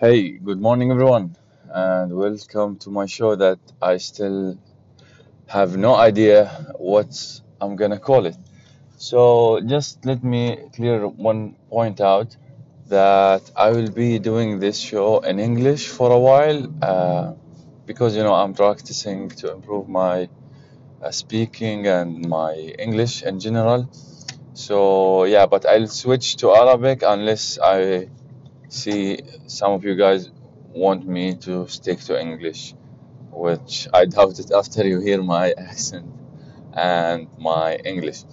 Hey, 0.00 0.38
good 0.38 0.58
morning, 0.58 0.90
everyone, 0.90 1.36
and 1.68 2.16
welcome 2.16 2.78
to 2.78 2.90
my 2.90 3.04
show 3.04 3.36
that 3.36 3.58
I 3.82 3.98
still 3.98 4.56
have 5.46 5.76
no 5.76 5.94
idea 5.94 6.46
what 6.78 7.12
I'm 7.60 7.76
gonna 7.76 7.98
call 7.98 8.24
it. 8.24 8.38
So, 8.96 9.60
just 9.60 10.06
let 10.06 10.24
me 10.24 10.56
clear 10.74 11.06
one 11.06 11.54
point 11.68 12.00
out 12.00 12.34
that 12.88 13.42
I 13.54 13.72
will 13.72 13.90
be 13.90 14.18
doing 14.18 14.58
this 14.58 14.78
show 14.80 15.18
in 15.18 15.38
English 15.38 15.88
for 15.88 16.10
a 16.10 16.18
while 16.18 16.62
uh, 16.82 17.34
because 17.84 18.16
you 18.16 18.22
know 18.22 18.32
I'm 18.32 18.54
practicing 18.54 19.28
to 19.40 19.52
improve 19.52 19.86
my 19.86 20.30
uh, 21.02 21.10
speaking 21.10 21.86
and 21.88 22.26
my 22.26 22.54
English 22.78 23.22
in 23.22 23.38
general. 23.38 23.86
So, 24.54 25.24
yeah, 25.24 25.44
but 25.44 25.66
I'll 25.66 25.88
switch 25.88 26.36
to 26.36 26.52
Arabic 26.52 27.02
unless 27.06 27.58
I 27.62 28.08
see 28.70 29.20
some 29.46 29.72
of 29.72 29.84
you 29.84 29.96
guys 29.96 30.30
want 30.72 31.06
me 31.06 31.34
to 31.36 31.66
stick 31.68 32.00
to 32.00 32.20
English. 32.20 32.74
which 33.32 33.88
I 33.94 34.06
doubt 34.06 34.38
it 34.40 34.50
after 34.52 34.86
you 34.86 35.00
hear 35.00 35.22
my 35.22 35.52
accent 35.68 36.06
and 36.74 37.28
my 37.38 37.76
English. 37.76 38.24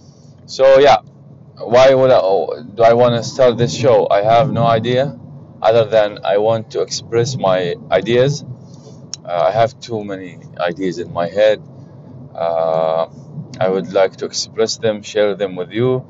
So 0.45 0.79
yeah, 0.79 0.97
why 1.57 1.93
would 1.93 2.11
I, 2.11 2.19
oh, 2.21 2.63
do 2.63 2.83
I 2.83 2.93
want 2.93 3.15
to 3.15 3.23
start 3.23 3.57
this 3.57 3.75
show? 3.75 4.07
I 4.09 4.21
have 4.23 4.51
no 4.51 4.65
idea, 4.65 5.19
other 5.61 5.85
than 5.85 6.19
I 6.25 6.37
want 6.39 6.71
to 6.71 6.81
express 6.81 7.37
my 7.37 7.75
ideas. 7.91 8.43
Uh, 9.25 9.47
I 9.49 9.51
have 9.51 9.79
too 9.79 10.03
many 10.03 10.39
ideas 10.59 10.99
in 10.99 11.11
my 11.13 11.27
head. 11.27 11.61
Uh, 12.35 13.07
I 13.59 13.69
would 13.69 13.91
like 13.93 14.17
to 14.17 14.25
express 14.25 14.77
them, 14.77 15.01
share 15.01 15.35
them 15.35 15.55
with 15.55 15.71
you. 15.71 16.05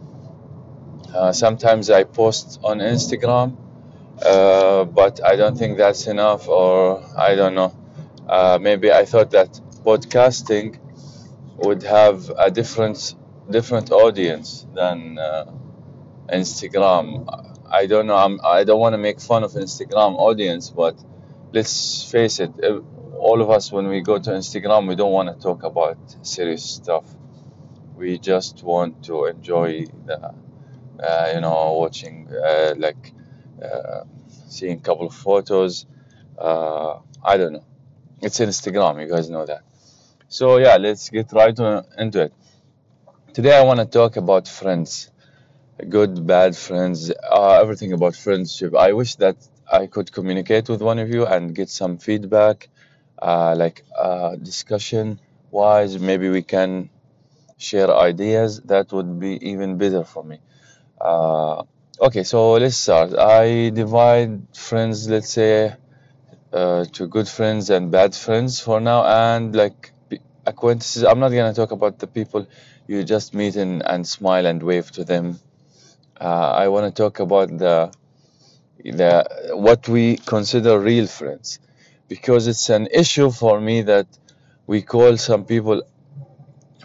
Uh, 1.14 1.32
sometimes 1.32 1.90
I 1.90 2.04
post 2.04 2.60
on 2.64 2.80
Instagram, 2.80 3.58
uh, 4.26 4.86
but 4.86 5.24
I 5.24 5.36
don't 5.36 5.58
think 5.58 5.78
that's 5.78 6.08
enough, 6.08 6.48
or 6.48 7.04
I 7.18 7.36
don't 7.36 7.56
know. 7.56 7.74
Uh, 8.28 8.58
maybe 8.62 8.92
I 8.92 9.06
thought 9.06 9.32
that 9.32 9.60
podcasting 9.86 10.80
would 11.58 11.84
have 11.84 12.32
a 12.38 12.52
different 12.52 13.16
different 13.50 13.92
audience 13.92 14.66
than 14.74 15.18
uh, 15.18 15.46
Instagram. 16.30 17.26
I 17.70 17.86
don't 17.86 18.08
know. 18.08 18.16
I'm, 18.16 18.40
I 18.44 18.64
don't 18.64 18.80
want 18.80 18.94
to 18.94 18.98
make 18.98 19.20
fun 19.20 19.44
of 19.44 19.52
Instagram 19.54 20.16
audience, 20.18 20.70
but 20.70 20.96
let's 21.54 22.10
face 22.12 22.40
it. 22.40 22.52
All 23.18 23.42
of 23.42 23.50
us, 23.50 23.72
when 23.72 23.88
we 23.88 24.02
go 24.02 24.20
to 24.20 24.30
Instagram, 24.32 24.88
we 24.88 24.96
don't 24.96 25.12
want 25.12 25.30
to 25.30 25.42
talk 25.42 25.64
about 25.64 25.98
serious 26.22 26.64
stuff. 26.64 27.06
We 27.96 28.20
just 28.20 28.64
want 28.64 29.04
to 29.06 29.26
enjoy 29.26 29.86
the, 30.06 30.34
uh, 31.00 31.32
you 31.34 31.42
know, 31.42 31.74
watching 31.80 32.30
uh, 32.30 32.76
like 32.78 33.14
seeing 34.48 34.78
a 34.78 34.82
couple 34.82 35.08
of 35.08 35.14
photos. 35.14 35.86
Uh, 36.38 37.00
I 37.24 37.38
don't 37.38 37.54
know. 37.54 37.66
It's 38.22 38.40
Instagram. 38.40 39.02
You 39.02 39.10
guys 39.10 39.30
know 39.30 39.46
that. 39.46 39.62
So 40.30 40.58
yeah, 40.58 40.78
let's 40.78 41.10
get 41.10 41.32
right 41.32 41.58
on, 41.60 41.86
into 41.98 42.24
it. 42.24 42.34
Today 43.34 43.56
I 43.58 43.64
want 43.64 43.80
to 43.80 43.86
talk 43.86 44.18
about 44.18 44.48
friends, 44.48 45.12
good, 45.90 46.26
bad 46.26 46.56
friends, 46.56 47.12
uh, 47.12 47.60
everything 47.62 47.94
about 47.94 48.16
friendship. 48.16 48.76
I 48.76 48.94
wish 48.94 49.16
that 49.16 49.38
I 49.72 49.88
could 49.88 50.12
communicate 50.12 50.70
with 50.70 50.82
one 50.82 51.00
of 51.00 51.10
you 51.10 51.26
and 51.26 51.54
get 51.54 51.70
some 51.70 51.98
feedback, 51.98 52.70
uh, 53.22 53.56
like 53.56 53.84
uh, 53.98 54.36
discussion 54.36 55.20
wise. 55.52 56.00
Maybe 56.00 56.30
we 56.30 56.42
can 56.42 56.90
share 57.58 57.92
ideas. 57.96 58.62
That 58.62 58.92
would 58.92 59.20
be 59.20 59.50
even 59.52 59.78
better 59.78 60.04
for 60.04 60.24
me. 60.24 60.40
Uh, 61.00 61.64
okay, 62.00 62.24
so 62.24 62.54
let's 62.54 62.78
start. 62.78 63.18
I 63.18 63.70
divide 63.70 64.56
friends, 64.56 65.08
let's 65.10 65.30
say, 65.30 65.76
uh, 66.54 66.86
to 66.94 67.08
good 67.08 67.28
friends 67.28 67.70
and 67.70 67.92
bad 67.92 68.16
friends 68.16 68.60
for 68.62 68.80
now, 68.82 69.06
and 69.06 69.56
like 69.56 69.94
acquaintances. 70.46 71.04
I'm 71.04 71.20
not 71.20 71.30
gonna 71.32 71.54
talk 71.54 71.72
about 71.72 72.00
the 72.00 72.08
people 72.08 72.48
you 72.88 73.04
just 73.04 73.34
meet 73.34 73.56
and, 73.58 73.84
and 73.86 74.08
smile 74.08 74.46
and 74.48 74.64
wave 74.64 74.92
to 74.94 75.04
them. 75.04 75.40
Uh, 76.20 76.52
I 76.64 76.68
want 76.70 76.86
to 76.96 77.04
talk 77.04 77.20
about 77.20 77.50
the 77.58 77.92
the 78.84 79.26
what 79.54 79.88
we 79.88 80.18
consider 80.18 80.80
real 80.80 81.08
friends, 81.08 81.60
because 82.08 82.48
it's 82.48 82.70
an 82.70 82.88
issue 82.88 83.32
for 83.32 83.60
me 83.62 83.82
that 83.84 84.08
we 84.68 84.82
call 84.82 85.18
some 85.18 85.46
people 85.46 85.84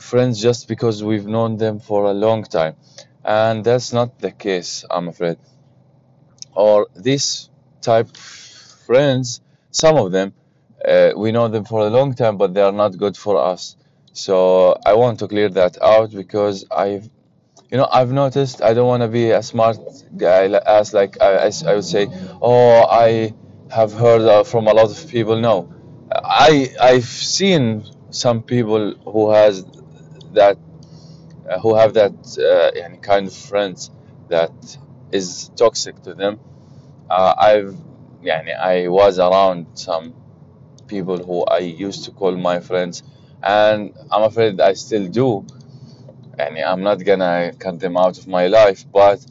friends 0.00 0.41
just 0.41 0.69
because 0.69 1.03
we've 1.03 1.26
known 1.26 1.56
them 1.56 1.78
for 1.81 2.04
a 2.06 2.12
long 2.12 2.44
time, 2.44 2.75
and 3.25 3.65
that's 3.65 3.93
not 3.93 4.19
the 4.19 4.31
case, 4.31 4.84
I'm 4.91 5.09
afraid. 5.09 5.38
Or 6.55 6.88
these 6.94 7.50
type 7.81 8.16
friends, 8.16 9.41
some 9.71 9.97
of 9.97 10.12
them, 10.12 10.34
uh, 10.87 11.12
we 11.16 11.32
know 11.32 11.49
them 11.49 11.65
for 11.65 11.87
a 11.87 11.91
long 11.91 12.15
time, 12.15 12.37
but 12.37 12.55
they 12.55 12.61
are 12.61 12.72
not 12.72 12.97
good 12.99 13.16
for 13.16 13.38
us. 13.38 13.77
So 14.12 14.77
I 14.84 14.94
want 14.94 15.21
to 15.21 15.28
clear 15.28 15.49
that 15.50 15.81
out 15.81 16.11
because 16.11 16.66
I've, 16.71 17.09
you 17.71 17.78
know, 17.78 17.88
I've 17.91 18.12
noticed 18.12 18.61
I 18.61 18.75
don't 18.75 18.87
want 18.87 19.03
to 19.03 19.09
be 19.09 19.31
a 19.31 19.43
smart 19.43 19.78
guy 20.16 20.44
as 20.49 20.93
like 20.93 21.21
I, 21.21 21.50
I 21.66 21.75
would 21.75 21.84
say, 21.84 22.09
oh, 22.43 22.82
I 22.91 23.32
have 23.71 23.93
heard 23.93 24.22
uh, 24.22 24.44
from 24.44 24.66
a 24.66 24.75
lot 24.75 24.91
of 24.91 25.09
people. 25.09 25.41
No, 25.41 25.72
I 26.12 26.75
I've 26.81 27.05
seen 27.05 27.84
some 28.11 28.43
people 28.43 28.94
who 29.06 29.31
has 29.31 29.65
that 30.34 30.59
uh, 31.50 31.59
who 31.59 31.75
have 31.75 31.94
that 31.94 32.13
uh, 32.38 32.72
يعني 32.79 33.01
kind 33.01 33.28
of 33.28 33.34
friends 33.34 33.91
that 34.29 34.51
is 35.12 35.50
toxic 35.56 36.01
to 36.03 36.13
them. 36.13 36.40
Uh, 37.09 37.34
I've 37.38 37.75
يعني 38.23 38.56
I 38.57 38.88
was 38.90 39.19
around 39.19 39.68
some 39.75 40.13
people 40.88 41.18
who 41.18 41.44
I 41.45 41.59
used 41.59 42.06
to 42.06 42.12
call 42.12 42.35
my 42.35 42.59
friends, 42.59 43.03
and 43.44 43.94
I'm 44.12 44.23
afraid 44.23 44.59
I 44.62 44.73
still 44.73 45.07
do. 45.07 45.45
And 46.40 46.57
I'm 46.59 46.84
not 46.84 47.03
gonna 47.03 47.53
cut 47.57 47.79
them 47.79 47.97
out 47.97 48.18
of 48.18 48.28
my 48.28 48.47
life, 48.47 48.85
but 48.91 49.25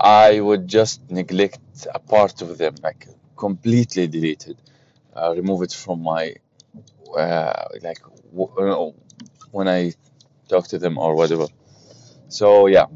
I 0.00 0.40
would 0.40 0.68
just 0.68 1.00
neglect 1.10 1.86
a 1.94 1.98
part 1.98 2.42
of 2.42 2.58
them, 2.58 2.74
like 2.82 3.08
completely 3.36 4.06
delete 4.08 4.46
it, 4.48 4.58
uh, 5.16 5.34
remove 5.36 5.62
it 5.62 5.72
from 5.72 6.02
my 6.02 6.34
uh, 7.16 7.64
like 7.82 8.00
w- 8.36 8.94
when 9.52 9.68
I 9.68 9.92
talk 10.49 10.67
to 10.69 10.79
them 10.79 10.97
or 10.97 11.15
whatever. 11.15 11.47
So 12.29 12.67
yeah, 12.67 12.87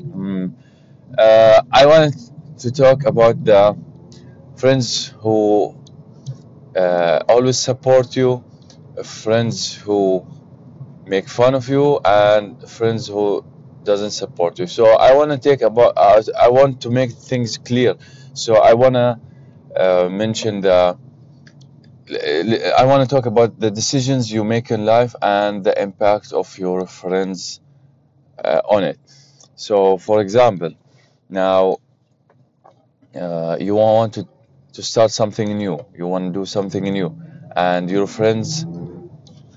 mm, 0.00 0.52
uh, 1.18 1.62
I 1.72 1.86
wanted 1.86 2.14
to 2.60 2.70
talk 2.72 3.04
about 3.06 3.44
the 3.44 3.76
friends 4.56 5.08
who 5.20 5.76
uh, 6.76 7.20
always 7.28 7.58
support 7.58 8.16
you, 8.16 8.44
friends 9.04 9.74
who 9.74 10.26
make 11.06 11.28
fun 11.28 11.54
of 11.54 11.68
you 11.68 12.00
and 12.04 12.68
friends 12.68 13.08
who 13.08 13.44
doesn't 13.84 14.10
support 14.12 14.58
you. 14.58 14.66
So 14.66 14.86
i 14.96 15.14
want 15.14 15.30
to 15.32 15.38
take 15.38 15.62
about 15.62 15.94
uh, 15.96 16.22
i 16.38 16.48
want 16.48 16.82
to 16.82 16.90
make 16.90 17.12
things 17.12 17.58
clear. 17.58 17.96
So 18.34 18.56
i 18.56 18.74
want 18.74 18.94
to 18.94 19.20
uh, 19.76 20.08
mention 20.10 20.60
the 20.60 20.98
i 22.10 22.84
want 22.84 23.08
to 23.08 23.14
talk 23.14 23.26
about 23.26 23.58
the 23.60 23.70
decisions 23.70 24.32
you 24.32 24.42
make 24.44 24.70
in 24.70 24.84
life 24.84 25.14
and 25.22 25.64
the 25.64 25.80
impact 25.80 26.32
of 26.32 26.58
your 26.58 26.86
friends 26.86 27.60
uh, 28.44 28.60
on 28.68 28.84
it 28.84 28.98
so 29.56 29.98
for 29.98 30.20
example 30.20 30.72
now 31.28 31.76
uh, 33.14 33.56
you 33.60 33.74
want 33.74 34.14
to, 34.14 34.26
to 34.72 34.82
start 34.82 35.10
something 35.10 35.56
new 35.58 35.78
you 35.96 36.06
want 36.06 36.24
to 36.32 36.40
do 36.40 36.46
something 36.46 36.84
new 36.84 37.16
and 37.56 37.90
your 37.90 38.06
friends 38.06 38.66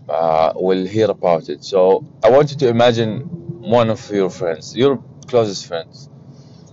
uh, 0.09 0.53
will 0.56 0.86
hear 0.86 1.09
about 1.09 1.50
it. 1.50 1.63
So 1.63 2.06
I 2.24 2.30
want 2.30 2.52
you 2.52 2.58
to 2.58 2.68
imagine 2.68 3.22
one 3.62 3.90
of 3.90 4.09
your 4.12 4.30
friends, 4.30 4.75
your 4.75 5.03
closest 5.28 5.66
friends, 5.68 6.09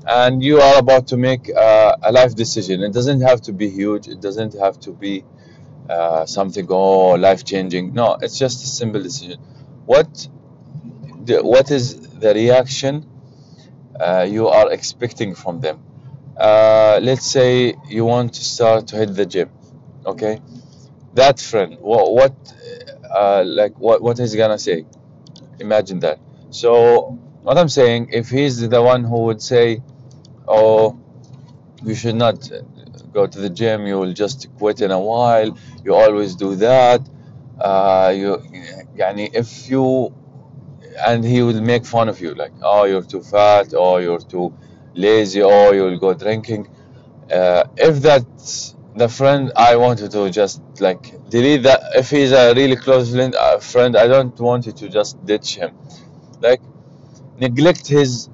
and 0.07 0.43
you 0.43 0.61
are 0.61 0.79
about 0.79 1.09
to 1.09 1.17
make 1.17 1.51
uh, 1.55 1.97
a 2.03 2.13
life 2.13 2.35
decision. 2.35 2.83
It 2.83 2.93
doesn't 2.93 3.21
have 3.23 3.41
to 3.43 3.53
be 3.53 3.69
huge. 3.71 4.09
It 4.09 4.21
doesn't 4.21 4.55
have 4.59 4.81
to 4.81 4.93
be 4.93 5.25
uh, 5.91 6.27
something 6.27 6.67
oh 6.71 7.11
life 7.29 7.45
changing. 7.45 7.95
No, 7.95 8.17
it's 8.23 8.39
just 8.39 8.65
a 8.65 8.69
simple 8.69 9.03
decision. 9.03 9.39
What 9.87 10.29
the, 11.25 11.43
what 11.43 11.71
is 11.71 12.01
the 12.25 12.35
reaction 12.35 13.07
uh, 13.99 14.27
you 14.29 14.49
are 14.49 14.71
expecting 14.73 15.35
from 15.35 15.61
them? 15.61 15.83
Uh, 16.37 16.99
let's 17.03 17.27
say 17.27 17.75
you 17.89 18.05
want 18.05 18.35
to 18.35 18.45
start 18.45 18.87
to 18.89 18.97
hit 18.97 19.15
the 19.15 19.27
gym. 19.27 19.51
Okay, 20.07 20.41
that 21.15 21.41
friend, 21.41 21.79
what 21.81 22.13
what 22.15 22.35
uh, 23.15 23.45
like 23.47 23.79
what 23.79 24.03
what 24.03 24.19
is 24.21 24.35
gonna 24.37 24.59
say? 24.59 24.87
Imagine 25.61 26.01
that. 26.01 26.19
So 26.51 27.19
what 27.43 27.59
I'm 27.59 27.69
saying, 27.69 28.11
if 28.13 28.31
he's 28.31 28.69
the 28.69 28.83
one 28.83 29.05
who 29.05 29.19
would 29.27 29.43
say, 29.43 29.83
"Oh, 30.49 30.99
you 31.85 31.95
should 31.95 32.17
not 32.17 32.51
go 33.14 33.28
to 33.28 33.40
the 33.40 33.50
gym. 33.50 33.86
You 33.88 34.00
will 34.00 34.14
just 34.14 34.48
quit 34.58 34.82
in 34.82 34.92
a 34.92 35.00
while. 35.00 35.58
You 35.84 35.96
always 35.96 36.36
do 36.36 36.56
that." 36.56 37.02
Uh, 37.60 38.12
you, 38.16 38.38
يعني 38.98 39.30
if 39.34 39.70
you 39.70 40.14
and 41.08 41.24
he 41.24 41.42
will 41.42 41.62
make 41.62 41.86
fun 41.86 42.10
of 42.10 42.20
you 42.22 42.34
like, 42.36 42.54
"Oh, 42.62 42.84
you're 42.86 43.04
too 43.14 43.22
fat. 43.22 43.74
Oh, 43.76 43.98
you're 43.98 44.20
too 44.36 44.54
lazy. 44.94 45.42
Oh, 45.42 45.72
you'll 45.72 46.00
go 46.00 46.14
drinking." 46.14 46.68
uh, 47.32 47.64
if 47.78 48.02
that's 48.02 48.76
the 48.96 49.10
friend 49.10 49.52
I 49.56 49.76
wanted 49.78 50.12
to 50.12 50.30
just 50.30 50.62
like 50.80 51.04
delete 51.30 51.64
that 51.64 51.82
if 51.96 52.10
he's 52.12 52.32
a 52.32 52.54
really 52.54 52.76
close 52.76 53.12
friend, 53.12 53.36
uh, 53.36 53.60
friend 53.60 53.98
I 53.98 54.08
don't 54.08 54.40
want 54.40 54.66
you 54.68 54.72
to 54.74 54.90
just 54.90 55.24
ditch 55.26 55.56
him 55.58 55.72
like 56.42 56.62
neglect 57.40 57.88
his 57.88 58.30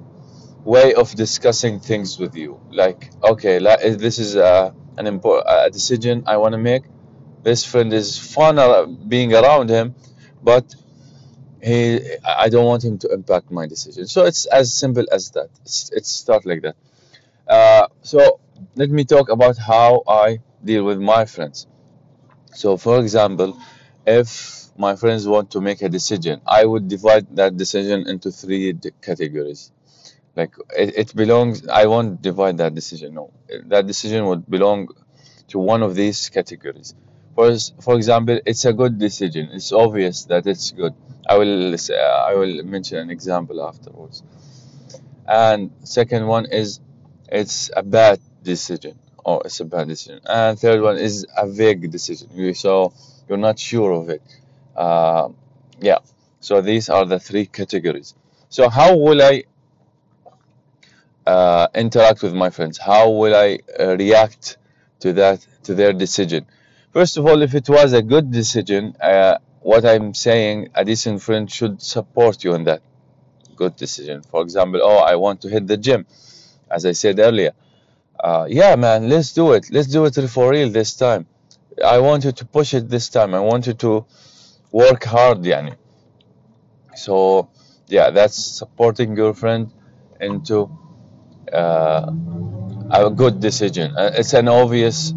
way 0.73 0.87
of 1.01 1.07
discussing 1.25 1.75
things 1.89 2.09
with 2.21 2.33
you. 2.43 2.51
Like 2.81 2.99
okay 3.31 3.55
this 4.05 4.17
is 4.25 4.31
a, 4.35 4.73
an 4.99 5.05
important 5.13 5.45
a 5.49 5.69
decision 5.79 6.15
I 6.33 6.37
want 6.37 6.53
to 6.57 6.61
make. 6.71 6.83
This 7.43 7.61
friend 7.71 7.89
is 8.01 8.07
fun 8.35 8.59
uh, 8.59 8.85
being 9.13 9.31
around 9.41 9.69
him 9.69 9.87
but 10.51 10.65
he 11.69 11.79
I 12.45 12.49
don't 12.53 12.65
want 12.71 12.83
him 12.83 12.97
to 13.03 13.07
impact 13.19 13.47
my 13.59 13.65
decision. 13.67 14.03
So 14.07 14.19
it's 14.29 14.45
as 14.47 14.73
simple 14.83 15.05
as 15.17 15.31
that. 15.31 15.49
It's, 15.65 15.79
it's 15.97 16.09
start 16.23 16.45
like 16.51 16.61
that. 16.65 16.75
Uh, 17.47 17.87
so 18.01 18.39
let 18.75 18.89
me 18.89 19.03
talk 19.05 19.29
about 19.29 19.57
how 19.57 20.03
I 20.07 20.39
deal 20.63 20.83
with 20.83 20.99
my 20.99 21.25
friends. 21.25 21.67
So, 22.53 22.77
for 22.77 22.99
example, 22.99 23.57
if 24.05 24.29
my 24.77 24.95
friends 24.95 25.27
want 25.27 25.51
to 25.51 25.61
make 25.61 25.81
a 25.81 25.89
decision, 25.89 26.41
I 26.45 26.65
would 26.65 26.87
divide 26.87 27.35
that 27.35 27.57
decision 27.57 28.07
into 28.07 28.31
three 28.31 28.73
categories. 29.01 29.71
Like 30.39 30.53
it, 30.83 30.89
it 31.01 31.15
belongs, 31.15 31.67
I 31.67 31.85
won't 31.87 32.21
divide 32.21 32.57
that 32.63 32.73
decision. 32.75 33.09
No, 33.15 33.25
that 33.73 33.87
decision 33.87 34.25
would 34.27 34.43
belong 34.55 34.87
to 35.51 35.57
one 35.59 35.81
of 35.87 35.95
these 36.01 36.29
categories. 36.29 36.93
For, 37.35 37.47
for 37.81 37.95
example, 37.95 38.39
it's 38.45 38.65
a 38.65 38.73
good 38.81 38.97
decision. 39.07 39.49
It's 39.57 39.71
obvious 39.71 40.25
that 40.25 40.43
it's 40.47 40.71
good. 40.71 40.93
I 41.29 41.37
will 41.37 41.77
say, 41.77 41.97
I 41.99 42.33
will 42.35 42.63
mention 42.63 42.97
an 42.99 43.09
example 43.09 43.57
afterwards. 43.69 44.23
And 45.27 45.71
second 45.83 46.25
one 46.27 46.45
is 46.45 46.79
it's 47.29 47.69
a 47.75 47.83
bad 47.83 48.19
decision 48.43 48.97
or 49.25 49.41
it's 49.45 49.59
a 49.59 49.65
bad 49.65 49.87
decision. 49.87 50.21
And 50.25 50.57
third 50.59 50.81
one 50.81 50.97
is 50.97 51.25
a 51.35 51.47
vague 51.47 51.91
decision. 51.91 52.53
So 52.55 52.93
you're 53.27 53.37
not 53.49 53.59
sure 53.59 53.91
of 53.91 54.09
it. 54.09 54.21
Uh, 54.75 55.29
yeah. 55.79 55.99
So 56.39 56.61
these 56.61 56.89
are 56.89 57.05
the 57.05 57.19
three 57.19 57.45
categories. 57.45 58.15
So 58.49 58.69
how 58.69 58.95
will 58.95 59.21
I 59.21 59.43
uh, 61.33 61.67
interact 61.75 62.19
with 62.23 62.33
my 62.33 62.49
friends? 62.49 62.75
How 62.77 63.03
will 63.19 63.35
I 63.35 63.59
uh, 63.79 63.95
react 63.97 64.57
to 65.01 65.13
that 65.13 65.45
to 65.65 65.75
their 65.79 65.93
decision? 65.93 66.41
First 66.97 67.17
of 67.17 67.25
all, 67.27 67.39
if 67.47 67.53
it 67.53 67.67
was 67.69 67.93
a 67.93 68.01
good 68.01 68.31
decision, 68.31 68.95
uh, 69.01 69.37
what 69.61 69.83
I'm 69.85 70.13
saying, 70.13 70.69
a 70.73 70.83
decent 70.85 71.21
friend 71.21 71.51
should 71.57 71.81
support 71.81 72.43
you 72.43 72.51
in 72.55 72.63
that 72.69 72.81
good 73.55 73.75
decision. 73.75 74.23
For 74.23 74.41
example, 74.41 74.79
oh, 74.83 74.99
I 75.11 75.15
want 75.15 75.41
to 75.41 75.49
hit 75.49 75.67
the 75.67 75.77
gym, 75.77 76.05
as 76.75 76.85
I 76.85 76.93
said 76.93 77.19
earlier 77.19 77.53
uh, 78.19 78.45
yeah, 78.49 78.75
man, 78.75 79.09
let's 79.09 79.33
do 79.33 79.53
it. 79.53 79.67
Let's 79.71 79.87
do 79.87 80.05
it 80.05 80.15
for 80.29 80.49
real 80.51 80.69
this 80.69 80.95
time. 80.95 81.27
I 81.83 81.99
want 81.99 82.25
you 82.25 82.31
to 82.31 82.45
push 82.45 82.73
it 82.73 82.89
this 82.89 83.09
time. 83.09 83.35
I 83.35 83.39
want 83.39 83.67
you 83.67 83.73
to 83.73 84.05
work 84.71 85.03
hard, 85.03 85.39
yani. 85.39 85.75
So, 86.95 87.49
yeah, 87.87 88.09
that's 88.09 88.35
supporting 88.35 89.15
your 89.15 89.33
friend 89.33 89.71
into 90.19 90.69
uh, 91.53 92.11
a 92.91 93.09
good 93.09 93.39
decision. 93.39 93.95
Uh, 93.95 94.11
it's 94.13 94.33
an 94.33 94.47
obvious 94.47 95.13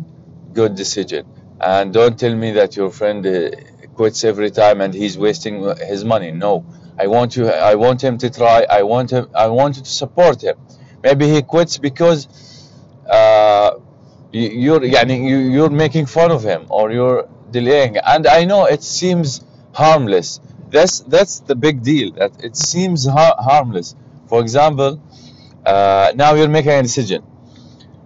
good 0.52 0.74
decision. 0.74 1.26
And 1.60 1.92
don't 1.92 2.18
tell 2.18 2.34
me 2.34 2.52
that 2.52 2.76
your 2.76 2.90
friend 2.90 3.26
uh, 3.26 3.50
quits 3.94 4.24
every 4.24 4.50
time 4.50 4.80
and 4.80 4.94
he's 4.94 5.18
wasting 5.18 5.62
his 5.78 6.04
money. 6.04 6.30
No, 6.32 6.64
I 6.98 7.06
want 7.06 7.36
you. 7.36 7.48
I 7.48 7.74
want 7.74 8.02
him 8.02 8.18
to 8.18 8.30
try. 8.30 8.66
I 8.70 8.82
want 8.82 9.10
him. 9.10 9.28
I 9.34 9.48
want 9.48 9.76
you 9.76 9.82
to 9.82 9.90
support 9.90 10.42
him. 10.42 10.56
Maybe 11.02 11.28
he 11.28 11.42
quits 11.42 11.78
because 11.78 12.28
uh, 13.08 13.78
you're, 14.32 14.84
you're 14.84 15.70
making 15.70 16.06
fun 16.06 16.30
of 16.30 16.42
him 16.42 16.66
or 16.70 16.90
you're 16.92 17.28
delaying. 17.50 17.96
And 17.98 18.26
I 18.26 18.44
know 18.44 18.66
it 18.66 18.82
seems 18.82 19.42
harmless. 19.72 20.40
That's 20.70 21.00
that's 21.00 21.40
the 21.40 21.56
big 21.56 21.82
deal. 21.82 22.12
That 22.12 22.44
it 22.44 22.56
seems 22.56 23.06
ha- 23.06 23.36
harmless. 23.38 23.96
For 24.28 24.40
example, 24.40 25.02
uh, 25.66 26.12
now 26.14 26.34
you're 26.34 26.48
making 26.48 26.72
a 26.72 26.82
decision. 26.82 27.22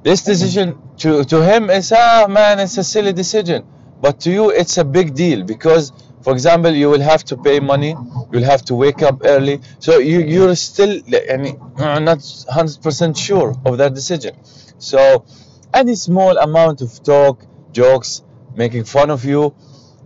This 0.03 0.23
decision 0.23 0.79
to 0.99 1.25
to 1.25 1.43
him 1.43 1.71
is 1.71 1.93
ah 1.97 2.27
man 2.29 2.61
it's 2.61 2.79
a 2.79 2.85
silly 2.85 3.13
decision. 3.13 3.65
But 4.01 4.21
to 4.21 4.31
you 4.31 4.51
it's 4.51 4.77
a 4.79 4.85
big 4.85 5.15
deal 5.15 5.45
because 5.45 5.93
for 6.23 6.33
example 6.33 6.73
you 6.73 6.89
will 6.91 7.01
have 7.13 7.25
to 7.25 7.37
pay 7.37 7.59
money 7.61 7.97
you'll 8.31 8.45
have 8.55 8.63
to 8.67 8.75
wake 8.75 9.03
up 9.03 9.23
early. 9.25 9.61
So 9.79 9.99
you 9.99 10.21
you're 10.21 10.57
still 10.57 10.95
not 11.07 12.19
100% 12.19 13.17
sure 13.27 13.51
of 13.65 13.79
that 13.79 13.95
decision. 13.95 14.35
So 14.79 15.25
any 15.73 15.95
small 15.95 16.37
amount 16.39 16.83
of 16.83 17.03
talk, 17.03 17.45
jokes, 17.73 18.23
making 18.55 18.85
fun 18.85 19.11
of 19.11 19.25
you 19.25 19.55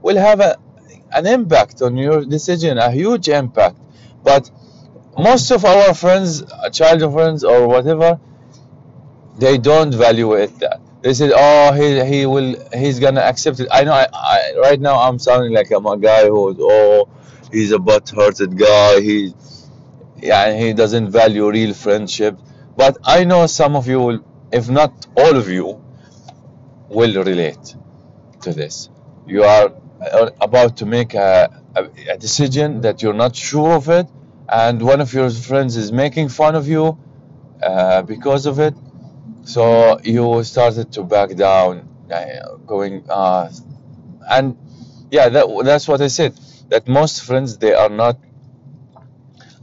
will 0.03 0.17
have 0.17 0.41
a, 0.41 0.59
an 1.13 1.27
impact 1.27 1.83
on 1.83 1.97
your 1.97 2.25
decision, 2.25 2.79
a 2.79 2.91
huge 2.91 3.29
impact. 3.29 3.77
But 4.23 4.51
most 5.19 5.51
of 5.51 5.65
our 5.65 5.95
friends, 5.95 6.45
child 6.73 7.13
friends 7.13 7.45
or 7.45 7.67
whatever, 7.69 8.21
they 9.39 9.59
don't 9.59 9.93
value 9.95 10.35
it 10.35 10.59
that. 10.61 10.81
They 11.03 11.15
said, 11.15 11.33
"Oh, 11.35 11.73
he 11.73 12.05
he 12.05 12.27
will 12.27 12.57
he's 12.75 12.99
gonna 12.99 13.21
accept 13.21 13.61
it." 13.61 13.69
I 13.71 13.85
know. 13.85 13.93
I, 13.93 14.07
I 14.13 14.55
right 14.59 14.81
now 14.81 14.97
I'm 14.99 15.19
sounding 15.19 15.53
like 15.53 15.71
I'm 15.71 15.87
a 15.87 15.97
guy 15.97 16.27
who's 16.27 16.57
oh, 16.59 17.09
he's 17.53 17.71
a 17.71 17.79
butt-hearted 17.79 18.59
guy. 18.59 19.01
He 19.01 19.33
yeah, 20.21 20.59
he 20.59 20.73
doesn't 20.73 21.11
value 21.11 21.49
real 21.49 21.73
friendship. 21.75 22.37
But 22.77 22.99
I 23.05 23.25
know 23.25 23.47
some 23.47 23.77
of 23.77 23.87
you 23.87 24.01
will 24.01 24.25
if 24.53 24.69
not 24.69 25.07
all 25.17 25.37
of 25.37 25.49
you, 25.49 25.81
will 26.89 27.23
relate 27.23 27.77
to 28.43 28.53
this. 28.53 28.89
You 29.27 29.45
are 29.45 29.73
uh, 30.01 30.31
about 30.41 30.77
to 30.79 30.87
make 30.87 31.15
a, 31.15 31.63
a, 31.75 31.89
a, 32.13 32.19
decision 32.19 32.81
that 32.83 33.03
you're 33.03 33.15
not 33.15 33.37
sure 33.37 33.73
of 33.73 33.89
it, 33.89 34.07
and 34.49 34.81
one 34.83 35.01
of 35.01 35.13
your 35.13 35.31
friends 35.31 35.77
is 35.77 35.93
making 35.93 36.29
fun 36.29 36.55
of 36.55 36.69
you 36.69 36.99
uh, 37.63 38.03
because 38.03 38.47
of 38.47 38.59
it. 38.61 38.75
So 39.45 40.01
you 40.05 40.45
started 40.45 40.93
to 40.93 41.03
back 41.05 41.35
down, 41.37 41.89
uh, 42.13 42.57
going, 42.67 43.05
uh, 43.11 43.51
and 44.31 44.57
yeah, 45.11 45.29
that, 45.31 45.47
that's 45.65 45.89
what 45.89 46.01
I 46.01 46.09
said. 46.09 46.39
That 46.69 46.89
most 46.89 47.25
friends 47.25 47.59
they 47.59 47.75
are 47.75 47.89
not 47.89 48.19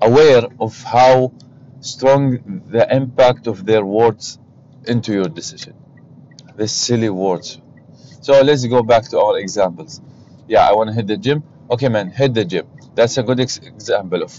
aware 0.02 0.44
of 0.60 0.82
how 0.84 1.32
strong 1.82 2.64
the 2.70 2.86
impact 2.96 3.48
of 3.48 3.66
their 3.66 3.86
words 3.86 4.40
into 4.88 5.14
your 5.14 5.30
decision. 5.30 5.74
The 6.56 6.68
silly 6.68 7.10
words. 7.10 7.62
So 8.22 8.42
let's 8.42 8.66
go 8.66 8.84
back 8.84 9.04
to 9.10 9.20
our 9.20 9.40
examples. 9.40 10.02
Yeah, 10.48 10.68
I 10.68 10.74
want 10.74 10.90
to 10.90 10.96
hit 10.96 11.08
the 11.08 11.18
gym. 11.18 11.44
Okay, 11.72 11.90
man, 11.90 12.12
hit 12.12 12.34
the 12.34 12.46
gym. 12.46 12.68
That's 12.96 13.18
a 13.18 13.24
good 13.24 13.40
ex 13.40 13.58
example 13.60 14.24
of 14.24 14.34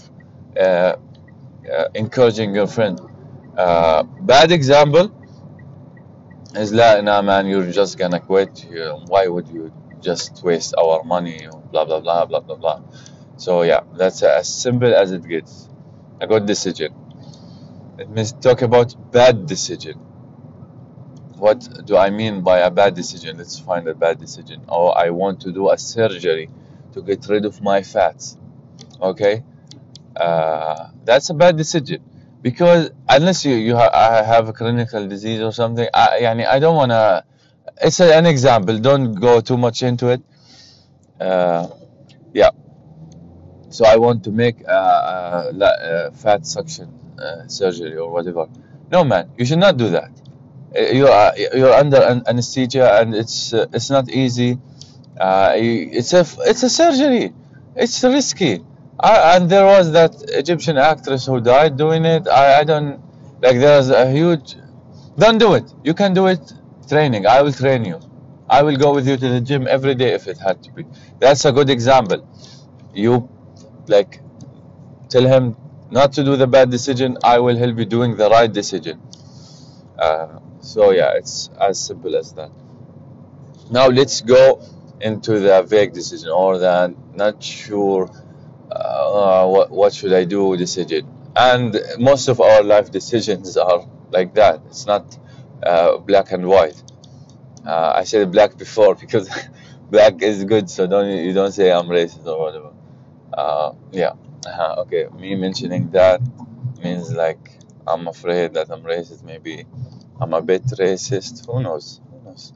encouraging 1.95 2.55
your 2.55 2.67
friend. 2.67 2.99
Uh, 3.57 4.03
bad 4.03 4.51
example 4.51 5.11
is 6.55 6.71
like, 6.73 7.03
nah, 7.03 7.21
man, 7.21 7.47
you're 7.47 7.71
just 7.71 7.97
gonna 7.97 8.19
quit. 8.19 8.65
why 9.07 9.27
would 9.27 9.47
you 9.47 9.71
just 10.01 10.43
waste 10.43 10.75
our 10.77 11.03
money? 11.03 11.47
Blah 11.71 11.85
blah 11.85 11.99
blah 11.99 12.25
blah 12.25 12.39
blah 12.41 12.55
blah. 12.55 12.81
So 13.37 13.63
yeah, 13.63 13.81
that's 13.95 14.23
as 14.23 14.47
simple 14.47 14.93
as 14.93 15.11
it 15.11 15.27
gets. 15.27 15.69
A 16.19 16.25
good 16.25 16.45
decision. 16.47 16.93
Let 17.97 18.09
me 18.09 18.23
talk 18.41 18.61
about 18.63 18.95
bad 19.11 19.45
decision 19.45 19.99
what 21.37 21.85
do 21.85 21.95
I 21.95 22.09
mean 22.09 22.41
by 22.41 22.59
a 22.59 22.71
bad 22.71 22.95
decision? 22.95 23.37
Let's 23.37 23.59
find 23.59 23.87
a 23.87 23.93
bad 23.93 24.19
decision. 24.19 24.61
Oh, 24.67 24.87
I 24.87 25.11
want 25.11 25.41
to 25.41 25.51
do 25.51 25.69
a 25.69 25.77
surgery 25.77 26.49
to 26.93 27.01
get 27.01 27.27
rid 27.29 27.45
of 27.45 27.61
my 27.61 27.83
fats. 27.83 28.37
Okay, 29.01 29.43
uh, 30.16 30.90
that's 31.04 31.30
a 31.30 31.34
bad 31.34 31.56
decision 31.56 32.02
because 32.42 32.90
unless 33.08 33.44
you 33.44 33.54
you 33.54 33.76
ha 33.76 33.90
have 34.24 34.48
a 34.48 34.52
clinical 34.52 35.06
disease 35.08 35.40
or 35.40 35.52
something, 35.52 35.88
I, 35.94 36.20
يعني, 36.22 36.46
I 36.46 36.58
don't 36.58 36.76
wanna. 36.76 37.24
It's 37.80 38.00
a, 38.00 38.16
an 38.16 38.26
example. 38.26 38.78
Don't 38.78 39.14
go 39.14 39.40
too 39.40 39.56
much 39.56 39.82
into 39.82 40.08
it. 40.08 40.22
Uh, 41.20 41.68
yeah. 42.32 42.50
So 43.70 43.86
I 43.86 43.96
want 43.96 44.24
to 44.24 44.30
make 44.30 44.60
a, 44.62 45.50
a, 45.50 46.08
a 46.08 46.12
fat 46.12 46.46
suction 46.46 46.92
uh, 47.18 47.48
surgery 47.48 47.96
or 47.96 48.12
whatever. 48.12 48.46
No, 48.90 49.04
man, 49.04 49.30
you 49.38 49.46
should 49.46 49.58
not 49.58 49.78
do 49.78 49.88
that 49.90 50.10
you 50.74 51.06
are 51.06 51.32
you're 51.36 51.72
under 51.72 52.22
anesthesia 52.26 53.00
and 53.00 53.14
it's 53.14 53.52
uh, 53.52 53.66
it's 53.72 53.90
not 53.90 54.08
easy 54.10 54.58
uh, 55.20 55.52
it's 55.56 56.12
a 56.12 56.24
it's 56.48 56.62
a 56.62 56.70
surgery 56.70 57.32
it's 57.76 58.02
risky 58.02 58.64
I, 58.99 59.35
and 59.35 59.49
there 59.49 59.65
was 59.65 59.91
that 59.91 60.13
Egyptian 60.29 60.77
actress 60.77 61.25
who 61.25 61.39
died 61.41 61.77
doing 61.77 62.05
it. 62.05 62.27
I, 62.27 62.59
I 62.59 62.63
don't 62.63 62.99
like 63.41 63.57
there's 63.59 63.89
a 63.89 64.09
huge 64.09 64.55
don't 65.17 65.37
do 65.39 65.53
it. 65.55 65.71
You 65.83 65.93
can 65.93 66.13
do 66.13 66.27
it 66.27 66.41
training. 66.87 67.25
I 67.27 67.41
will 67.41 67.53
train 67.53 67.85
you. 67.85 67.99
I 68.49 68.63
will 68.63 68.77
go 68.77 68.93
with 68.93 69.07
you 69.07 69.17
to 69.17 69.29
the 69.29 69.41
gym 69.41 69.67
every 69.67 69.95
day 69.95 70.13
if 70.13 70.27
it 70.27 70.37
had 70.39 70.63
to 70.63 70.71
be. 70.71 70.85
That's 71.19 71.45
a 71.45 71.51
good 71.51 71.69
example. 71.69 72.27
You 72.93 73.29
like 73.87 74.21
tell 75.09 75.25
him 75.25 75.55
not 75.91 76.13
to 76.13 76.23
do 76.23 76.35
the 76.37 76.47
bad 76.47 76.71
decision. 76.71 77.17
I 77.23 77.39
will 77.39 77.57
help 77.57 77.77
you 77.79 77.85
doing 77.85 78.17
the 78.17 78.29
right 78.29 78.51
decision. 78.61 79.01
Uh, 79.99 80.39
So 80.61 80.91
yeah, 80.91 81.11
it's 81.19 81.49
as 81.59 81.79
simple 81.79 82.15
as 82.17 82.33
that. 82.33 82.51
Now 83.69 83.87
let's 83.87 84.21
go 84.21 84.61
into 85.01 85.39
the 85.39 85.61
vague 85.63 85.93
decision 85.93 86.29
or 86.29 86.57
the 86.57 86.95
not 87.13 87.41
sure 87.43 88.09
uh, 88.71 89.45
what 89.47 89.71
what 89.71 89.93
should 89.93 90.13
I 90.13 90.23
do 90.23 90.57
decision. 90.57 91.07
And 91.35 91.79
most 91.99 92.27
of 92.27 92.41
our 92.41 92.63
life 92.63 92.91
decisions 92.91 93.57
are 93.57 93.87
like 94.11 94.33
that. 94.35 94.61
It's 94.67 94.85
not 94.85 95.17
uh, 95.63 95.97
black 95.97 96.31
and 96.31 96.47
white. 96.47 96.81
Uh, 97.65 97.93
I 97.95 98.03
said 98.03 98.31
black 98.31 98.57
before 98.57 98.95
because 99.03 99.29
black 99.91 100.21
is 100.21 100.43
good, 100.43 100.69
so 100.69 100.87
don't 100.87 101.09
you 101.09 101.33
don't 101.33 101.51
say 101.51 101.71
I'm 101.71 101.87
racist 101.87 102.25
or 102.25 102.39
whatever. 102.39 102.71
Uh, 103.33 103.73
yeah. 103.91 104.13
Uh, 104.45 104.75
okay. 104.79 105.07
Me 105.19 105.35
mentioning 105.35 105.91
that 105.91 106.21
means 106.83 107.11
like 107.11 107.59
I'm 107.85 108.07
afraid 108.07 108.53
that 108.53 108.69
I'm 108.69 108.83
racist. 108.83 109.23
Maybe 109.23 109.65
I'm 110.19 110.33
a 110.33 110.41
bit 110.41 110.63
racist. 110.65 111.45
Who 111.45 111.61
knows? 111.61 112.01
Who 112.11 112.25
knows? 112.25 112.53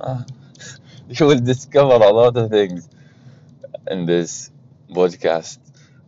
Uh, 0.00 0.22
you 1.08 1.26
will 1.26 1.40
discover 1.40 1.94
a 1.94 2.12
lot 2.12 2.36
of 2.36 2.50
things 2.50 2.88
in 3.88 4.06
this 4.06 4.50
podcast. 4.89 5.59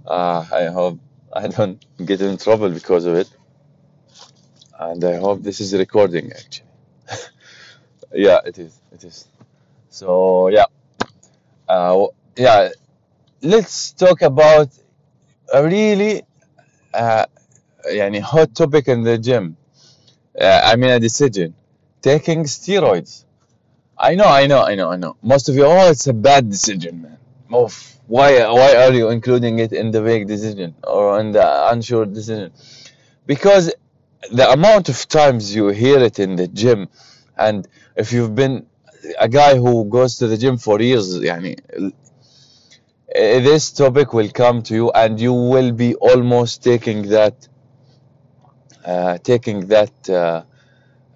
Uh, 0.06 0.46
I 0.51 0.65
hope 0.65 1.00
I 1.32 1.48
don't 1.48 1.84
get 2.06 2.22
in 2.22 2.38
trouble 2.38 2.70
because 2.70 3.06
of 3.06 3.15
it, 3.15 3.30
and 4.80 5.03
I 5.03 5.18
hope 5.18 5.42
this 5.42 5.60
is 5.62 5.74
recording 5.74 6.32
actually. 6.32 6.68
yeah, 8.13 8.39
it 8.46 8.58
is. 8.60 8.80
It 8.92 9.03
is. 9.03 9.27
So 9.89 10.50
yeah, 10.50 10.65
uh, 11.68 12.08
yeah. 12.36 12.70
Let's 13.42 13.92
talk 13.92 14.22
about 14.22 14.70
a 15.53 15.63
really 15.63 16.24
uh, 16.94 17.25
يعني 17.86 18.22
hot 18.22 18.56
topic 18.56 18.88
in 18.88 19.03
the 19.03 19.18
gym. 19.18 19.58
Uh, 20.39 20.62
I 20.63 20.75
mean 20.75 20.92
a 20.92 21.00
decision. 21.00 21.53
Taking 22.01 22.44
steroids. 22.44 23.24
I 23.98 24.15
know, 24.15 24.25
I 24.25 24.48
know, 24.48 24.62
I 24.62 24.75
know, 24.75 24.89
I 24.92 24.98
know. 24.98 25.15
Most 25.22 25.48
of 25.50 25.56
you, 25.56 25.65
oh, 25.65 25.89
it's 25.89 26.08
a 26.08 26.13
bad 26.13 26.50
decision, 26.50 27.01
man. 27.01 27.17
Oh, 27.51 27.70
why, 28.08 28.32
why 28.51 28.75
are 28.75 28.94
you 28.94 29.10
including 29.10 29.60
it 29.60 29.72
in 29.74 29.92
the 29.92 30.01
vague 30.01 30.27
decision 30.27 30.75
or 30.84 31.20
in 31.20 31.32
the 31.32 31.70
unsure 31.72 32.06
decision? 32.06 32.51
Because 33.25 33.74
the 34.32 34.50
amount 34.51 34.89
of 34.89 35.08
times 35.08 35.53
you 35.56 35.68
hear 35.70 36.00
it 36.00 36.20
in 36.20 36.36
the 36.36 36.48
gym, 36.48 36.89
and 37.38 37.68
if 37.96 38.12
you've 38.13 38.36
been 38.36 38.65
a 39.20 39.27
guy 39.30 39.56
who 39.58 39.86
goes 39.86 40.18
to 40.18 40.27
the 40.27 40.38
gym 40.38 40.58
for 40.58 40.82
years, 40.82 41.20
يعني, 41.20 41.60
eh, 43.15 43.39
this 43.39 43.72
topic 43.72 44.13
will 44.13 44.30
come 44.30 44.62
to 44.63 44.74
you, 44.74 44.92
and 44.92 45.20
you 45.20 45.34
will 45.34 45.72
be 45.72 45.96
almost 45.96 46.63
taking 46.63 47.10
that, 47.10 47.48
uh, 48.86 49.18
taking 49.20 49.68
that. 49.68 49.94
Uh, 50.10 50.44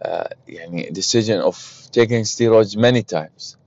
uh, 0.06 0.28
يعني 0.48 0.94
decision 0.94 1.42
of 1.42 1.58
taking 1.92 2.24
steroids 2.24 2.78
many 2.78 3.04
times 3.04 3.58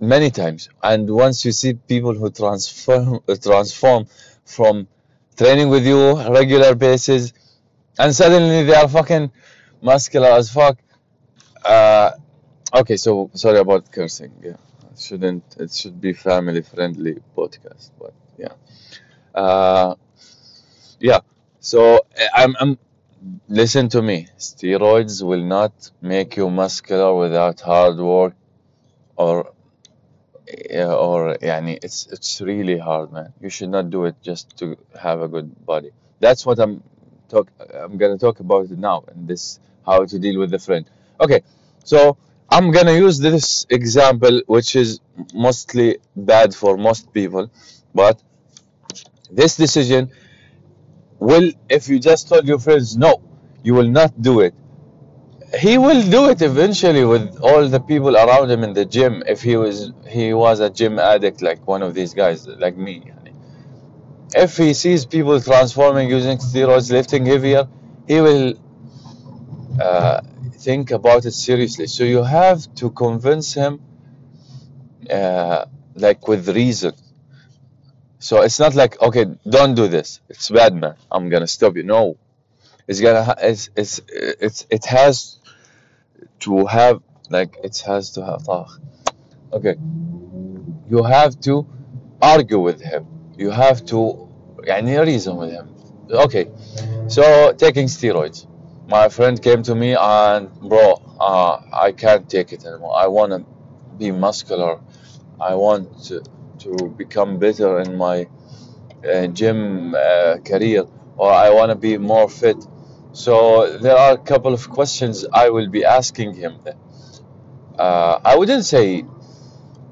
many 0.00 0.30
times. 0.30 0.68
And 0.82 1.08
once 1.10 1.44
you 1.44 1.52
see 1.52 1.74
people 1.74 2.14
who 2.14 2.30
transform 2.30 3.20
uh, 3.28 3.34
transform 3.36 4.06
from 4.44 4.88
training 5.36 5.68
with 5.68 5.86
you 5.86 6.20
regular 6.30 6.74
basis 6.74 7.32
and 7.98 8.14
suddenly 8.14 8.64
they 8.64 8.74
are 8.74 8.88
fucking 8.88 9.30
muscular 9.80 10.28
as 10.28 10.50
fuck 10.50 10.78
uh, 11.64 12.10
okay 12.74 12.96
so 12.96 13.30
sorry 13.34 13.58
about 13.58 13.90
cursing 13.92 14.32
yeah. 14.42 14.56
Shouldn't 14.98 15.44
it 15.60 15.72
should 15.72 16.00
be 16.00 16.12
family 16.12 16.62
friendly 16.62 17.18
podcast 17.36 17.92
but 18.00 18.14
yeah. 18.36 18.54
Uh, 19.32 19.94
yeah 20.98 21.20
so 21.60 22.00
I'm, 22.34 22.56
I'm 22.58 22.78
listen 23.48 23.88
to 23.90 24.02
me. 24.02 24.28
Steroids 24.38 25.22
will 25.22 25.44
not 25.44 25.90
make 26.00 26.36
you 26.36 26.50
muscular 26.50 27.14
without 27.16 27.60
hard 27.60 27.98
work 27.98 28.34
or 29.16 29.52
or 30.84 31.36
yani 31.42 31.78
it's 31.82 32.06
it's 32.06 32.40
really 32.40 32.78
hard 32.78 33.12
man. 33.12 33.32
You 33.40 33.50
should 33.50 33.70
not 33.70 33.90
do 33.90 34.04
it 34.04 34.16
just 34.22 34.56
to 34.58 34.76
have 34.98 35.20
a 35.20 35.28
good 35.28 35.48
body. 35.66 35.90
That's 36.20 36.44
what 36.46 36.58
i'm 36.58 36.82
talk 37.28 37.50
i'm 37.74 37.96
gonna 37.98 38.18
talk 38.18 38.40
about 38.40 38.70
it 38.70 38.78
now 38.78 39.04
and 39.08 39.28
this 39.28 39.60
how 39.84 40.04
to 40.04 40.18
deal 40.18 40.38
with 40.38 40.50
the 40.50 40.58
friend. 40.58 40.88
Okay 41.20 41.42
so 41.84 42.16
i'm 42.50 42.70
gonna 42.70 42.92
use 42.92 43.18
this 43.18 43.66
example 43.70 44.40
which 44.46 44.76
is 44.76 45.00
mostly 45.34 45.98
bad 46.16 46.54
for 46.54 46.76
most 46.76 47.12
people 47.12 47.50
but 47.94 48.22
this 49.30 49.56
decision 49.56 50.10
will 51.18 51.50
if 51.68 51.88
you 51.88 51.98
just 51.98 52.28
told 52.28 52.46
your 52.46 52.58
friends 52.58 52.96
no 52.96 53.20
you 53.62 53.74
will 53.74 53.88
not 54.00 54.10
do 54.22 54.40
it 54.40 54.54
he 55.56 55.78
will 55.78 56.02
do 56.02 56.28
it 56.28 56.42
eventually 56.42 57.04
with 57.04 57.38
all 57.40 57.66
the 57.68 57.80
people 57.80 58.16
around 58.16 58.50
him 58.50 58.62
in 58.62 58.74
the 58.74 58.84
gym 58.84 59.22
if 59.26 59.42
he 59.42 59.56
was 59.56 59.92
he 60.06 60.34
was 60.34 60.60
a 60.60 60.68
gym 60.68 60.98
addict 60.98 61.40
like 61.40 61.66
one 61.66 61.82
of 61.82 61.94
these 61.94 62.12
guys 62.12 62.46
like 62.46 62.76
me 62.76 63.10
if 64.34 64.56
he 64.58 64.74
sees 64.74 65.06
people 65.06 65.40
transforming 65.40 66.10
using 66.10 66.36
steroids 66.36 66.92
lifting 66.92 67.24
heavier 67.24 67.66
he 68.06 68.20
will 68.20 68.54
uh, 69.80 70.20
think 70.52 70.90
about 70.90 71.24
it 71.24 71.32
seriously. 71.32 71.86
So 71.86 72.04
you 72.04 72.22
have 72.22 72.74
to 72.76 72.90
convince 72.90 73.54
him 73.54 73.80
uh, 75.10 75.66
like 75.94 76.26
with 76.26 76.48
reason. 76.48 76.92
So 78.18 78.42
it's 78.42 78.58
not 78.58 78.74
like 78.74 79.00
okay 79.00 79.26
don't 79.48 79.74
do 79.74 79.88
this. 79.88 80.20
It's 80.28 80.50
bad 80.50 80.74
man. 80.74 80.94
I'm 81.10 81.28
gonna 81.28 81.46
stop 81.46 81.76
you. 81.76 81.84
No. 81.84 82.16
It's 82.88 83.00
gonna 83.00 83.34
it's 83.42 83.70
it's 83.76 84.00
it's 84.08 84.66
it 84.70 84.84
has 84.86 85.37
to 86.39 86.65
have 86.65 87.01
like 87.29 87.57
it 87.63 87.77
has 87.85 88.11
to 88.11 88.25
have 88.25 88.47
ah, 88.49 88.67
okay 89.51 89.75
you 90.89 91.03
have 91.03 91.39
to 91.39 91.65
argue 92.21 92.59
with 92.59 92.81
him 92.81 93.05
you 93.37 93.49
have 93.49 93.85
to 93.85 94.29
يعني 94.63 95.05
reason 95.05 95.37
with 95.37 95.51
him 95.51 95.67
okay 96.11 96.49
so 97.07 97.53
taking 97.53 97.87
steroids 97.87 98.47
my 98.87 99.09
friend 99.09 99.41
came 99.41 99.63
to 99.63 99.75
me 99.75 99.95
and 99.97 100.51
bro 100.61 101.01
uh, 101.19 101.61
I 101.71 101.91
can't 101.91 102.29
take 102.29 102.51
it 102.53 102.65
anymore 102.65 102.93
I 102.95 103.07
want 103.07 103.31
to 103.31 103.45
be 103.97 104.11
muscular 104.11 104.79
I 105.39 105.55
want 105.55 106.03
to, 106.05 106.23
to 106.59 106.71
become 106.97 107.39
better 107.39 107.79
in 107.79 107.95
my 107.97 108.27
uh, 109.07 109.27
gym 109.27 109.95
uh, 109.95 110.37
career 110.45 110.85
or 111.17 111.31
I 111.31 111.49
want 111.49 111.69
to 111.71 111.75
be 111.75 111.97
more 111.97 112.29
fit 112.29 112.57
so 113.18 113.76
there 113.78 113.96
are 113.96 114.12
a 114.12 114.16
couple 114.16 114.54
of 114.54 114.70
questions 114.70 115.26
I 115.32 115.50
will 115.50 115.68
be 115.68 115.84
asking 115.84 116.34
him. 116.34 116.60
Uh, 117.76 118.20
I 118.24 118.36
wouldn't 118.36 118.64
say 118.64 119.04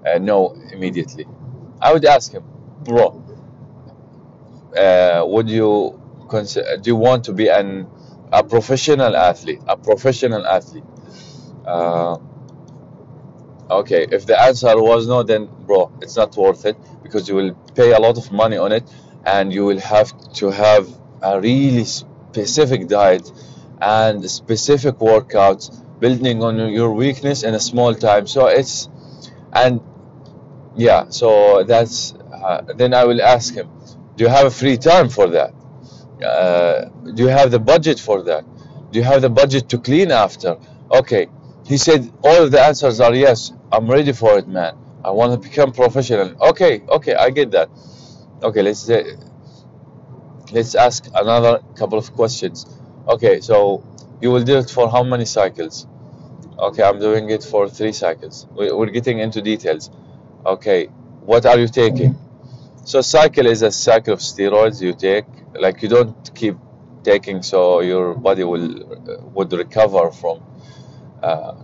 uh, 0.07 0.19
no 0.19 0.57
immediately. 0.73 1.27
I 1.81 1.93
would 1.93 2.05
ask 2.05 2.31
him, 2.31 2.45
bro, 2.85 3.21
uh, 4.79 5.25
would 5.27 5.51
you 5.51 6.01
consider, 6.29 6.77
do 6.77 6.91
you 6.91 6.95
want 6.95 7.25
to 7.25 7.33
be 7.33 7.49
an 7.49 7.89
a 8.33 8.45
professional 8.45 9.17
athlete? 9.17 9.61
A 9.67 9.77
professional 9.77 10.47
athlete. 10.47 10.85
Uh, 11.67 12.19
okay, 13.71 14.07
if 14.09 14.27
the 14.27 14.41
answer 14.41 14.81
was 14.81 15.09
no, 15.09 15.25
then 15.25 15.49
bro, 15.67 15.91
it's 16.01 16.15
not 16.15 16.37
worth 16.37 16.65
it 16.65 16.77
because 17.03 17.29
you 17.29 17.35
will 17.35 17.55
pay 17.75 17.93
a 17.93 17.99
lot 17.99 18.19
of 18.19 18.31
money 18.31 18.57
on 18.57 18.71
it, 18.71 18.85
and 19.25 19.53
you 19.53 19.65
will 19.65 19.81
have 19.81 20.13
to 20.35 20.53
have 20.53 20.89
a 21.23 21.41
really 21.41 21.85
specific 22.37 22.83
diet 22.89 23.27
and 23.81 24.17
specific 24.31 24.95
workouts 25.13 25.65
building 26.01 26.43
on 26.43 26.55
your 26.79 26.91
weakness 26.93 27.43
in 27.43 27.55
a 27.55 27.61
small 27.71 27.93
time. 27.95 28.27
So 28.27 28.41
it's 28.61 28.89
and 29.53 29.81
yeah 30.77 31.03
so 31.09 31.29
that's 31.65 32.15
uh, 32.45 32.61
then 32.81 32.93
i 32.93 33.05
will 33.09 33.23
ask 33.23 33.55
him 33.55 33.69
do 34.17 34.25
you 34.25 34.31
have 34.31 34.47
a 34.47 34.51
free 34.51 34.79
time 34.79 35.09
for 35.11 35.27
that? 35.29 35.53
Uh, 36.25 36.87
do 37.15 37.23
you 37.25 37.29
have 37.29 37.51
the 37.51 37.59
budget 37.59 37.99
for 38.01 38.23
that? 38.23 38.45
Do 38.91 38.99
you 38.99 39.05
have 39.05 39.21
the 39.21 39.29
budget 39.29 39.69
to 39.69 39.79
clean 39.79 40.11
after? 40.11 40.57
Okay. 40.91 41.27
He 41.67 41.77
said 41.77 42.11
all 42.25 42.45
of 42.45 42.51
the 42.51 42.61
answers 42.61 43.01
are 43.01 43.15
yes. 43.15 43.53
I'm 43.71 43.87
ready 43.87 44.13
for 44.13 44.39
it 44.39 44.49
man. 44.49 44.75
I 45.05 45.11
want 45.11 45.31
to 45.35 45.49
become 45.49 45.73
professional. 45.73 46.29
Okay 46.51 46.81
okay 46.89 47.15
i 47.15 47.29
get 47.31 47.51
that. 47.51 47.69
Okay 48.43 48.63
let's 48.63 48.81
say 48.81 49.17
let's 50.53 50.75
ask 50.75 51.07
another 51.15 51.61
couple 51.77 51.99
of 51.99 52.13
questions. 52.15 52.67
Okay 53.09 53.41
so 53.41 53.83
you 54.21 54.31
will 54.31 54.43
do 54.45 54.59
it 54.59 54.71
for 54.71 54.89
how 54.91 55.03
many 55.03 55.25
cycles? 55.25 55.87
Okay 56.59 56.83
i'm 56.83 56.99
doing 57.01 57.31
it 57.31 57.45
for 57.45 57.69
three 57.69 57.93
cycles. 57.93 58.47
We- 58.57 58.73
we're 58.73 58.91
getting 58.99 59.19
into 59.21 59.43
details. 59.43 59.91
Okay 60.45 60.87
what 61.33 61.47
are 61.47 61.59
you 61.59 61.69
taking? 61.69 62.17
So 62.85 63.01
cycle 63.01 63.47
is 63.47 63.63
a 63.63 63.73
cycle 63.73 64.15
of 64.15 64.21
steroids 64.21 64.81
you 64.83 64.95
take. 64.95 65.27
Like 65.55 65.83
you 65.83 65.89
don't 65.89 66.35
keep 66.35 66.57
taking 67.05 67.43
so 67.43 67.81
your 67.81 68.15
body 68.15 68.45
will 68.45 68.69
uh, 68.93 69.23
would 69.35 69.53
recover 69.53 70.11
from 70.13 70.43
uh, 71.23 71.55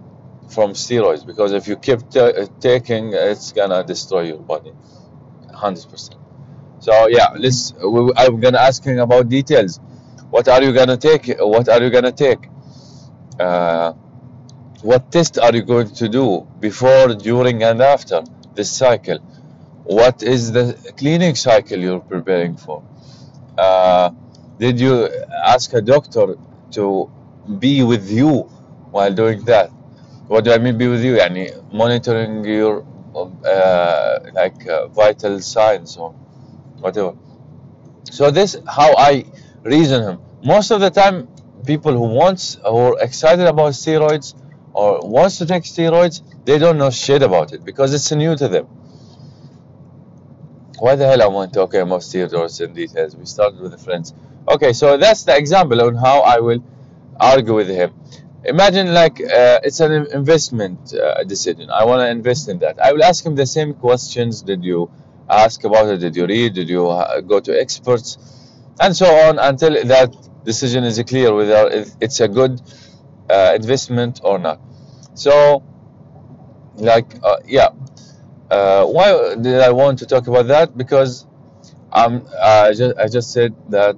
from 0.48 0.72
steroids. 0.72 1.24
Because 1.26 1.52
if 1.52 1.68
you 1.68 1.76
keep 1.76 2.00
ta- 2.10 2.46
taking 2.60 3.12
it's 3.14 3.52
gonna 3.52 3.84
destroy 3.84 4.22
your 4.22 4.38
body. 4.38 4.72
100% 5.52 6.21
so 6.84 6.92
yeah, 7.08 7.28
let's. 7.44 7.60
I'm 8.20 8.40
gonna 8.44 8.58
ask 8.68 8.82
him 8.84 8.98
about 8.98 9.24
details. 9.28 9.72
What 10.34 10.46
are 10.48 10.62
you 10.66 10.72
gonna 10.80 10.96
take? 11.08 11.24
What 11.54 11.66
are 11.68 11.82
you 11.84 11.90
gonna 11.96 12.12
take? 12.26 12.42
Uh, 13.38 13.92
what 14.82 15.10
test 15.12 15.38
are 15.38 15.54
you 15.54 15.62
going 15.62 15.90
to 16.02 16.08
do 16.08 16.46
before, 16.60 17.08
during, 17.14 17.62
and 17.62 17.80
after 17.82 18.22
this 18.54 18.70
cycle? 18.70 19.18
What 19.84 20.22
is 20.22 20.52
the 20.52 20.64
cleaning 20.98 21.34
cycle 21.36 21.78
you're 21.78 22.00
preparing 22.14 22.56
for? 22.56 22.82
Uh, 23.58 24.10
did 24.58 24.80
you 24.80 25.08
ask 25.46 25.72
a 25.74 25.82
doctor 25.82 26.36
to 26.72 27.10
be 27.58 27.82
with 27.82 28.10
you 28.10 28.32
while 28.96 29.12
doing 29.12 29.44
that? 29.46 29.70
What 30.28 30.44
do 30.44 30.52
I 30.52 30.58
mean 30.58 30.78
be 30.78 30.88
with 30.88 31.04
you? 31.04 31.14
Yani 31.16 31.44
monitoring 31.72 32.44
your 32.44 32.84
uh, 33.14 34.18
like 34.34 34.66
uh, 34.68 34.88
vital 34.88 35.40
signs 35.40 35.96
or 35.96 36.14
whatever. 36.82 37.14
So 38.10 38.30
this 38.30 38.56
how 38.68 38.94
I 38.96 39.24
reason 39.62 40.02
him. 40.02 40.18
Most 40.44 40.70
of 40.70 40.80
the 40.80 40.90
time, 40.90 41.28
people 41.64 41.92
who 41.92 42.08
wants 42.14 42.56
or 42.64 43.00
excited 43.00 43.46
about 43.46 43.72
steroids 43.72 44.34
or 44.74 45.00
wants 45.00 45.38
to 45.38 45.46
take 45.46 45.62
steroids, 45.62 46.22
they 46.44 46.58
don't 46.58 46.78
know 46.78 46.90
shit 46.90 47.22
about 47.22 47.52
it 47.52 47.64
because 47.64 47.94
it's 47.94 48.10
new 48.12 48.36
to 48.36 48.48
them. 48.48 48.66
Why 50.78 50.96
the 50.96 51.06
hell 51.06 51.22
I 51.22 51.28
want 51.28 51.52
to 51.52 51.60
talk 51.60 51.74
about 51.74 52.00
steroids 52.00 52.60
in 52.60 52.74
details? 52.74 53.14
We 53.14 53.24
started 53.24 53.60
with 53.60 53.70
the 53.70 53.78
friends. 53.78 54.14
Okay, 54.48 54.72
so 54.72 54.96
that's 54.96 55.22
the 55.22 55.36
example 55.36 55.80
on 55.80 55.94
how 55.94 56.20
I 56.22 56.40
will 56.40 56.62
argue 57.20 57.54
with 57.54 57.68
him. 57.68 57.94
Imagine 58.44 58.92
like 58.92 59.20
uh, 59.20 59.60
it's 59.62 59.78
an 59.78 60.08
investment 60.12 60.92
uh, 60.92 61.22
decision. 61.22 61.70
I 61.70 61.84
want 61.84 62.00
to 62.00 62.08
invest 62.08 62.48
in 62.48 62.58
that. 62.58 62.80
I 62.80 62.92
will 62.92 63.04
ask 63.04 63.24
him 63.24 63.36
the 63.36 63.46
same 63.46 63.74
questions. 63.74 64.42
Did 64.42 64.64
you 64.64 64.90
ask 65.28 65.64
about 65.64 65.88
it? 65.88 65.98
Did 65.98 66.16
you 66.16 66.26
read? 66.26 66.54
Did 66.54 66.68
you 66.68 66.82
go 67.26 67.40
to 67.40 67.60
experts? 67.60 68.18
And 68.80 68.96
so 68.96 69.06
on 69.06 69.38
until 69.38 69.72
that 69.84 70.14
decision 70.44 70.84
is 70.84 71.02
clear 71.06 71.34
whether 71.34 71.68
it's 72.00 72.20
a 72.20 72.28
good 72.28 72.60
uh, 73.30 73.52
investment 73.54 74.20
or 74.24 74.38
not. 74.38 74.60
So, 75.14 75.62
like, 76.76 77.06
uh, 77.22 77.36
yeah. 77.46 77.68
Uh, 78.50 78.84
why 78.86 79.34
did 79.36 79.60
I 79.60 79.70
want 79.72 79.98
to 80.00 80.06
talk 80.06 80.26
about 80.26 80.48
that? 80.48 80.76
Because 80.76 81.26
um, 81.92 82.26
I 82.42 82.72
just 82.74 82.98
I 82.98 83.08
just 83.08 83.32
said 83.32 83.54
that 83.70 83.96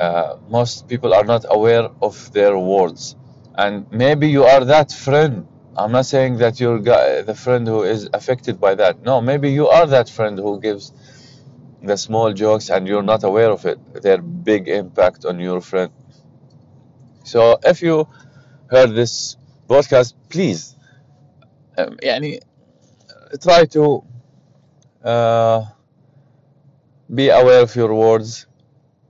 uh, 0.00 0.36
most 0.48 0.88
people 0.88 1.14
are 1.14 1.24
not 1.24 1.44
aware 1.48 1.88
of 2.02 2.32
their 2.32 2.58
words, 2.58 3.16
and 3.56 3.90
maybe 3.90 4.28
you 4.28 4.44
are 4.44 4.64
that 4.64 4.92
friend. 4.92 5.46
I'm 5.77 5.91
not 5.91 6.05
saying 6.05 6.37
that 6.37 6.59
you're 6.59 6.79
guy, 6.79 7.21
the 7.21 7.35
friend 7.35 7.67
who 7.67 7.83
is 7.83 8.09
affected 8.13 8.59
by 8.59 8.75
that. 8.75 9.03
No, 9.03 9.21
maybe 9.21 9.51
you 9.51 9.67
are 9.67 9.87
that 9.87 10.09
friend 10.09 10.37
who 10.37 10.59
gives 10.59 10.91
the 11.81 11.97
small 11.97 12.33
jokes 12.33 12.69
and 12.69 12.87
you're 12.87 13.03
not 13.03 13.23
aware 13.23 13.49
of 13.49 13.65
it. 13.65 13.79
Their 14.01 14.21
big 14.21 14.67
impact 14.67 15.25
on 15.25 15.39
your 15.39 15.61
friend. 15.61 15.91
So 17.23 17.57
if 17.63 17.81
you 17.81 18.07
heard 18.67 18.93
this 18.93 19.37
podcast, 19.67 20.13
please, 20.29 20.75
um, 21.77 21.97
يعني, 22.03 22.41
try 23.41 23.65
to 23.65 24.03
uh, 25.03 25.65
be 27.13 27.29
aware 27.29 27.61
of 27.61 27.75
your 27.75 27.93
words. 27.93 28.47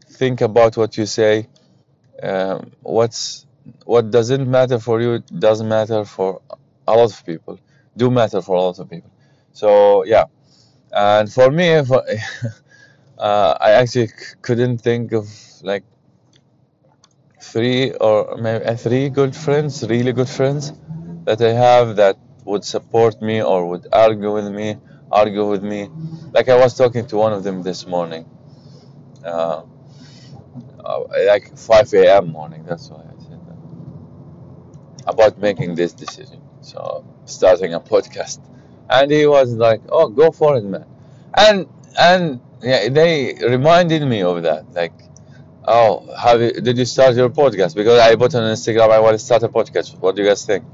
Think 0.10 0.42
about 0.42 0.78
what 0.78 0.98
you 0.98 1.06
say. 1.06 1.48
Um, 2.22 2.72
what's 2.82 3.45
what 3.85 4.11
doesn't 4.11 4.49
matter 4.49 4.79
for 4.79 5.01
you 5.01 5.19
doesn't 5.39 5.69
matter 5.69 6.05
for 6.05 6.41
a 6.87 6.93
lot 6.93 7.11
of 7.13 7.25
people. 7.25 7.59
Do 7.97 8.11
matter 8.11 8.41
for 8.43 8.57
a 8.57 8.63
lot 8.63 8.79
of 8.79 8.89
people. 8.91 9.11
So 9.53 10.05
yeah, 10.05 10.25
and 10.93 11.33
for 11.33 11.51
me, 11.51 11.75
I, 11.75 11.81
uh, 13.19 13.57
I 13.61 13.73
actually 13.73 14.11
couldn't 14.43 14.79
think 14.79 15.13
of 15.13 15.29
like 15.63 15.85
three 17.41 17.93
or 17.93 18.37
maybe 18.37 18.65
uh, 18.65 18.77
three 18.77 19.09
good 19.09 19.35
friends, 19.35 19.87
really 19.89 20.13
good 20.13 20.29
friends 20.29 20.73
that 21.25 21.41
I 21.41 21.53
have 21.53 21.97
that 21.97 22.19
would 22.45 22.65
support 22.65 23.21
me 23.23 23.43
or 23.43 23.67
would 23.69 23.87
argue 23.93 24.33
with 24.33 24.49
me, 24.49 24.77
argue 25.11 25.49
with 25.49 25.63
me. 25.63 25.89
Like 26.33 26.49
I 26.49 26.57
was 26.57 26.77
talking 26.77 27.07
to 27.07 27.17
one 27.17 27.33
of 27.33 27.43
them 27.45 27.63
this 27.63 27.87
morning, 27.87 28.29
uh, 29.25 29.63
uh 30.85 31.01
like 31.27 31.57
5 31.57 31.95
a.m. 31.95 32.29
morning. 32.33 32.65
That's 32.65 32.91
why 32.91 33.06
about 35.07 35.39
making 35.39 35.75
this 35.75 35.93
decision. 35.93 36.41
So 36.61 37.05
starting 37.27 37.75
a 37.75 37.81
podcast, 37.81 38.41
and 38.91 39.11
he 39.11 39.27
was 39.27 39.53
like, 39.55 39.83
"Oh, 39.89 40.09
go 40.09 40.31
for 40.31 40.57
it, 40.57 40.65
man," 40.65 40.87
and 41.35 41.67
and 41.99 42.41
yeah, 42.63 42.89
they 42.89 43.35
reminded 43.43 44.03
me 44.07 44.23
of 44.23 44.43
that, 44.43 44.73
like 44.73 44.93
Oh, 45.69 46.07
have 46.17 46.41
you, 46.41 46.53
did 46.53 46.79
you 46.79 46.85
start 46.85 47.17
your 47.17 47.29
podcast? 47.29 47.75
Because 47.75 47.99
I 47.99 48.15
put 48.15 48.35
on 48.35 48.43
Instagram, 48.43 48.91
I 48.91 49.01
want 49.01 49.15
to 49.15 49.19
start 49.19 49.43
a 49.43 49.49
podcast. 49.49 49.99
What 49.99 50.15
do 50.15 50.23
you 50.23 50.29
guys 50.29 50.45
think? 50.45 50.65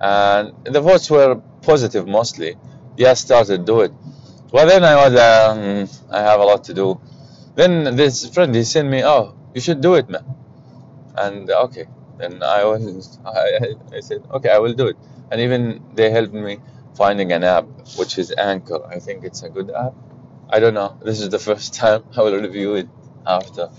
And 0.00 0.52
the 0.64 0.80
votes 0.80 1.08
were 1.10 1.36
positive 1.62 2.08
mostly. 2.08 2.56
Yeah, 2.96 3.14
started, 3.14 3.64
do 3.64 3.82
it. 3.82 3.92
Well, 4.52 4.66
then 4.66 4.84
I 4.84 4.96
was, 4.96 5.14
um, 5.14 5.88
I 6.10 6.20
have 6.20 6.40
a 6.40 6.44
lot 6.44 6.64
to 6.64 6.74
do. 6.74 7.00
Then 7.54 7.96
this 7.96 8.28
friend, 8.28 8.54
he 8.54 8.64
sent 8.64 8.88
me, 8.88 9.04
oh, 9.04 9.34
you 9.54 9.60
should 9.60 9.80
do 9.80 9.94
it, 9.94 10.08
man. 10.08 10.24
And 11.16 11.50
okay, 11.50 11.86
then 12.22 12.42
I 12.42 12.64
was, 12.64 13.18
I, 13.26 13.74
I 13.96 14.00
said, 14.00 14.24
okay, 14.32 14.50
I 14.50 14.58
will 14.58 14.74
do 14.74 14.88
it. 14.88 14.96
And 15.30 15.40
even 15.40 15.82
they 15.94 16.10
helped 16.10 16.32
me 16.34 16.58
finding 16.94 17.32
an 17.32 17.44
app, 17.44 17.66
which 17.96 18.18
is 18.18 18.32
Anchor. 18.36 18.84
I 18.86 18.98
think 18.98 19.24
it's 19.24 19.42
a 19.42 19.48
good 19.48 19.70
app. 19.70 19.94
I 20.48 20.60
don't 20.60 20.74
know. 20.74 20.98
This 21.02 21.20
is 21.20 21.30
the 21.30 21.38
first 21.38 21.74
time 21.82 22.04
I 22.16 22.22
will 22.22 22.40
review 22.40 22.74
it 22.74 22.88
after. 23.26 23.70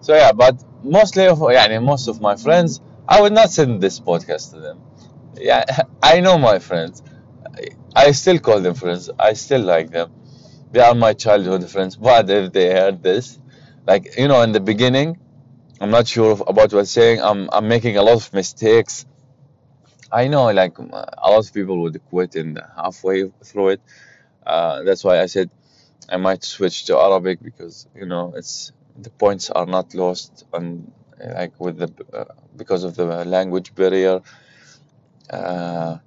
So 0.00 0.14
yeah, 0.14 0.32
but 0.32 0.62
mostly 0.82 1.26
of 1.26 1.42
yeah, 1.50 1.78
most 1.80 2.08
of 2.08 2.20
my 2.20 2.36
friends, 2.36 2.80
I 3.08 3.20
would 3.20 3.32
not 3.32 3.50
send 3.50 3.80
this 3.82 4.00
podcast 4.00 4.52
to 4.52 4.60
them. 4.60 4.80
Yeah, 5.36 5.64
I 6.02 6.20
know 6.20 6.38
my 6.38 6.58
friends. 6.58 7.02
I 7.94 8.12
still 8.12 8.38
call 8.38 8.60
them 8.60 8.74
friends. 8.74 9.10
I 9.18 9.32
still 9.34 9.62
like 9.62 9.90
them. 9.90 10.12
They 10.72 10.80
are 10.80 10.94
my 10.94 11.12
childhood 11.14 11.68
friends. 11.70 11.96
But 11.96 12.30
if 12.30 12.52
they 12.52 12.70
heard 12.70 13.02
this, 13.02 13.38
like 13.86 14.16
you 14.18 14.28
know, 14.28 14.42
in 14.42 14.52
the 14.52 14.60
beginning, 14.60 15.18
I'm 15.80 15.90
not 15.90 16.08
sure 16.08 16.32
about 16.32 16.72
what 16.72 16.74
I'm 16.74 16.84
saying. 16.86 17.20
I'm 17.20 17.50
I'm 17.52 17.68
making 17.68 17.96
a 17.96 18.02
lot 18.02 18.14
of 18.14 18.32
mistakes. 18.32 19.06
I 20.10 20.28
know, 20.28 20.50
like 20.52 20.78
a 20.78 20.82
lot 20.82 21.46
of 21.46 21.52
people 21.52 21.82
would 21.82 22.00
quit 22.06 22.36
in 22.36 22.58
halfway 22.76 23.28
through 23.44 23.68
it. 23.70 23.80
Uh, 24.46 24.82
that's 24.84 25.04
why 25.04 25.20
I 25.20 25.26
said 25.26 25.50
I 26.08 26.16
might 26.16 26.44
switch 26.44 26.86
to 26.86 26.96
Arabic 26.98 27.42
because 27.42 27.88
you 27.94 28.06
know 28.06 28.32
it's 28.36 28.72
the 28.96 29.10
points 29.10 29.50
are 29.50 29.66
not 29.66 29.94
lost 29.94 30.44
on 30.52 30.90
like 31.18 31.58
with 31.60 31.78
the 31.78 31.90
uh, 32.12 32.24
because 32.56 32.84
of 32.84 32.94
the 32.96 33.04
language 33.24 33.74
barrier 33.74 34.20
uh, 35.30 35.98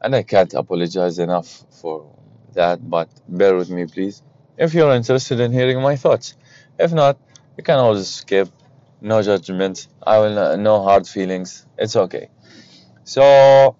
and 0.00 0.14
I 0.14 0.22
can't 0.22 0.52
apologize 0.54 1.18
enough 1.18 1.64
for 1.80 2.14
that 2.52 2.88
but 2.88 3.08
bear 3.28 3.56
with 3.56 3.70
me 3.70 3.86
please 3.86 4.22
if 4.58 4.74
you're 4.74 4.92
interested 4.92 5.40
in 5.40 5.52
hearing 5.52 5.80
my 5.80 5.96
thoughts 5.96 6.34
if 6.78 6.92
not 6.92 7.18
you 7.56 7.64
can 7.64 7.78
always 7.78 8.08
skip 8.08 8.48
no 9.02 9.22
judgment 9.22 9.88
I 10.02 10.18
will 10.18 10.38
uh, 10.38 10.56
no 10.56 10.82
hard 10.82 11.06
feelings 11.06 11.66
it's 11.78 11.96
okay 11.96 12.28
so 13.04 13.76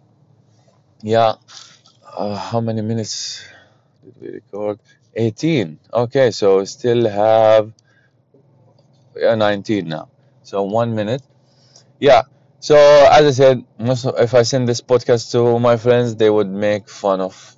yeah 1.03 1.35
uh, 2.17 2.37
how 2.37 2.61
many 2.61 2.83
minutes 2.83 3.45
did 4.05 4.15
we 4.21 4.29
record 4.29 4.79
18 5.15 5.79
okay 5.93 6.31
so 6.31 6.65
still 6.65 7.09
have 7.09 7.73
are 9.21 9.37
19 9.37 9.89
now. 9.89 10.09
So 10.43 10.63
one 10.63 10.95
minute. 10.95 11.23
Yeah. 12.01 12.23
So 12.61 12.77
as 12.77 13.27
I 13.27 13.31
said, 13.31 13.65
if 13.79 14.35
I 14.35 14.43
send 14.43 14.69
this 14.69 14.81
podcast 14.81 15.33
to 15.33 15.59
my 15.59 15.77
friends, 15.77 16.17
they 16.17 16.31
would 16.31 16.49
make 16.49 16.89
fun 16.89 17.21
of 17.21 17.57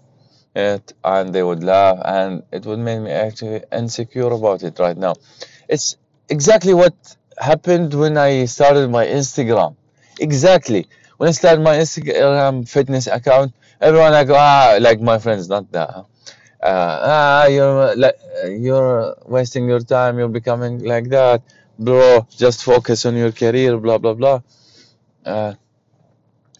it 0.54 0.92
and 1.02 1.34
they 1.34 1.42
would 1.42 1.62
laugh, 1.62 1.98
and 2.04 2.42
it 2.52 2.64
would 2.64 2.78
make 2.78 3.00
me 3.00 3.10
actually 3.10 3.62
insecure 3.72 4.30
about 4.30 4.62
it 4.62 4.78
right 4.78 4.96
now. 4.96 5.14
It's 5.68 5.96
exactly 6.28 6.72
what 6.74 6.94
happened 7.37 7.93
when 7.93 8.17
I 8.17 8.45
started 8.45 8.89
my 8.89 9.05
Instagram. 9.05 9.75
Exactly. 10.19 10.87
When 11.17 11.29
I 11.29 11.31
started 11.31 11.61
my 11.61 11.77
Instagram 11.77 12.67
fitness 12.67 13.07
account, 13.07 13.53
everyone 13.81 14.13
I 14.13 14.23
go 14.23 14.35
ah 14.37 14.77
like 14.79 15.01
my 15.01 15.17
friends, 15.19 15.49
not 15.49 15.71
that 15.71 15.89
uh, 15.89 16.05
ah, 16.63 17.45
you're 17.47 17.95
like 17.95 18.17
you're 18.47 19.15
wasting 19.25 19.67
your 19.67 19.79
time. 19.79 20.17
You're 20.19 20.29
becoming 20.41 20.83
like 20.83 21.09
that, 21.09 21.41
bro. 21.77 22.27
Just 22.37 22.63
focus 22.63 23.05
on 23.05 23.15
your 23.15 23.31
career. 23.31 23.77
Blah 23.77 23.97
blah 23.99 24.13
blah. 24.13 24.41
Uh, 25.25 25.53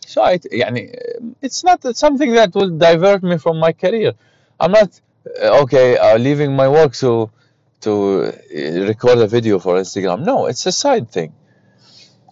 so 0.06 0.22
I, 0.24 0.38
يعني, 0.38 0.96
it's 1.42 1.64
not 1.64 1.80
something 1.96 2.34
that 2.34 2.54
will 2.56 2.70
divert 2.78 3.24
me 3.24 3.38
from 3.38 3.60
my 3.60 3.72
career. 3.74 4.14
I'm 4.60 4.72
not 4.72 5.00
uh, 5.42 5.62
okay 5.64 5.98
uh, 5.98 6.18
leaving 6.18 6.56
my 6.56 6.68
work 6.68 6.94
to 7.04 7.30
to 7.85 7.93
uh, 8.25 8.87
record 8.87 9.19
a 9.19 9.27
video 9.27 9.59
for 9.59 9.75
Instagram. 9.77 10.25
No, 10.25 10.47
it's 10.47 10.67
a 10.67 10.73
side 10.73 11.11
thing. 11.11 11.33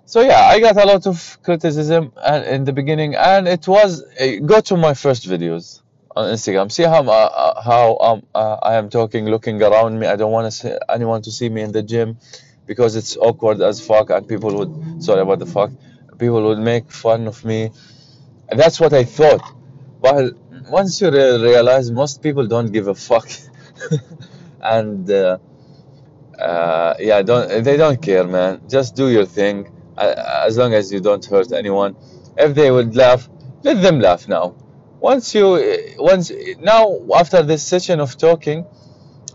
So 0.07 0.21
yeah, 0.21 0.43
I 0.43 0.61
got 0.61 0.77
a 0.77 0.87
lot 0.87 1.07
of 1.07 1.39
criticism 1.43 2.13
in 2.55 2.65
the 2.65 2.73
beginning, 2.73 3.15
and 3.15 3.49
it 3.49 3.67
was 3.67 4.03
go 4.45 4.61
to 4.61 4.77
my 4.77 4.95
first 4.95 5.27
videos 5.29 5.81
on 6.15 6.25
Instagram. 6.35 6.71
See 6.71 6.83
how 6.85 7.03
uh, 7.05 7.63
how 7.63 7.97
um, 7.99 8.23
uh, 8.35 8.57
I 8.63 8.75
am 8.75 8.91
talking, 8.91 9.27
looking 9.27 9.63
around 9.63 9.99
me. 9.99 10.07
I 10.07 10.17
don't 10.17 10.33
want 10.33 10.53
to 10.53 10.91
anyone 10.91 11.23
to 11.23 11.31
see 11.33 11.49
me 11.49 11.63
in 11.63 11.73
the 11.73 11.83
gym. 11.83 12.19
because 12.67 12.97
it's 12.97 13.17
awkward 13.17 13.61
as 13.61 13.85
fuck 13.87 14.11
and 14.11 14.27
people 14.29 14.53
would 14.59 15.03
sorry 15.03 15.21
about 15.21 15.39
the 15.39 15.47
fuck 15.47 15.71
people 16.19 16.43
would 16.49 16.59
make 16.59 16.91
fun 16.91 17.27
of 17.27 17.45
me 17.45 17.71
that's 18.49 18.79
what 18.81 18.93
I 18.93 19.05
thought 19.05 19.43
but 20.01 20.35
once 20.71 21.01
you 21.01 21.11
re- 21.11 21.43
realize 21.43 21.91
most 21.91 22.23
people 22.23 22.47
don't 22.47 22.73
give 22.73 22.89
a 22.89 22.95
fuck 22.95 23.29
and 24.62 25.10
uh, 25.12 25.38
uh, 26.40 26.94
yeah 27.00 27.22
don't 27.22 27.64
they 27.64 27.78
don't 27.78 28.02
care 28.02 28.26
man 28.26 28.62
just 28.70 28.96
do 28.96 29.10
your 29.10 29.26
thing 29.26 29.72
uh, 29.98 30.44
as 30.46 30.58
long 30.58 30.74
as 30.74 30.92
you 30.92 31.00
don't 31.00 31.26
hurt 31.26 31.52
anyone 31.52 31.96
if 32.38 32.54
they 32.56 32.70
would 32.72 32.96
laugh 32.96 33.30
let 33.64 33.82
them 33.82 34.00
laugh 34.00 34.28
now 34.28 34.54
once 35.00 35.34
you 35.36 35.46
once 35.98 36.32
now 36.60 37.00
after 37.16 37.42
this 37.44 37.66
session 37.66 38.00
of 38.00 38.18
talking 38.18 38.66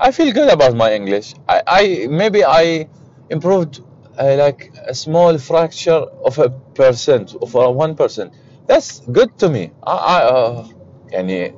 I 0.00 0.10
feel 0.10 0.32
good 0.32 0.48
about 0.50 0.74
my 0.74 0.92
English. 0.94 1.34
I, 1.48 1.62
I 1.66 2.06
maybe 2.10 2.44
I 2.44 2.88
improved 3.30 3.82
uh, 4.18 4.34
like 4.36 4.72
a 4.86 4.94
small 4.94 5.38
fracture 5.38 5.92
of 6.28 6.38
a 6.38 6.50
percent 6.50 7.34
of 7.40 7.54
a 7.54 7.70
one 7.70 7.94
percent. 7.94 8.32
That's 8.66 9.00
good 9.00 9.38
to 9.38 9.48
me. 9.48 9.70
I, 9.82 9.92
I 9.92 10.22
uh, 10.24 10.68
يعني 11.12 11.54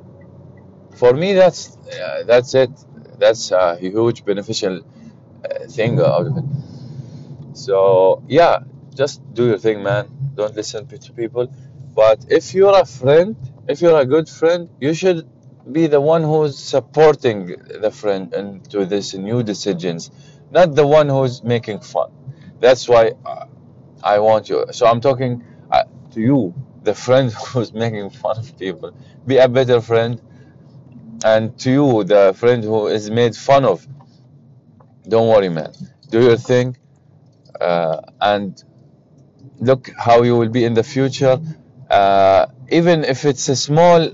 for 0.95 1.13
me 1.13 1.33
that's 1.33 1.77
uh, 1.77 2.23
that's 2.25 2.53
it. 2.55 2.69
That's 3.20 3.50
a 3.52 3.76
huge 3.76 4.24
beneficial 4.24 4.76
uh, 5.44 5.66
thing 5.68 6.00
out 6.00 6.26
of 6.28 6.36
it. 6.38 6.44
So 7.52 8.22
yeah, 8.28 8.60
just 8.94 9.20
do 9.34 9.46
your 9.48 9.58
thing, 9.58 9.82
man. 9.82 10.08
Don't 10.34 10.54
listen 10.54 10.86
to 10.86 11.12
people. 11.12 11.52
But 11.94 12.26
if 12.28 12.54
you're 12.54 12.78
a 12.78 12.84
friend, 12.84 13.36
if 13.68 13.80
you're 13.82 13.98
a 13.98 14.06
good 14.06 14.28
friend, 14.28 14.68
you 14.80 14.94
should 14.94 15.28
be 15.70 15.86
the 15.86 16.00
one 16.00 16.22
who's 16.22 16.58
supporting 16.58 17.46
the 17.80 17.90
friend 17.90 18.32
into 18.34 18.86
this 18.86 19.14
new 19.14 19.42
decisions, 19.42 20.10
not 20.50 20.74
the 20.74 20.86
one 20.86 21.08
who's 21.08 21.42
making 21.42 21.80
fun. 21.80 22.10
That's 22.60 22.88
why 22.88 23.12
uh, 23.26 23.46
I 24.02 24.18
want 24.18 24.48
you. 24.48 24.66
So 24.72 24.86
I'm 24.86 25.00
talking 25.00 25.44
uh, 25.70 25.84
to 26.12 26.20
you, 26.20 26.54
the 26.82 26.94
friend 26.94 27.32
who's 27.52 27.72
making 27.72 28.10
fun 28.10 28.38
of 28.38 28.58
people. 28.58 28.92
Be 29.26 29.38
a 29.38 29.48
better 29.48 29.80
friend 29.80 30.20
and 31.24 31.58
to 31.60 31.70
you, 31.70 32.04
the 32.04 32.34
friend 32.36 32.64
who 32.64 32.86
is 32.86 33.10
made 33.10 33.36
fun 33.36 33.64
of, 33.64 33.86
don't 35.08 35.28
worry, 35.28 35.48
man. 35.48 35.72
Do 36.10 36.22
your 36.22 36.36
thing, 36.36 36.76
uh, 37.60 38.00
and 38.20 38.62
look 39.58 39.90
how 39.98 40.22
you 40.22 40.36
will 40.36 40.48
be 40.48 40.64
in 40.64 40.74
the 40.74 40.82
future. 40.82 41.38
Uh, 41.88 42.46
even 42.70 43.04
if 43.04 43.24
it's 43.24 43.48
a 43.48 43.56
small 43.56 44.10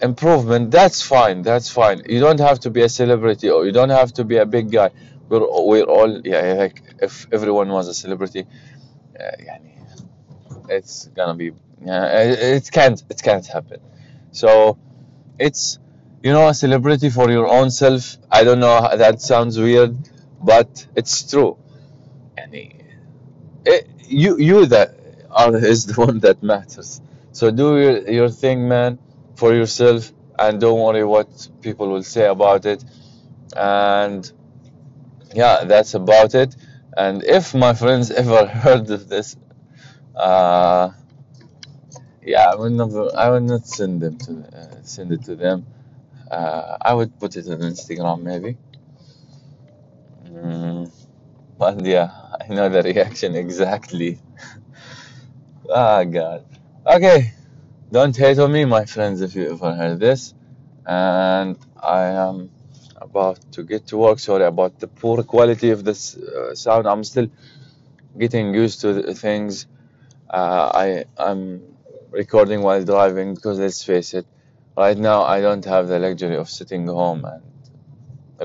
improvement, 0.00 0.70
that's 0.70 1.02
fine. 1.02 1.42
That's 1.42 1.68
fine. 1.68 2.02
You 2.08 2.20
don't 2.20 2.40
have 2.40 2.60
to 2.60 2.70
be 2.70 2.82
a 2.82 2.88
celebrity, 2.88 3.50
or 3.50 3.66
you 3.66 3.72
don't 3.72 3.90
have 3.90 4.12
to 4.14 4.24
be 4.24 4.36
a 4.36 4.46
big 4.46 4.70
guy. 4.70 4.90
We're 5.28 5.40
we're 5.40 5.84
all 5.84 6.20
yeah. 6.24 6.54
Like 6.58 6.82
if 7.00 7.26
everyone 7.32 7.68
was 7.68 7.88
a 7.88 7.94
celebrity, 7.94 8.46
uh, 9.18 9.56
it's 10.68 11.08
gonna 11.14 11.34
be. 11.34 11.52
it 11.82 12.70
can't. 12.72 13.02
It 13.10 13.22
can't 13.22 13.46
happen. 13.46 13.80
So, 14.32 14.78
it's 15.38 15.78
you 16.22 16.32
know, 16.32 16.48
a 16.48 16.54
celebrity 16.54 17.10
for 17.10 17.30
your 17.30 17.46
own 17.48 17.70
self. 17.70 18.16
I 18.30 18.44
don't 18.44 18.60
know, 18.60 18.96
that 18.96 19.20
sounds 19.22 19.58
weird, 19.58 19.96
but 20.42 20.86
it's 20.96 21.28
true. 21.30 21.58
And 22.36 22.54
it, 23.64 23.88
you, 24.06 24.38
you 24.38 24.66
that 24.66 24.94
are 25.30 25.56
is 25.74 25.86
the 25.86 25.94
one 26.00 26.20
that 26.20 26.42
matters. 26.42 27.00
So 27.32 27.50
do 27.50 27.78
your, 27.78 28.10
your 28.10 28.28
thing, 28.28 28.68
man, 28.68 28.98
for 29.36 29.54
yourself, 29.54 30.12
and 30.38 30.60
don't 30.60 30.80
worry 30.80 31.04
what 31.04 31.48
people 31.60 31.88
will 31.88 32.02
say 32.02 32.26
about 32.26 32.66
it. 32.66 32.84
And 33.56 34.30
yeah, 35.34 35.64
that's 35.64 35.94
about 35.94 36.34
it. 36.34 36.54
And 36.96 37.22
if 37.24 37.54
my 37.54 37.74
friends 37.74 38.10
ever 38.22 38.46
heard 38.46 38.90
of 38.90 39.08
this, 39.08 39.36
uh, 40.16 40.90
yeah, 42.22 42.50
I 42.50 42.54
will 42.56 42.70
never, 42.70 43.10
I 43.16 43.30
would 43.30 43.44
not 43.44 43.66
send 43.66 44.00
them 44.00 44.18
to 44.18 44.32
uh, 44.56 44.82
send 44.82 45.12
it 45.12 45.24
to 45.24 45.36
them 45.36 45.66
uh, 46.30 46.76
I 46.80 46.94
would 46.94 47.18
put 47.18 47.36
it 47.36 47.48
on 47.48 47.60
Instagram 47.60 48.22
maybe 48.22 48.56
mm, 50.24 50.90
but 51.58 51.84
yeah 51.84 52.10
I 52.40 52.48
know 52.54 52.68
the 52.68 52.82
reaction 52.82 53.34
exactly 53.36 54.18
ah 55.70 56.04
god 56.04 56.44
okay 56.86 57.32
don't 57.92 58.16
hate 58.16 58.38
on 58.38 58.52
me, 58.52 58.64
my 58.66 58.84
friends, 58.86 59.20
if 59.20 59.34
you 59.34 59.50
ever 59.52 59.74
heard 59.74 60.00
this. 60.00 60.34
And 60.86 61.58
I 61.82 62.02
am 62.28 62.50
about 62.96 63.40
to 63.52 63.64
get 63.64 63.86
to 63.88 63.98
work. 63.98 64.18
Sorry 64.20 64.44
about 64.44 64.78
the 64.80 64.88
poor 64.88 65.22
quality 65.24 65.70
of 65.70 65.84
this 65.84 66.16
uh, 66.16 66.54
sound. 66.54 66.86
I'm 66.86 67.04
still 67.04 67.28
getting 68.18 68.54
used 68.54 68.80
to 68.82 69.14
things. 69.14 69.66
Uh, 70.30 70.70
I 70.74 71.04
I'm 71.18 71.62
recording 72.10 72.62
while 72.62 72.84
driving 72.84 73.34
because 73.34 73.58
let's 73.58 73.84
face 73.84 74.14
it, 74.14 74.26
right 74.76 74.96
now 74.98 75.22
I 75.22 75.40
don't 75.40 75.64
have 75.66 75.88
the 75.88 75.98
luxury 75.98 76.36
of 76.36 76.50
sitting 76.50 76.86
home 76.86 77.24
and 77.24 77.42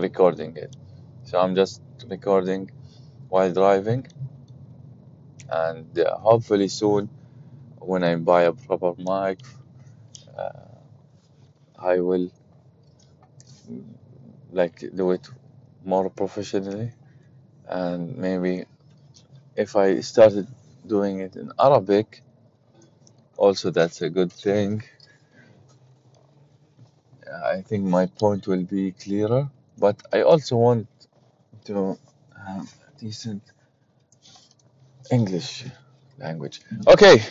recording 0.03 0.55
it. 0.57 0.75
So 1.23 1.39
I'm 1.39 1.55
just 1.55 1.81
recording 2.09 2.71
while 3.29 3.51
driving, 3.53 4.07
and 5.49 5.97
uh, 5.99 6.17
hopefully 6.17 6.67
soon 6.67 7.09
when 7.79 8.03
I 8.03 8.15
buy 8.15 8.43
a 8.43 8.53
proper 8.53 8.93
mic, 8.97 9.39
uh, 10.37 10.49
I 11.79 11.99
will 11.99 12.29
like 14.51 14.83
do 14.95 15.11
it 15.11 15.27
more 15.83 16.09
professionally. 16.09 16.91
And 17.67 18.17
maybe 18.17 18.65
if 19.55 19.75
I 19.75 20.01
started 20.01 20.47
doing 20.87 21.19
it 21.21 21.35
in 21.35 21.51
Arabic, 21.59 22.23
also 23.37 23.71
that's 23.71 24.01
a 24.01 24.09
good 24.09 24.31
thing. 24.31 24.83
I 27.31 27.61
think 27.61 27.83
my 27.83 28.05
point 28.07 28.47
will 28.47 28.63
be 28.63 28.91
clearer, 28.91 29.49
but 29.77 30.01
I 30.13 30.21
also 30.21 30.55
want 30.57 30.87
to 31.65 31.97
have 32.45 32.71
decent 32.99 33.41
English 35.11 35.65
language. 36.17 36.61
Okay, 36.87 37.21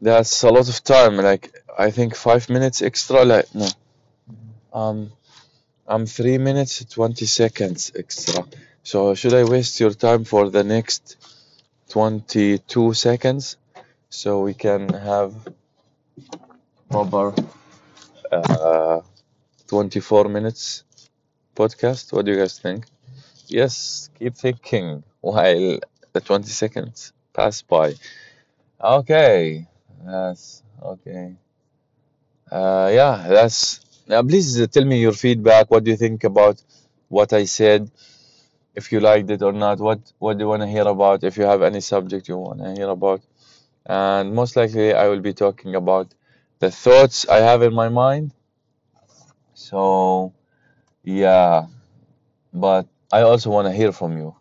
that's 0.00 0.42
a 0.42 0.50
lot 0.50 0.68
of 0.68 0.82
time. 0.84 1.16
Like 1.16 1.52
I 1.78 1.90
think 1.90 2.14
five 2.14 2.48
minutes 2.48 2.82
extra. 2.82 3.24
Like 3.24 3.54
no, 3.54 3.68
um, 4.72 5.12
I'm 5.86 6.06
three 6.06 6.38
minutes 6.38 6.84
twenty 6.84 7.26
seconds 7.26 7.92
extra. 7.94 8.44
So 8.82 9.14
should 9.14 9.34
I 9.34 9.44
waste 9.44 9.80
your 9.80 9.92
time 9.92 10.24
for 10.24 10.50
the 10.50 10.64
next 10.64 11.16
twenty 11.88 12.58
two 12.58 12.94
seconds 12.94 13.56
so 14.08 14.42
we 14.42 14.54
can 14.54 14.88
have 14.88 15.34
proper 16.90 17.34
uh, 18.30 19.00
twenty 19.72 20.00
four 20.08 20.24
minutes 20.36 20.84
podcast? 21.56 22.12
What 22.12 22.24
do 22.26 22.32
you 22.32 22.38
guys 22.42 22.58
think? 22.64 22.80
Yes, 23.48 24.10
keep 24.18 24.34
thinking 24.36 25.04
while 25.20 25.78
the 26.14 26.20
twenty 26.28 26.50
seconds 26.62 27.12
pass 27.34 27.62
by. 27.62 27.94
Okay. 28.80 29.66
Yes. 30.06 30.62
Okay. 30.82 31.36
Uh, 32.50 32.90
yeah, 32.92 33.26
that's. 33.28 33.80
Uh, 34.08 34.22
please 34.22 34.66
tell 34.68 34.84
me 34.84 35.00
your 35.00 35.12
feedback. 35.12 35.70
What 35.70 35.84
do 35.84 35.90
you 35.90 35.96
think 35.96 36.24
about 36.24 36.62
what 37.08 37.32
I 37.32 37.44
said? 37.44 37.90
If 38.74 38.92
you 38.92 39.00
liked 39.00 39.30
it 39.30 39.42
or 39.42 39.52
not. 39.52 39.78
What 39.80 40.00
What 40.18 40.38
do 40.38 40.44
you 40.44 40.48
want 40.48 40.62
to 40.62 40.68
hear 40.68 40.88
about? 40.96 41.24
If 41.24 41.36
you 41.38 41.44
have 41.44 41.62
any 41.62 41.80
subject 41.80 42.28
you 42.28 42.38
want 42.38 42.60
to 42.62 42.72
hear 42.74 42.90
about, 42.90 43.22
and 43.86 44.34
most 44.34 44.56
likely 44.56 44.94
I 44.94 45.08
will 45.08 45.20
be 45.20 45.34
talking 45.34 45.74
about 45.76 46.08
the 46.60 46.70
thoughts 46.70 47.28
I 47.28 47.38
have 47.38 47.62
in 47.62 47.74
my 47.74 47.88
mind. 47.90 48.32
So 49.62 50.32
yeah, 51.04 51.66
but 52.52 52.86
I 53.12 53.22
also 53.22 53.50
want 53.50 53.66
to 53.68 53.72
hear 53.72 53.92
from 53.92 54.16
you. 54.16 54.34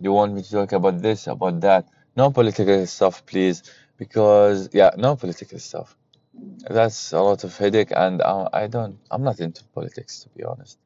Do 0.00 0.04
you 0.04 0.12
want 0.12 0.34
me 0.34 0.42
to 0.42 0.50
talk 0.50 0.72
about 0.72 1.02
this, 1.02 1.26
about 1.26 1.60
that? 1.60 1.86
No 2.16 2.30
political 2.30 2.86
stuff, 2.86 3.24
please 3.26 3.62
because 4.00 4.70
yeah, 4.72 4.90
no 4.96 5.14
political 5.14 5.58
stuff. 5.58 5.94
That's 6.68 7.12
a 7.12 7.20
lot 7.20 7.44
of 7.44 7.56
headache, 7.56 7.92
and 7.94 8.22
uh, 8.22 8.48
I 8.52 8.66
don't. 8.66 8.98
I'm 9.10 9.22
not 9.22 9.38
into 9.40 9.62
politics, 9.74 10.20
to 10.22 10.28
be 10.30 10.42
honest. 10.42 10.78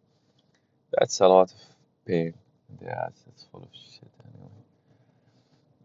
That's 0.93 1.21
a 1.21 1.29
lot 1.29 1.53
of 1.53 1.61
pain. 2.05 2.35
Yeah, 2.83 3.07
it's 3.29 3.45
full 3.53 3.63
of 3.63 3.69
shit 3.73 4.11
anyway. 4.25 4.51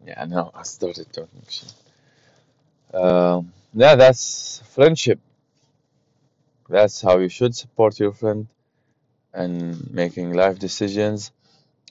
Yeah, 0.08 0.24
no, 0.24 0.50
I 0.60 0.64
started 0.64 1.12
talking 1.12 1.42
shit. 1.48 1.72
Um, 2.92 3.52
yeah, 3.72 3.94
that's 3.94 4.60
friendship. 4.74 5.20
That's 6.70 7.02
how 7.02 7.18
you 7.18 7.28
should 7.28 7.54
support 7.56 7.98
your 7.98 8.12
friend 8.12 8.46
and 9.34 9.90
making 9.92 10.32
life 10.32 10.58
decisions. 10.58 11.32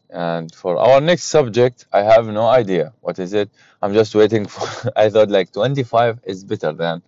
And 0.10 0.54
for 0.56 0.78
our 0.78 1.02
next 1.02 1.24
subject, 1.26 1.86
I 1.94 2.04
have 2.04 2.28
no 2.28 2.48
idea. 2.48 2.94
What 3.02 3.20
is 3.20 3.34
it? 3.34 3.50
I'm 3.82 3.94
just 3.94 4.16
waiting 4.16 4.46
for. 4.48 4.92
I 4.96 5.10
thought 5.10 5.30
like 5.30 5.52
25 5.52 6.22
is 6.24 6.44
better 6.46 6.72
than 6.72 7.04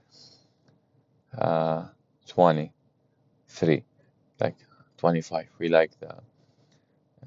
uh, 1.37 1.85
23. 2.27 3.83
Like 4.39 4.55
25. 4.97 5.47
We 5.59 5.69
like 5.69 5.97
the 5.99 6.13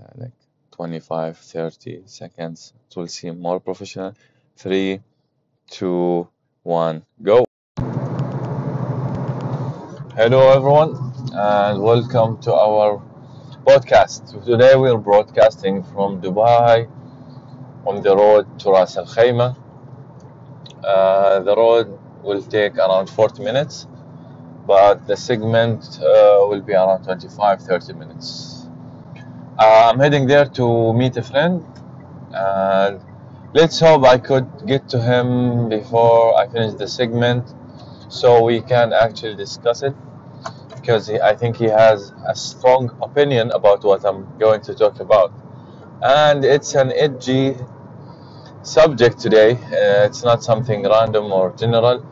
uh, 0.00 0.12
like 0.16 0.32
25 0.72 1.38
30 1.38 2.02
seconds 2.06 2.72
it 2.90 2.96
will 2.96 3.06
seem 3.06 3.40
more 3.40 3.60
professional 3.60 4.12
three 4.56 5.00
two 5.70 6.28
one 6.64 7.04
go 7.22 7.44
hello 10.16 10.52
everyone 10.56 10.92
and 11.32 11.82
welcome 11.82 12.40
to 12.40 12.54
our 12.54 13.02
podcast 13.66 14.30
today 14.44 14.76
we're 14.76 14.96
broadcasting 14.96 15.82
from 15.82 16.20
dubai 16.22 16.88
on 17.84 18.00
the 18.00 18.14
road 18.16 18.46
to 18.60 18.70
ras 18.70 18.96
al 18.96 19.06
khaimah. 19.06 19.56
Uh, 20.84 21.40
the 21.40 21.56
road 21.56 21.98
will 22.22 22.40
take 22.42 22.76
around 22.76 23.10
40 23.10 23.42
minutes 23.42 23.88
but 24.68 25.04
the 25.08 25.16
segment 25.16 25.98
uh, 25.98 26.46
will 26.48 26.62
be 26.62 26.74
around 26.74 27.02
25 27.02 27.60
30 27.62 27.92
minutes. 27.94 28.68
Uh, 29.58 29.90
i'm 29.90 29.98
heading 29.98 30.28
there 30.28 30.46
to 30.46 30.92
meet 30.92 31.16
a 31.16 31.24
friend 31.24 31.66
and 32.32 33.00
let's 33.52 33.80
hope 33.80 34.04
i 34.04 34.16
could 34.16 34.46
get 34.64 34.88
to 34.88 35.02
him 35.02 35.68
before 35.68 36.38
i 36.38 36.46
finish 36.46 36.74
the 36.74 36.86
segment 36.86 37.52
so 38.08 38.44
we 38.44 38.60
can 38.60 38.92
actually 38.92 39.34
discuss 39.34 39.82
it 39.82 39.94
because 40.84 41.06
he, 41.06 41.18
i 41.20 41.34
think 41.34 41.56
he 41.56 41.64
has 41.64 42.12
a 42.28 42.34
strong 42.34 42.90
opinion 43.02 43.50
about 43.52 43.82
what 43.84 44.04
i'm 44.04 44.26
going 44.38 44.60
to 44.60 44.74
talk 44.74 45.00
about 45.00 45.32
and 46.02 46.44
it's 46.44 46.74
an 46.74 46.92
edgy 46.92 47.56
subject 48.62 49.18
today 49.18 49.52
uh, 49.52 50.04
it's 50.08 50.22
not 50.22 50.42
something 50.42 50.82
random 50.88 51.32
or 51.32 51.54
general 51.56 52.04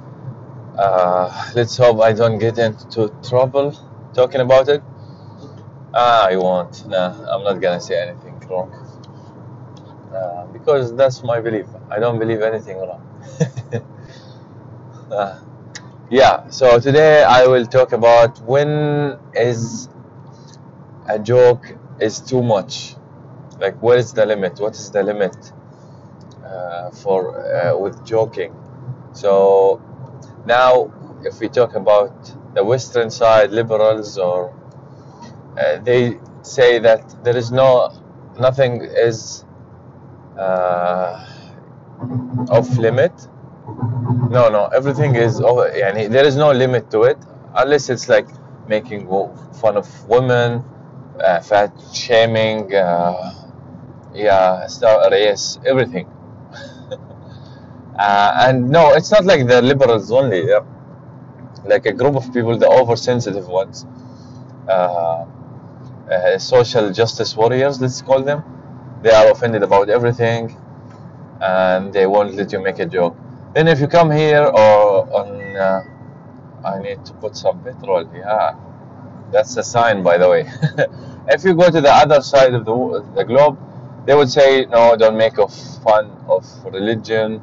uh, 0.79 1.53
let's 1.55 1.77
hope 1.77 2.01
I 2.01 2.13
don't 2.13 2.39
get 2.39 2.59
into 2.59 3.13
trouble 3.29 3.73
talking 4.15 4.41
about 4.41 4.69
it. 4.69 4.83
Ah, 5.95 6.27
I 6.29 6.37
won't. 6.37 6.87
Nah, 6.89 7.13
I'm 7.31 7.45
not 7.45 7.61
gonna 7.61 7.81
say 7.81 8.01
anything 8.01 8.39
wrong. 8.49 8.73
Uh, 10.15 10.47
because 10.47 10.95
that's 10.95 11.23
my 11.23 11.41
belief. 11.41 11.67
I 11.91 11.99
don't 11.99 12.19
believe 12.19 12.41
anything 12.41 12.79
wrong. 12.79 13.03
yeah, 16.13 16.47
so 16.51 16.79
today 16.79 17.25
I 17.25 17.47
will 17.47 17.65
talk 17.65 17.93
about 17.93 18.39
when 18.43 19.19
is 19.33 19.89
a 21.09 21.19
joke 21.19 21.75
is 22.01 22.21
too 22.21 22.43
much. 22.43 22.97
Like, 23.59 23.83
where 23.83 23.97
is 23.97 24.13
the 24.13 24.27
limit? 24.27 24.61
What 24.61 24.75
is 24.75 24.91
the 24.91 25.03
limit 25.03 25.35
uh, 26.45 26.91
for 26.91 27.41
uh, 27.41 27.79
with 27.79 28.05
joking? 28.05 28.55
So 29.15 29.81
now, 30.45 30.93
if 31.25 31.41
we 31.41 31.49
talk 31.49 31.77
about 31.77 32.13
the 32.55 32.63
Western 32.63 33.11
side, 33.11 33.51
liberals, 33.51 34.19
or 34.19 34.55
uh, 35.59 35.79
they 35.79 36.19
say 36.43 36.79
that 36.81 37.25
there 37.25 37.39
is 37.39 37.51
no, 37.51 37.91
nothing 38.39 38.83
is 38.83 39.47
uh, 40.39 41.27
off 42.51 42.69
limit. 42.77 43.13
No, 44.31 44.49
no, 44.49 44.67
everything 44.75 45.15
is. 45.17 45.41
Oh, 45.41 45.57
yani, 45.75 46.09
there 46.11 46.25
is 46.25 46.37
no 46.37 46.51
limit 46.53 46.91
to 46.91 47.03
it, 47.03 47.19
unless 47.55 47.91
it's 47.91 48.09
like 48.09 48.27
making 48.69 49.07
fun 49.61 49.77
of 49.77 49.87
women, 50.09 50.65
uh, 51.23 51.41
fat 51.41 51.73
shaming, 51.93 52.75
uh, 52.75 53.35
yeah, 54.15 54.67
star 54.67 55.11
race, 55.11 55.59
everything. 55.67 56.09
Uh, 57.99 58.47
and 58.49 58.71
no, 58.71 58.95
it's 58.95 59.11
not 59.13 59.25
like 59.25 59.47
the 59.47 59.61
liberals 59.63 60.11
only. 60.11 60.49
Yeah. 60.49 60.61
Like 61.65 61.87
a 61.87 61.93
group 61.93 62.17
of 62.17 62.33
people, 62.33 62.57
the 62.59 62.69
oversensitive 62.69 63.47
ones, 63.49 63.87
uh, 64.69 65.25
uh, 66.11 66.39
social 66.39 66.91
justice 66.93 67.37
warriors, 67.37 67.81
let's 67.81 68.03
call 68.03 68.23
them. 68.23 68.43
They 69.03 69.11
are 69.13 69.31
offended 69.31 69.63
about 69.63 69.91
everything, 69.91 70.57
and 71.41 71.93
they 71.93 72.07
won't 72.07 72.35
let 72.35 72.53
you 72.53 72.61
make 72.63 72.79
a 72.81 72.87
joke. 72.87 73.17
Then 73.55 73.69
if 73.69 73.81
you 73.81 73.89
come 73.89 74.11
here 74.11 74.45
or 74.45 75.13
on, 75.15 75.57
uh, 75.57 75.83
I 76.65 76.79
need 76.81 77.05
to 77.07 77.13
put 77.15 77.37
some 77.37 77.63
petrol. 77.63 78.09
Yeah, 78.15 78.57
that's 79.31 79.57
a 79.59 79.63
sign, 79.65 80.03
by 80.03 80.19
the 80.19 80.29
way. 80.29 80.51
if 81.29 81.45
you 81.45 81.55
go 81.55 81.71
to 81.71 81.81
the 81.81 81.93
other 81.93 82.23
side 82.23 82.55
of 82.55 82.65
the 82.65 83.05
the 83.15 83.25
globe, 83.25 83.59
they 84.07 84.15
would 84.15 84.31
say 84.31 84.67
no, 84.67 84.97
don't 84.97 85.19
make 85.19 85.39
of 85.39 85.53
fun 85.85 86.11
of 86.29 86.45
religion 86.65 87.43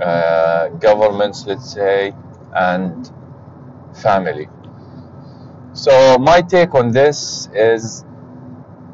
uh, 0.00 0.68
governments, 0.80 1.46
let's 1.46 1.72
say, 1.72 2.14
and 2.54 3.10
family. 3.94 4.48
So 5.72 6.18
my 6.18 6.42
take 6.42 6.74
on 6.74 6.92
this 6.92 7.48
is, 7.54 8.04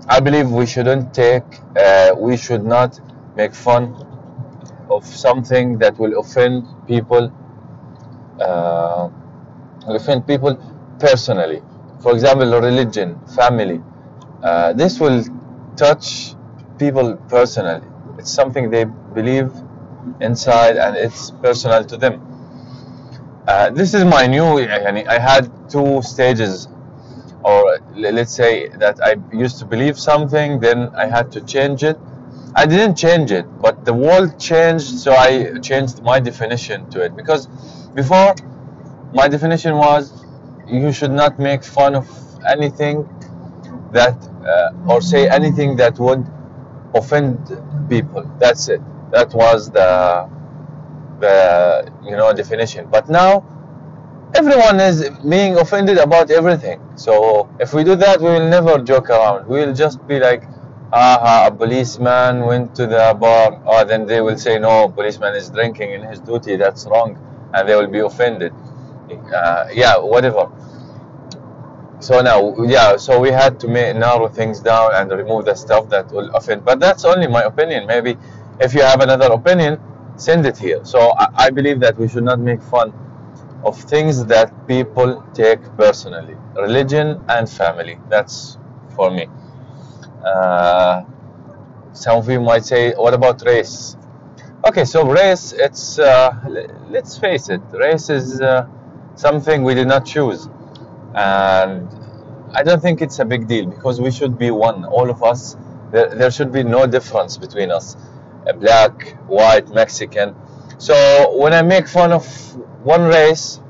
I 0.09 0.21
believe 0.21 0.51
we 0.51 0.67
shouldn't 0.67 1.15
take, 1.15 1.45
uh, 1.77 2.15
we 2.19 2.37
should 2.37 2.65
not 2.65 3.01
make 3.37 3.55
fun 3.55 4.06
of 4.90 5.05
something 5.05 5.79
that 5.79 5.99
will 5.99 6.18
offend 6.18 6.66
people, 6.87 7.33
uh, 8.40 9.09
offend 9.87 10.27
people 10.27 10.57
personally. 10.99 11.62
For 12.01 12.12
example, 12.12 12.51
religion, 12.61 13.18
family. 13.35 13.83
Uh, 14.42 14.72
this 14.72 15.01
will 15.01 15.25
touch 15.77 16.35
people 16.79 17.16
personally. 17.29 17.87
It's 18.18 18.31
something 18.31 18.70
they 18.70 18.85
believe 18.85 19.53
inside 20.20 20.77
and 20.77 20.96
it's 20.96 21.31
personal 21.42 21.85
to 21.85 21.96
them. 21.96 22.20
Uh, 23.49 23.70
this 23.70 23.94
is 23.94 24.05
my 24.05 24.27
new, 24.27 24.59
I 24.59 25.18
had 25.18 25.51
two 25.70 26.03
stages 26.03 26.68
or 27.44 27.79
let's 27.94 28.33
say 28.35 28.68
that 28.70 29.01
I 29.03 29.16
used 29.33 29.59
to 29.61 29.64
believe 29.64 29.99
something, 29.99 30.61
then 30.61 30.90
I 30.96 31.07
had 31.07 31.31
to 31.33 31.40
change 31.42 31.85
it. 31.85 31.99
I 32.57 32.66
didn't 32.66 32.97
change 32.97 33.31
it, 33.31 33.47
but 33.61 33.85
the 33.85 33.95
world 33.95 34.40
changed, 34.40 34.99
so 35.05 35.12
I 35.12 35.59
changed 35.61 36.03
my 36.03 36.19
definition 36.19 36.90
to 36.90 37.03
it. 37.03 37.14
Because 37.14 37.47
before, 37.95 38.35
my 39.14 39.29
definition 39.29 39.77
was 39.77 40.25
you 40.66 40.90
should 40.92 41.12
not 41.12 41.38
make 41.38 41.62
fun 41.62 41.95
of 41.95 42.09
anything 42.49 43.09
that, 43.92 44.16
uh, 44.45 44.90
or 44.92 45.01
say 45.01 45.29
anything 45.29 45.77
that 45.77 45.99
would 45.99 46.27
offend 46.95 47.37
people. 47.88 48.25
That's 48.40 48.69
it 48.69 48.81
that 49.11 49.33
was 49.35 49.71
the 49.71 50.29
the 51.21 51.90
you 52.05 52.16
know 52.16 52.33
definition 52.33 52.87
but 52.90 53.09
now 53.09 53.31
everyone 54.35 54.79
is 54.81 55.09
being 55.35 55.57
offended 55.57 55.99
about 55.99 56.31
everything 56.31 56.81
so 56.97 57.49
if 57.61 57.73
we 57.73 57.85
do 57.85 57.95
that 57.97 58.21
we 58.21 58.27
will 58.27 58.49
never 58.49 58.79
joke 58.83 59.09
around 59.11 59.47
we 59.47 59.59
will 59.64 59.75
just 59.75 60.07
be 60.07 60.19
like 60.19 60.42
aha 60.92 61.46
a 61.49 61.51
policeman 61.51 62.40
went 62.46 62.75
to 62.75 62.87
the 62.87 63.16
bar 63.20 63.61
oh 63.66 63.85
then 63.85 64.07
they 64.07 64.20
will 64.20 64.38
say 64.38 64.59
no 64.59 64.88
policeman 64.88 65.35
is 65.35 65.51
drinking 65.51 65.92
in 65.92 66.03
his 66.03 66.20
duty 66.20 66.57
that's 66.57 66.87
wrong 66.87 67.18
and 67.55 67.68
they 67.68 67.75
will 67.75 67.88
be 67.88 68.01
offended 68.01 68.53
uh, 69.35 69.66
yeah 69.72 69.96
whatever 69.99 70.51
so 72.01 72.20
now 72.20 72.55
yeah 72.64 72.96
so 72.96 73.18
we 73.18 73.31
had 73.31 73.59
to 73.59 73.66
narrow 73.68 74.29
things 74.29 74.61
down 74.61 74.94
and 74.94 75.11
remove 75.11 75.44
the 75.44 75.55
stuff 75.55 75.88
that 75.88 76.11
will 76.12 76.31
offend 76.35 76.64
but 76.64 76.79
that's 76.79 77.05
only 77.05 77.27
my 77.27 77.42
opinion 77.42 77.87
maybe 77.87 78.16
if 78.61 78.75
you 78.75 78.83
have 78.83 79.01
another 79.01 79.27
opinion, 79.33 79.79
send 80.16 80.46
it 80.46 80.57
here. 80.57 80.85
So 80.85 81.12
I, 81.18 81.29
I 81.46 81.51
believe 81.51 81.81
that 81.81 81.96
we 81.99 82.09
should 82.09 82.25
not 82.25 82.40
make 82.40 82.62
fun 82.62 82.92
of 83.64 83.79
things 83.79 84.25
that 84.27 84.53
people 84.66 85.25
take 85.35 85.61
personally 85.77 86.37
religion 86.57 87.20
and 87.29 87.49
family. 87.49 87.99
That's 88.09 88.59
for 88.94 89.11
me. 89.11 89.29
Uh, 90.24 91.05
some 91.92 92.18
of 92.18 92.29
you 92.29 92.40
might 92.40 92.64
say, 92.64 92.92
what 92.94 93.14
about 93.14 93.42
race? 93.44 93.96
Okay, 94.66 94.85
so 94.85 95.07
race, 95.09 95.52
it's, 95.52 95.98
uh, 95.98 96.33
let's 96.90 97.18
face 97.18 97.48
it, 97.48 97.61
race 97.72 98.11
is 98.11 98.40
uh, 98.40 98.66
something 99.14 99.62
we 99.62 99.74
did 99.74 99.88
not 99.88 100.05
choose. 100.05 100.48
And 101.14 101.88
I 102.52 102.62
don't 102.62 102.81
think 102.81 103.00
it's 103.02 103.18
a 103.18 103.24
big 103.24 103.46
deal 103.48 103.66
because 103.66 104.00
we 104.00 104.11
should 104.11 104.38
be 104.38 104.50
one, 104.50 104.85
all 104.85 105.11
of 105.11 105.22
us. 105.22 105.57
There, 105.92 106.14
there 106.14 106.31
should 106.31 106.52
be 106.52 106.62
no 106.64 106.87
difference 106.87 107.37
between 107.38 107.70
us—a 107.70 108.52
black, 108.55 109.12
white, 109.29 109.68
Mexican. 109.70 110.35
So 110.79 111.37
when 111.37 111.52
I 111.52 111.62
make 111.62 111.87
fun 111.88 112.12
of 112.12 112.26
one 112.85 113.05
race, 113.05 113.61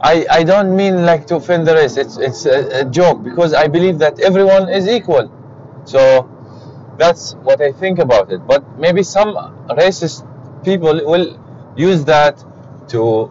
I, 0.00 0.26
I 0.30 0.42
don't 0.44 0.74
mean 0.76 1.04
like 1.06 1.26
to 1.28 1.36
offend 1.36 1.66
the 1.66 1.74
race. 1.74 1.96
It's 1.96 2.16
it's 2.18 2.46
a, 2.46 2.80
a 2.80 2.84
joke 2.84 3.22
because 3.22 3.52
I 3.54 3.68
believe 3.68 3.98
that 3.98 4.18
everyone 4.20 4.68
is 4.68 4.88
equal. 4.88 5.30
So 5.84 6.28
that's 6.98 7.34
what 7.36 7.60
I 7.60 7.72
think 7.72 7.98
about 7.98 8.30
it. 8.32 8.46
But 8.46 8.62
maybe 8.78 9.02
some 9.02 9.34
racist 9.70 10.26
people 10.64 10.94
will 11.04 11.38
use 11.76 12.04
that 12.04 12.44
to 12.88 13.30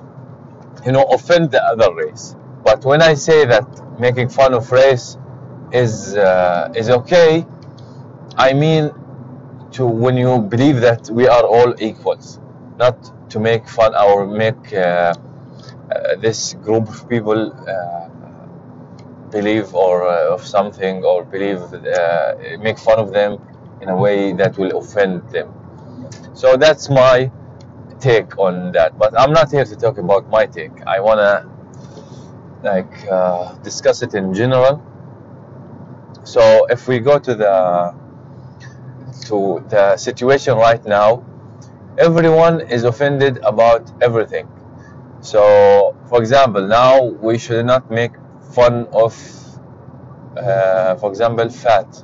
you 0.85 0.91
know 0.91 1.03
offend 1.03 1.51
the 1.51 1.63
other 1.63 1.93
race. 1.93 2.35
But 2.63 2.85
when 2.85 3.01
I 3.01 3.13
say 3.13 3.45
that 3.45 3.67
making 3.99 4.29
fun 4.29 4.53
of 4.53 4.71
race 4.71 5.17
is 5.71 6.15
uh, 6.15 6.71
is 6.75 6.89
okay, 6.89 7.45
I 8.37 8.53
mean 8.53 8.91
to 9.71 9.85
when 9.85 10.17
you 10.17 10.39
believe 10.39 10.81
that 10.81 11.09
we 11.09 11.27
are 11.27 11.43
all 11.43 11.73
equals, 11.79 12.39
not 12.77 12.97
to 13.29 13.39
make 13.39 13.67
fun 13.67 13.95
or 13.95 14.25
make 14.25 14.73
uh, 14.73 15.13
uh, 15.91 16.15
this 16.17 16.53
group 16.55 16.87
of 16.89 17.07
people 17.09 17.51
uh, 17.67 18.09
believe 19.31 19.73
or 19.73 20.07
uh, 20.07 20.33
of 20.33 20.45
something 20.45 21.03
or 21.03 21.23
believe 21.23 21.61
uh, 21.73 22.33
make 22.59 22.77
fun 22.77 22.99
of 22.99 23.11
them 23.11 23.37
in 23.81 23.89
a 23.89 23.95
way 23.95 24.33
that 24.33 24.57
will 24.57 24.77
offend 24.77 25.27
them. 25.29 25.53
So 26.33 26.57
that's 26.57 26.89
my 26.89 27.31
take 27.99 28.37
on 28.37 28.71
that. 28.73 28.97
But 28.97 29.19
I'm 29.19 29.33
not 29.33 29.51
here 29.51 29.65
to 29.65 29.75
talk 29.75 29.97
about 29.97 30.29
my 30.29 30.45
take. 30.45 30.71
I 30.87 30.99
wanna 30.99 31.49
like 32.63 33.07
uh, 33.09 33.53
discuss 33.63 34.01
it 34.01 34.13
in 34.13 34.33
general. 34.33 34.81
So 36.23 36.65
if 36.69 36.87
we 36.87 36.99
go 36.99 37.19
to 37.19 37.35
the 37.35 37.95
to 39.25 39.63
the 39.69 39.97
situation 39.97 40.57
right 40.57 40.83
now, 40.85 41.23
everyone 41.97 42.61
is 42.61 42.83
offended 42.83 43.39
about 43.43 43.91
everything. 44.01 44.47
So, 45.21 45.95
for 46.07 46.19
example, 46.19 46.65
now 46.67 47.03
we 47.03 47.37
should 47.37 47.65
not 47.65 47.89
make 47.91 48.13
fun 48.53 48.87
of, 48.91 49.13
uh, 50.37 50.95
for 50.95 51.09
example, 51.09 51.49
fat, 51.49 52.03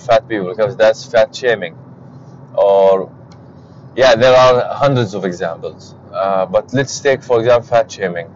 fat 0.00 0.28
people 0.28 0.48
because 0.48 0.76
that's 0.76 1.04
fat 1.04 1.34
shaming, 1.34 1.76
or 2.54 3.10
yeah, 3.96 4.14
there 4.14 4.36
are 4.36 4.74
hundreds 4.74 5.14
of 5.14 5.24
examples. 5.24 5.94
Uh, 6.12 6.46
but 6.46 6.72
let's 6.72 7.00
take, 7.00 7.22
for 7.22 7.40
example, 7.40 7.68
fat 7.68 7.90
shaming. 7.90 8.30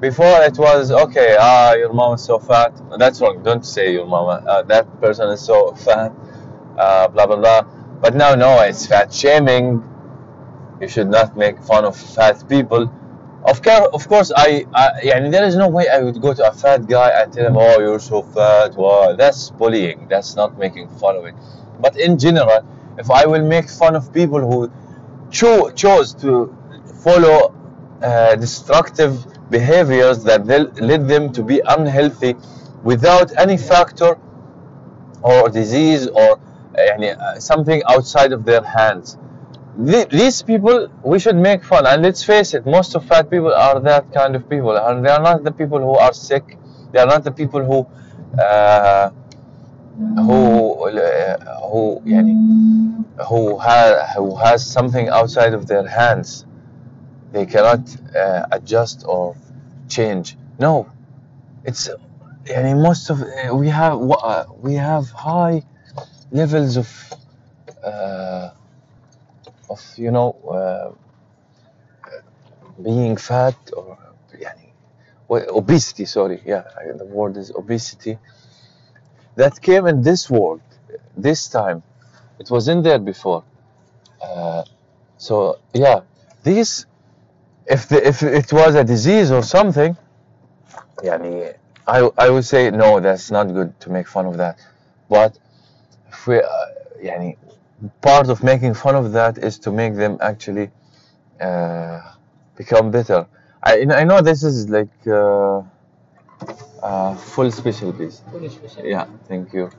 Before 0.00 0.42
it 0.42 0.58
was 0.58 0.90
okay, 0.90 1.36
ah, 1.38 1.74
your 1.74 1.92
mom 1.92 2.14
is 2.14 2.24
so 2.24 2.38
fat. 2.38 2.72
That's 2.98 3.20
wrong. 3.20 3.42
Don't 3.42 3.64
say 3.64 3.92
your 3.92 4.06
mama. 4.06 4.44
Uh, 4.46 4.62
that 4.62 5.00
person 5.00 5.28
is 5.30 5.40
so 5.40 5.72
fat. 5.86 6.12
Uh, 6.76 7.08
blah 7.08 7.26
blah 7.26 7.36
blah. 7.36 7.62
But 8.00 8.16
now, 8.16 8.34
no, 8.34 8.60
it's 8.62 8.86
fat 8.86 9.14
shaming. 9.14 9.82
You 10.80 10.88
should 10.88 11.08
not 11.08 11.36
make 11.36 11.62
fun 11.62 11.84
of 11.84 11.96
fat 11.96 12.48
people. 12.48 12.90
Of 13.45 13.61
course, 13.61 13.87
of 13.93 14.07
course, 14.07 14.31
I, 14.35 14.65
I 14.73 14.89
يعني 15.03 15.31
there 15.31 15.45
is 15.45 15.55
no 15.55 15.69
way 15.69 15.87
I 15.87 15.99
would 16.01 16.19
go 16.21 16.33
to 16.33 16.47
a 16.47 16.51
fat 16.51 16.85
guy 16.87 17.09
and 17.21 17.31
tell 17.31 17.45
him, 17.47 17.55
"Oh, 17.57 17.79
you're 17.79 17.99
so 17.99 18.21
fat." 18.21 18.75
Wow, 18.75 19.15
that's 19.15 19.51
bullying. 19.51 20.07
That's 20.09 20.35
not 20.35 20.57
making 20.57 20.89
fun 21.01 21.15
of 21.15 21.25
it. 21.25 21.35
But 21.79 21.97
in 21.97 22.17
general, 22.19 22.65
if 22.97 23.09
I 23.11 23.25
will 23.25 23.45
make 23.55 23.69
fun 23.69 23.95
of 23.95 24.11
people 24.13 24.41
who 24.41 24.69
cho- 25.31 25.71
chose 25.71 26.13
to 26.15 26.55
follow 27.03 27.53
uh, 28.01 28.35
destructive 28.35 29.13
behaviors 29.49 30.23
that 30.25 30.45
led 30.45 31.07
them 31.07 31.31
to 31.33 31.41
be 31.43 31.61
unhealthy 31.65 32.35
without 32.83 33.29
any 33.39 33.57
factor 33.57 34.17
or 35.21 35.49
disease 35.49 36.07
or 36.07 36.39
uh, 36.77 37.39
something 37.39 37.81
outside 37.89 38.33
of 38.33 38.45
their 38.45 38.61
hands. 38.63 39.17
these 39.77 40.41
people, 40.41 40.89
we 41.03 41.19
should 41.19 41.35
make 41.35 41.63
fun. 41.63 41.85
And 41.85 42.01
let's 42.01 42.23
face 42.23 42.53
it, 42.53 42.65
most 42.65 42.95
of 42.95 43.05
fat 43.05 43.29
people 43.29 43.53
are 43.53 43.79
that 43.79 44.11
kind 44.13 44.35
of 44.35 44.49
people. 44.49 44.75
And 44.75 45.05
they 45.05 45.09
are 45.09 45.21
not 45.21 45.43
the 45.43 45.51
people 45.51 45.79
who 45.79 45.95
are 45.95 46.13
sick. 46.13 46.57
They 46.91 46.99
are 46.99 47.05
not 47.05 47.23
the 47.23 47.31
people 47.31 47.63
who 47.63 47.87
uh, 48.41 49.11
who 49.97 50.89
uh, 50.89 51.69
who 51.69 52.01
يعني, 52.05 53.05
who 53.29 53.57
has 53.57 54.15
who 54.15 54.35
has 54.35 54.65
something 54.65 55.09
outside 55.09 55.53
of 55.53 55.67
their 55.67 55.87
hands. 55.87 56.45
They 57.31 57.45
cannot 57.45 57.81
uh, 58.15 58.45
adjust 58.51 59.03
or 59.07 59.35
change. 59.89 60.37
No, 60.59 60.89
it's 61.63 61.89
يعني 62.45 62.81
most 62.81 63.09
of 63.09 63.21
uh, 63.21 63.55
we 63.55 63.67
have 63.69 63.99
uh, 64.11 64.45
we 64.59 64.75
have 64.75 65.09
high 65.11 65.63
levels 66.31 66.77
of 66.77 66.87
uh, 67.10 67.10
of 69.71 69.81
you 69.97 70.11
know 70.11 70.35
uh, 70.51 70.91
being 72.81 73.17
fat 73.17 73.57
or 73.75 73.97
يعني, 74.33 74.71
obesity 75.29 76.05
sorry 76.05 76.41
yeah 76.45 76.63
the 76.97 77.05
word 77.05 77.37
is 77.37 77.51
obesity 77.51 78.17
that 79.35 79.61
came 79.61 79.87
in 79.87 80.01
this 80.01 80.29
world 80.29 80.61
this 81.15 81.47
time 81.47 81.83
it 82.39 82.49
was 82.49 82.67
in 82.67 82.81
there 82.81 82.99
before 82.99 83.43
uh, 84.21 84.63
so 85.17 85.59
yeah 85.73 86.01
these 86.43 86.85
if 87.65 87.89
the, 87.89 88.07
if 88.07 88.23
it 88.23 88.53
was 88.53 88.75
a 88.75 88.83
disease 88.83 89.31
or 89.31 89.43
something 89.43 89.97
يعني, 91.03 91.53
I, 91.87 92.09
I 92.17 92.29
would 92.29 92.45
say 92.45 92.71
no 92.71 92.99
that's 92.99 93.31
not 93.31 93.45
good 93.53 93.79
to 93.81 93.89
make 93.89 94.07
fun 94.07 94.25
of 94.25 94.37
that 94.37 94.59
but 95.09 95.37
if 96.09 96.27
we, 96.27 96.37
uh, 96.37 96.43
يعني, 97.03 97.37
part 98.00 98.28
of 98.28 98.42
making 98.42 98.74
fun 98.74 98.94
of 98.94 99.12
that 99.12 99.38
is 99.38 99.58
to 99.60 99.70
make 99.70 99.94
them 99.94 100.18
actually 100.20 100.70
uh, 101.40 102.00
become 102.56 102.90
better. 102.90 103.26
I, 103.62 103.86
I 103.90 104.04
know 104.04 104.20
this 104.20 104.42
is 104.42 104.68
like 104.68 104.90
uh, 105.06 105.62
uh, 106.82 107.14
full 107.16 107.50
special 107.50 107.92
piece 107.92 108.22
special. 108.50 108.84
yeah 108.84 109.06
thank 109.28 109.52
you. 109.52 109.70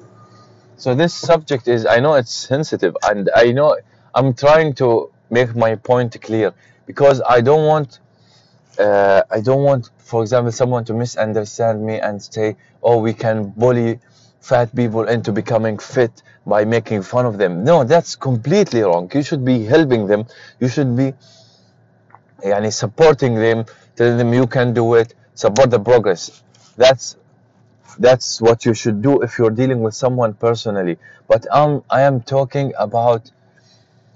So 0.77 0.95
this 0.95 1.13
subject 1.13 1.67
is 1.67 1.85
I 1.85 1.99
know 1.99 2.15
it's 2.15 2.33
sensitive 2.33 2.95
and 3.03 3.29
I 3.35 3.51
know 3.51 3.77
I'm 4.15 4.33
trying 4.33 4.73
to 4.75 5.11
make 5.29 5.55
my 5.55 5.75
point 5.75 6.19
clear 6.21 6.53
because 6.85 7.21
I 7.21 7.41
don't 7.41 7.65
want 7.67 7.99
uh, 8.79 9.21
I 9.29 9.39
don't 9.41 9.63
want 9.63 9.89
for 9.97 10.21
example 10.21 10.51
someone 10.51 10.83
to 10.85 10.93
misunderstand 10.93 11.85
me 11.85 11.99
and 11.99 12.21
say 12.21 12.55
oh 12.81 12.97
we 12.97 13.13
can 13.13 13.49
bully 13.49 13.99
fat 14.43 14.75
people 14.75 15.07
into 15.07 15.31
becoming 15.31 15.77
fit 15.77 16.21
by 16.45 16.65
making 16.65 17.01
fun 17.01 17.25
of 17.25 17.37
them. 17.37 17.63
No, 17.63 17.85
that's 17.85 18.15
completely 18.15 18.81
wrong. 18.81 19.09
You 19.13 19.23
should 19.23 19.45
be 19.45 19.63
helping 19.63 20.05
them. 20.05 20.25
You 20.59 20.67
should 20.67 20.97
be 20.97 21.13
yani, 22.43 22.71
supporting 22.73 23.35
them, 23.35 23.65
telling 23.95 24.17
them 24.17 24.33
you 24.33 24.45
can 24.45 24.73
do 24.73 24.95
it, 24.95 25.13
support 25.33 25.69
the 25.71 25.79
progress. 25.79 26.43
That's 26.75 27.15
that's 27.97 28.41
what 28.41 28.65
you 28.65 28.73
should 28.73 29.01
do 29.01 29.21
if 29.21 29.37
you're 29.37 29.55
dealing 29.61 29.81
with 29.81 29.93
someone 29.93 30.33
personally. 30.33 30.97
But 31.27 31.47
um, 31.49 31.83
I 31.89 32.01
am 32.01 32.21
talking 32.21 32.73
about 32.77 33.31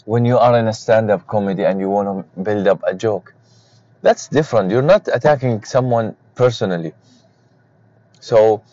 when 0.06 0.26
you 0.26 0.38
are 0.38 0.58
in 0.60 0.68
a 0.68 0.74
stand-up 0.74 1.28
comedy 1.28 1.64
and 1.64 1.80
you 1.80 1.90
want 1.90 2.08
to 2.10 2.42
build 2.42 2.68
up 2.68 2.82
a 2.86 2.94
joke. 2.94 3.34
That's 4.02 4.28
different. 4.28 4.72
You're 4.72 4.90
not 4.96 5.08
attacking 5.08 5.64
someone 5.64 6.16
personally. 6.36 6.94
So 8.20 8.64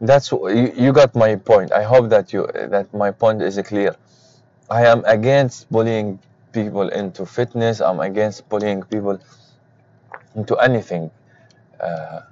that's 0.00 0.32
you, 0.32 0.72
you 0.76 0.92
got 0.92 1.14
my 1.14 1.36
point. 1.36 1.72
I 1.72 1.82
hope 1.84 2.10
that 2.10 2.32
you 2.32 2.46
that 2.54 2.92
my 2.94 3.10
point 3.10 3.42
is 3.42 3.60
clear. 3.66 3.96
I 4.70 4.86
am 4.86 5.04
against 5.06 5.70
bullying 5.70 6.18
people 6.52 6.88
into 6.90 7.26
fitness. 7.26 7.80
I'm 7.80 8.00
against 8.00 8.48
bullying 8.48 8.82
people 8.82 9.20
into 10.36 10.56
anything. 10.56 11.10
Uh, 11.80 12.22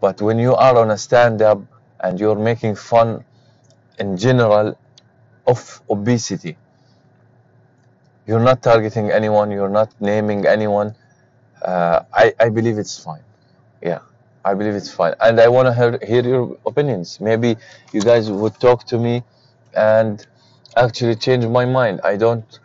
but 0.00 0.22
when 0.22 0.38
you 0.38 0.54
are 0.54 0.76
on 0.78 0.90
a 0.90 0.98
stand-up 0.98 1.60
and 2.00 2.20
you're 2.20 2.36
making 2.36 2.76
fun 2.76 3.24
in 3.98 4.16
general 4.16 4.78
of 5.46 5.82
obesity 5.90 6.56
you're 8.26 8.40
not 8.40 8.62
targeting 8.62 9.10
anyone. 9.10 9.50
You're 9.50 9.68
not 9.70 9.92
naming 10.00 10.46
anyone. 10.46 10.94
Uh, 11.62 12.02
I, 12.12 12.34
I 12.40 12.48
believe 12.50 12.78
it's 12.78 12.98
fine. 12.98 13.22
Yeah 13.82 14.00
I 14.44 14.54
believe 14.54 14.74
it's 14.74 14.90
fine. 14.90 15.14
And 15.20 15.40
I 15.40 15.48
want 15.48 15.66
to 15.68 15.74
hear, 15.74 15.98
hear 16.06 16.22
your 16.22 16.58
opinions. 16.66 17.20
Maybe 17.20 17.56
you 17.92 18.00
guys 18.00 18.30
would 18.30 18.58
talk 18.60 18.84
to 18.86 18.98
me 18.98 19.22
and 19.74 20.24
actually 20.76 21.16
change 21.16 21.46
my 21.46 21.64
mind. 21.64 22.00
I 22.04 22.16
don't 22.16 22.58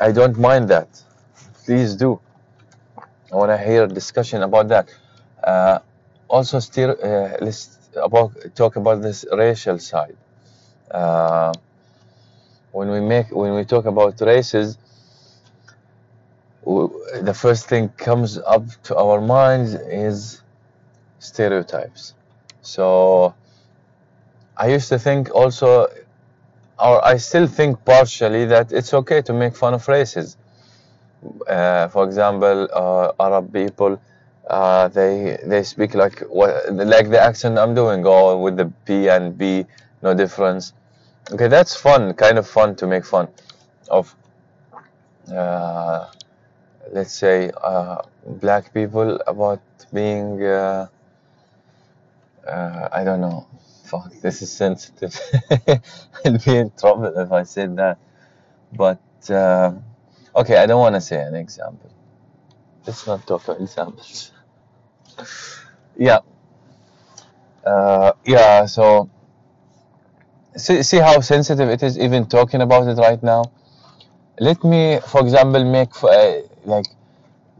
I 0.00 0.12
don't 0.12 0.38
mind 0.38 0.68
that. 0.70 0.88
Please 1.64 1.94
do. 1.94 2.20
I 3.32 3.36
want 3.36 3.50
to 3.50 3.58
hear 3.58 3.84
a 3.84 3.88
discussion 3.88 4.42
about 4.42 4.68
that. 4.68 4.88
Uh, 5.42 5.78
also 6.28 6.58
still 6.58 6.90
uh, 7.02 7.36
let's 7.40 7.78
about 7.96 8.32
talk 8.54 8.76
about 8.76 9.02
this 9.02 9.24
racial 9.32 9.78
side. 9.78 10.16
Uh, 10.90 11.52
when 12.72 12.90
we 12.90 13.00
make 13.00 13.30
when 13.30 13.54
we 13.54 13.64
talk 13.64 13.84
about 13.86 14.20
races 14.20 14.78
the 17.22 17.34
first 17.34 17.66
thing 17.68 17.88
comes 17.90 18.38
up 18.38 18.64
to 18.84 18.96
our 18.96 19.20
minds 19.20 19.74
is 19.74 20.42
stereotypes. 21.20 22.14
So 22.62 23.34
i 24.56 24.66
used 24.66 24.88
to 24.88 24.98
think 24.98 25.30
also 25.34 25.86
or 26.78 27.04
i 27.04 27.16
still 27.16 27.46
think 27.46 27.82
partially 27.84 28.44
that 28.44 28.72
it's 28.72 28.92
okay 28.92 29.22
to 29.22 29.32
make 29.32 29.54
fun 29.56 29.74
of 29.74 29.86
races. 29.88 30.36
Uh, 31.46 31.86
for 31.88 32.04
example 32.04 32.68
uh, 32.72 33.12
arab 33.20 33.52
people 33.52 34.00
uh, 34.48 34.88
they 34.88 35.38
they 35.44 35.62
speak 35.62 35.94
like 35.94 36.20
what 36.38 36.72
like 36.74 37.10
the 37.10 37.20
accent 37.20 37.58
i'm 37.58 37.74
doing 37.74 38.04
or 38.04 38.40
with 38.42 38.56
the 38.56 38.66
p 38.86 39.08
and 39.08 39.36
b 39.38 39.64
no 40.02 40.14
difference. 40.14 40.72
Okay 41.32 41.48
that's 41.48 41.76
fun 41.76 42.14
kind 42.14 42.38
of 42.38 42.46
fun 42.48 42.74
to 42.74 42.86
make 42.86 43.04
fun 43.04 43.28
of 43.90 44.14
uh, 45.32 46.06
let's 46.92 47.12
say 47.12 47.50
uh, 47.62 48.02
black 48.40 48.72
people 48.74 49.20
about 49.26 49.60
being 49.92 50.42
uh, 52.46 52.88
I 52.92 53.04
don't 53.04 53.20
know. 53.20 53.46
Fuck 53.84 54.12
this 54.20 54.42
is 54.42 54.52
sensitive. 54.52 55.18
I'll 56.24 56.38
be 56.38 56.56
in 56.56 56.70
trouble 56.78 57.12
if 57.18 57.32
I 57.32 57.42
said 57.42 57.76
that. 57.76 57.98
But 58.72 59.00
uh, 59.28 59.72
okay 60.36 60.56
I 60.56 60.66
don't 60.66 60.80
want 60.80 60.94
to 60.94 61.00
say 61.00 61.20
an 61.20 61.34
example. 61.34 61.90
Let's 62.86 63.06
not 63.06 63.26
talk 63.26 63.44
about 63.44 63.60
examples. 63.60 64.32
Yeah. 65.96 66.20
Uh, 67.64 68.12
yeah 68.24 68.66
so 68.66 69.10
see, 70.56 70.82
see 70.82 70.98
how 70.98 71.20
sensitive 71.20 71.68
it 71.68 71.82
is 71.82 71.98
even 71.98 72.26
talking 72.26 72.60
about 72.62 72.86
it 72.88 72.98
right 72.98 73.22
now? 73.22 73.44
Let 74.38 74.62
me 74.64 75.00
for 75.06 75.20
example 75.20 75.64
make 75.64 76.02
uh, 76.02 76.40
like 76.64 76.86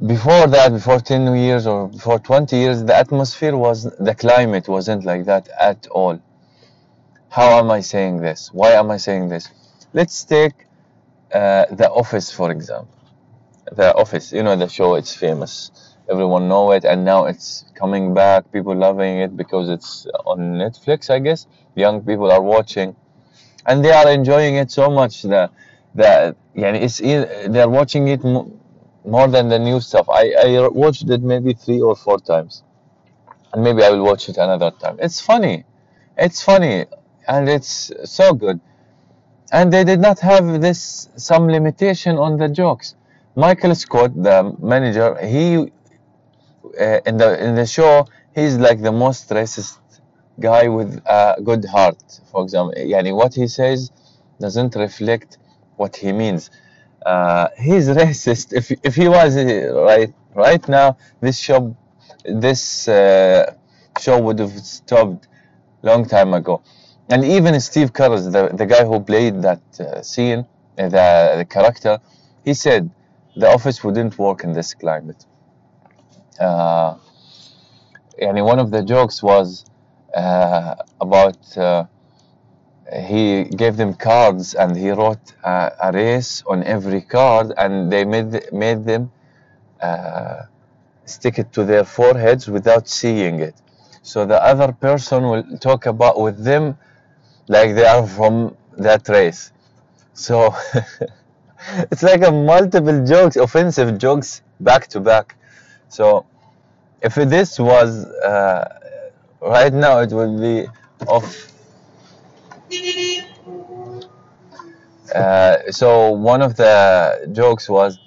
before 0.07 0.47
that 0.47 0.73
before 0.73 0.99
10 0.99 1.37
years 1.37 1.67
or 1.67 1.89
before 1.89 2.19
20 2.19 2.57
years 2.57 2.83
the 2.85 2.97
atmosphere 2.97 3.55
was 3.55 3.85
the 3.99 4.15
climate 4.15 4.67
wasn't 4.67 5.05
like 5.05 5.27
that 5.27 5.49
at 5.61 5.87
all. 5.89 6.19
How 7.29 7.59
am 7.59 7.71
i 7.71 7.81
saying 7.81 8.23
this? 8.23 8.51
Why 8.53 8.71
am 8.73 8.91
i 8.91 8.97
saying 8.97 9.29
this? 9.29 9.51
Let's 9.93 10.25
take 10.25 10.67
uh, 11.35 11.67
the 11.71 11.91
office 11.91 12.31
for 12.31 12.51
example. 12.51 12.97
The 13.73 13.95
office 13.95 14.33
you 14.33 14.43
know 14.43 14.57
the 14.57 14.69
show 14.69 14.95
it's 14.95 15.15
famous. 15.15 15.71
Everyone 16.09 16.49
know 16.49 16.73
it 16.73 16.85
and 16.85 17.05
now 17.05 17.27
it's 17.27 17.67
coming 17.75 18.15
back. 18.15 18.51
People 18.53 18.75
loving 18.75 19.19
it 19.19 19.37
because 19.37 19.69
it's 19.69 20.07
on 20.25 20.39
netflix 20.55 21.11
i 21.11 21.19
guess. 21.19 21.47
Young 21.75 22.01
people 22.01 22.33
are 22.33 22.43
watching. 22.43 22.97
And 23.67 23.85
they 23.85 23.93
are 23.93 24.11
enjoying 24.11 24.55
it 24.57 24.71
so 24.71 24.91
much 24.91 25.23
that 25.25 25.53
that 25.95 26.37
yeah 26.55 26.73
it's 26.73 26.99
they're 26.99 27.69
watching 27.69 28.09
it 28.09 28.25
more 29.05 29.29
than 29.29 29.49
the 29.49 29.59
new 29.59 29.81
stuff. 29.81 30.09
I, 30.09 30.33
I 30.33 30.69
watched 30.69 31.09
it 31.09 31.23
maybe 31.23 31.55
three 31.55 31.81
or 31.81 31.97
four 31.97 32.19
times. 32.19 32.63
And 33.53 33.65
maybe 33.65 33.83
i 33.83 33.91
will 33.91 34.05
watch 34.05 34.29
it 34.29 34.37
another 34.37 34.71
time. 34.71 34.97
It's 35.01 35.21
funny. 35.21 35.65
It's 36.17 36.43
funny. 36.43 36.87
And 37.27 37.49
it's 37.49 37.93
so 38.05 38.33
good. 38.33 38.61
And 39.53 39.73
they 39.73 39.85
did 39.85 40.01
not 40.01 40.21
have 40.21 40.61
this 40.61 41.09
some 41.17 41.49
limitation 41.49 42.17
on 42.17 42.37
the 42.37 42.49
jokes. 42.49 42.95
Michael 43.35 43.75
scott 43.75 44.11
the 44.15 44.57
manager 44.61 45.17
he 45.27 45.73
uh, 46.81 47.01
in 47.07 47.17
the 47.17 47.45
in 47.45 47.55
the 47.55 47.67
show 47.67 48.07
he's 48.35 48.57
like 48.57 48.81
the 48.83 48.93
most 48.93 49.29
racist 49.31 49.79
guy 50.39 50.69
with 50.69 51.03
a 51.07 51.37
good 51.43 51.65
heart. 51.65 52.01
For 52.31 52.43
example 52.45 52.75
yani 52.77 53.15
what 53.15 53.35
he 53.35 53.49
says 53.49 53.91
doesn't 54.41 54.77
reflect 54.77 55.39
what 55.77 55.97
he 55.97 56.13
means 56.13 56.51
uh, 57.07 57.49
he's 57.59 57.89
racist. 57.89 58.53
If 58.53 58.71
if 58.83 58.95
he 58.95 59.09
was 59.09 59.37
uh, 59.37 59.73
right 59.75 60.13
right 60.35 60.67
now 60.69 60.97
this 61.21 61.39
show 61.39 61.77
this 62.25 62.89
uh, 62.89 63.55
show 63.99 64.21
would 64.21 64.39
have 64.39 64.53
stopped 64.53 65.29
long 65.83 66.05
time 66.07 66.35
ago. 66.35 66.63
And 67.09 67.25
even 67.25 67.59
Steve 67.61 67.93
Carell 67.93 68.31
the, 68.31 68.57
the 68.57 68.67
guy 68.67 68.85
who 68.85 69.01
played 69.01 69.43
that 69.43 69.63
uh, 69.81 70.03
scene 70.03 70.47
uh, 70.79 70.89
the, 70.89 71.35
the 71.39 71.45
character 71.45 71.99
he 72.45 72.55
said 72.55 72.91
the 73.37 73.49
office 73.49 73.83
wouldn't 73.83 74.19
work 74.19 74.45
in 74.45 74.53
this 74.53 74.75
climate. 74.75 75.25
Uh, 76.39 76.97
and 78.21 78.45
one 78.45 78.59
of 78.59 78.71
the 78.71 78.83
jokes 78.83 79.23
was 79.23 79.65
about 80.15 81.39
he 82.93 83.45
gave 83.45 83.77
them 83.77 83.95
cards 83.95 84.55
and 84.55 84.77
he 84.77 84.91
wrote 84.91 85.35
uh, 85.45 85.71
a 85.83 85.93
race 85.93 86.43
on 86.47 86.65
every 86.65 87.01
card 87.01 87.53
and 87.57 87.93
they 87.93 88.05
made 88.05 88.53
made 88.53 88.85
them 88.85 89.13
uh, 89.81 90.43
stick 91.05 91.39
it 91.39 91.53
to 91.53 91.65
their 91.65 91.85
foreheads 91.85 92.49
without 92.49 92.89
seeing 92.89 93.41
it. 93.41 93.55
So 94.03 94.27
the 94.27 94.43
other 94.43 94.73
person 94.73 95.25
will 95.25 95.45
talk 95.59 95.87
about 95.87 96.21
with 96.21 96.43
them 96.43 96.77
like 97.49 97.75
they 97.75 97.87
are 97.87 98.07
from 98.07 98.57
that 98.79 99.09
race. 99.09 99.53
So 100.15 100.55
it's 101.91 102.03
like 102.03 102.23
a 102.23 102.33
multiple 102.33 103.07
jokes 103.07 103.37
offensive 103.37 103.99
jokes 103.99 104.43
back 104.61 104.89
to 104.89 105.01
back. 105.01 105.37
So 105.89 106.27
if 107.03 107.15
this 107.15 107.59
was 107.59 108.07
uh, 108.07 108.69
right 109.41 109.73
now 109.73 110.01
it 110.01 110.11
would 110.11 110.41
be 110.41 110.67
of 111.07 111.25
uh, 115.15 115.57
so 115.71 116.11
one 116.11 116.43
of 116.43 116.57
the 116.57 117.29
jokes 117.33 117.69
was 117.69 117.99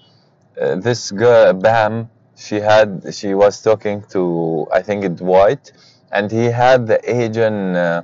uh, 0.59 0.76
this 0.76 1.11
girl 1.11 1.53
Bam 1.53 2.09
she 2.36 2.55
had 2.55 3.14
she 3.14 3.34
was 3.34 3.61
talking 3.61 4.03
to 4.09 4.68
I 4.72 4.82
think 4.82 5.03
it 5.03 5.16
Dwight 5.18 5.72
and 6.11 6.32
he 6.32 6.45
had 6.45 6.88
the 6.88 6.99
Asian 7.09 7.76
uh, 7.76 8.03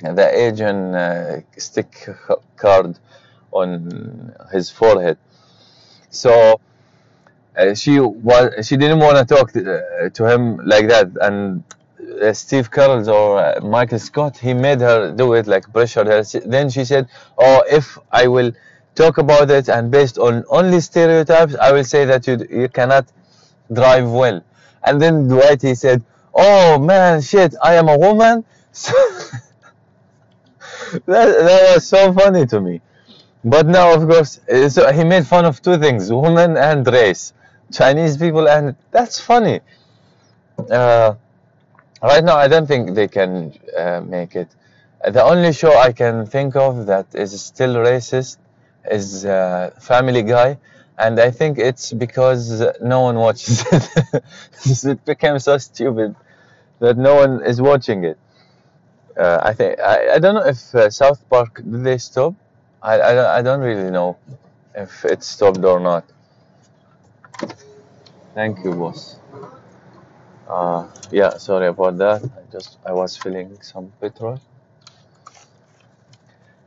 the 0.00 0.28
Asian 0.46 0.94
uh, 0.94 1.40
stick 1.56 2.08
card 2.56 2.98
on 3.52 4.34
his 4.52 4.70
forehead. 4.70 5.16
So 6.10 6.60
uh, 7.56 7.74
she 7.74 8.00
was 8.00 8.66
she 8.66 8.76
didn't 8.76 8.98
want 8.98 9.16
to 9.16 9.34
talk 9.34 9.52
to, 9.52 10.26
him 10.26 10.58
like 10.66 10.88
that 10.88 11.08
and 11.20 11.62
Steve 12.32 12.70
Carell 12.70 13.06
or 13.08 13.38
uh, 13.38 13.60
Michael 13.62 13.98
Scott 13.98 14.36
he 14.38 14.54
made 14.54 14.80
her 14.80 15.12
do 15.12 15.34
it 15.34 15.46
like 15.46 15.70
pressured 15.72 16.06
her 16.06 16.22
then 16.44 16.70
she 16.70 16.84
said 16.84 17.08
oh 17.38 17.62
if 17.70 17.98
I 18.12 18.26
will 18.26 18.52
talk 18.94 19.18
about 19.18 19.50
it 19.50 19.68
and 19.68 19.90
based 19.90 20.18
on 20.18 20.44
only 20.48 20.80
stereotypes 20.80 21.54
I 21.56 21.72
will 21.72 21.84
say 21.84 22.04
that 22.04 22.26
you 22.26 22.46
you 22.50 22.68
cannot 22.68 23.06
drive 23.72 24.10
well. 24.10 24.42
And 24.86 25.00
then 25.00 25.28
Dwight 25.28 25.62
he 25.62 25.74
said 25.74 26.04
oh 26.34 26.78
man 26.78 27.22
shit 27.22 27.54
I 27.62 27.74
am 27.74 27.88
a 27.88 27.98
woman? 27.98 28.44
So 28.76 28.92
that, 31.06 31.26
that 31.46 31.74
was 31.74 31.86
so 31.86 32.12
funny 32.12 32.46
to 32.46 32.60
me. 32.60 32.80
But 33.44 33.66
now, 33.66 33.94
of 33.94 34.08
course, 34.08 34.40
uh, 34.48 34.68
so 34.68 34.90
he 34.92 35.04
made 35.04 35.26
fun 35.26 35.44
of 35.44 35.60
two 35.60 35.76
things: 35.78 36.10
women 36.12 36.56
and 36.56 36.86
race, 36.86 37.32
Chinese 37.72 38.16
people, 38.16 38.48
and 38.48 38.74
that's 38.90 39.20
funny. 39.20 39.60
Uh, 40.70 41.14
right 42.08 42.24
now, 42.24 42.36
I 42.36 42.48
don't 42.48 42.66
think 42.66 42.94
they 42.94 43.08
can 43.08 43.52
uh, 43.76 44.00
make 44.00 44.34
it. 44.36 44.48
The 45.04 45.22
only 45.22 45.52
show 45.52 45.72
I 45.78 45.92
can 45.92 46.26
think 46.26 46.56
of 46.56 46.86
that 46.86 47.06
is 47.14 47.40
still 47.42 47.74
racist 47.76 48.38
is 48.90 49.24
uh, 49.24 49.70
Family 49.80 50.22
Guy, 50.22 50.58
and 50.98 51.20
I 51.20 51.30
think 51.30 51.58
it's 51.58 51.92
because 51.92 52.62
no 52.80 53.00
one 53.02 53.16
watches 53.16 53.64
it. 53.72 54.84
it 54.92 55.04
became 55.04 55.38
so 55.38 55.58
stupid 55.58 56.14
that 56.80 56.96
no 56.96 57.14
one 57.16 57.42
is 57.44 57.60
watching 57.60 58.04
it. 58.04 58.18
Uh, 59.16 59.38
I 59.42 59.52
think 59.54 59.78
I, 59.80 60.14
I 60.14 60.18
don't 60.18 60.34
know 60.34 60.46
if 60.46 60.74
uh, 60.74 60.90
South 60.90 61.20
Park 61.28 61.56
did 61.56 61.84
they 61.84 61.98
stop. 61.98 62.34
I, 62.82 62.98
I, 62.98 63.38
I 63.38 63.42
don't 63.42 63.60
really 63.60 63.90
know 63.90 64.16
if 64.74 65.04
it 65.04 65.22
stopped 65.22 65.64
or 65.64 65.80
not. 65.80 66.04
Thank 68.34 68.64
you, 68.64 68.72
boss. 68.74 69.18
Uh, 70.48 70.86
yeah, 71.10 71.36
sorry 71.38 71.68
about 71.68 71.96
that. 71.98 72.22
I 72.24 72.42
just 72.52 72.78
I 72.84 72.92
was 72.92 73.16
filling 73.16 73.58
some 73.62 73.92
petrol. 74.00 74.40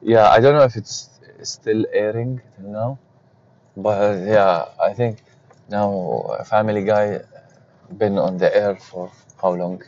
Yeah, 0.01 0.29
I 0.29 0.39
don't 0.39 0.55
know 0.55 0.63
if 0.63 0.75
it's 0.75 1.09
still 1.43 1.85
airing 1.93 2.41
now, 2.59 2.97
but 3.77 4.19
yeah, 4.25 4.65
I 4.81 4.93
think 4.93 5.19
now 5.69 6.37
Family 6.45 6.83
Guy 6.83 7.21
been 7.97 8.17
on 8.17 8.37
the 8.37 8.55
air 8.55 8.75
for 8.77 9.11
how 9.41 9.53
long? 9.53 9.83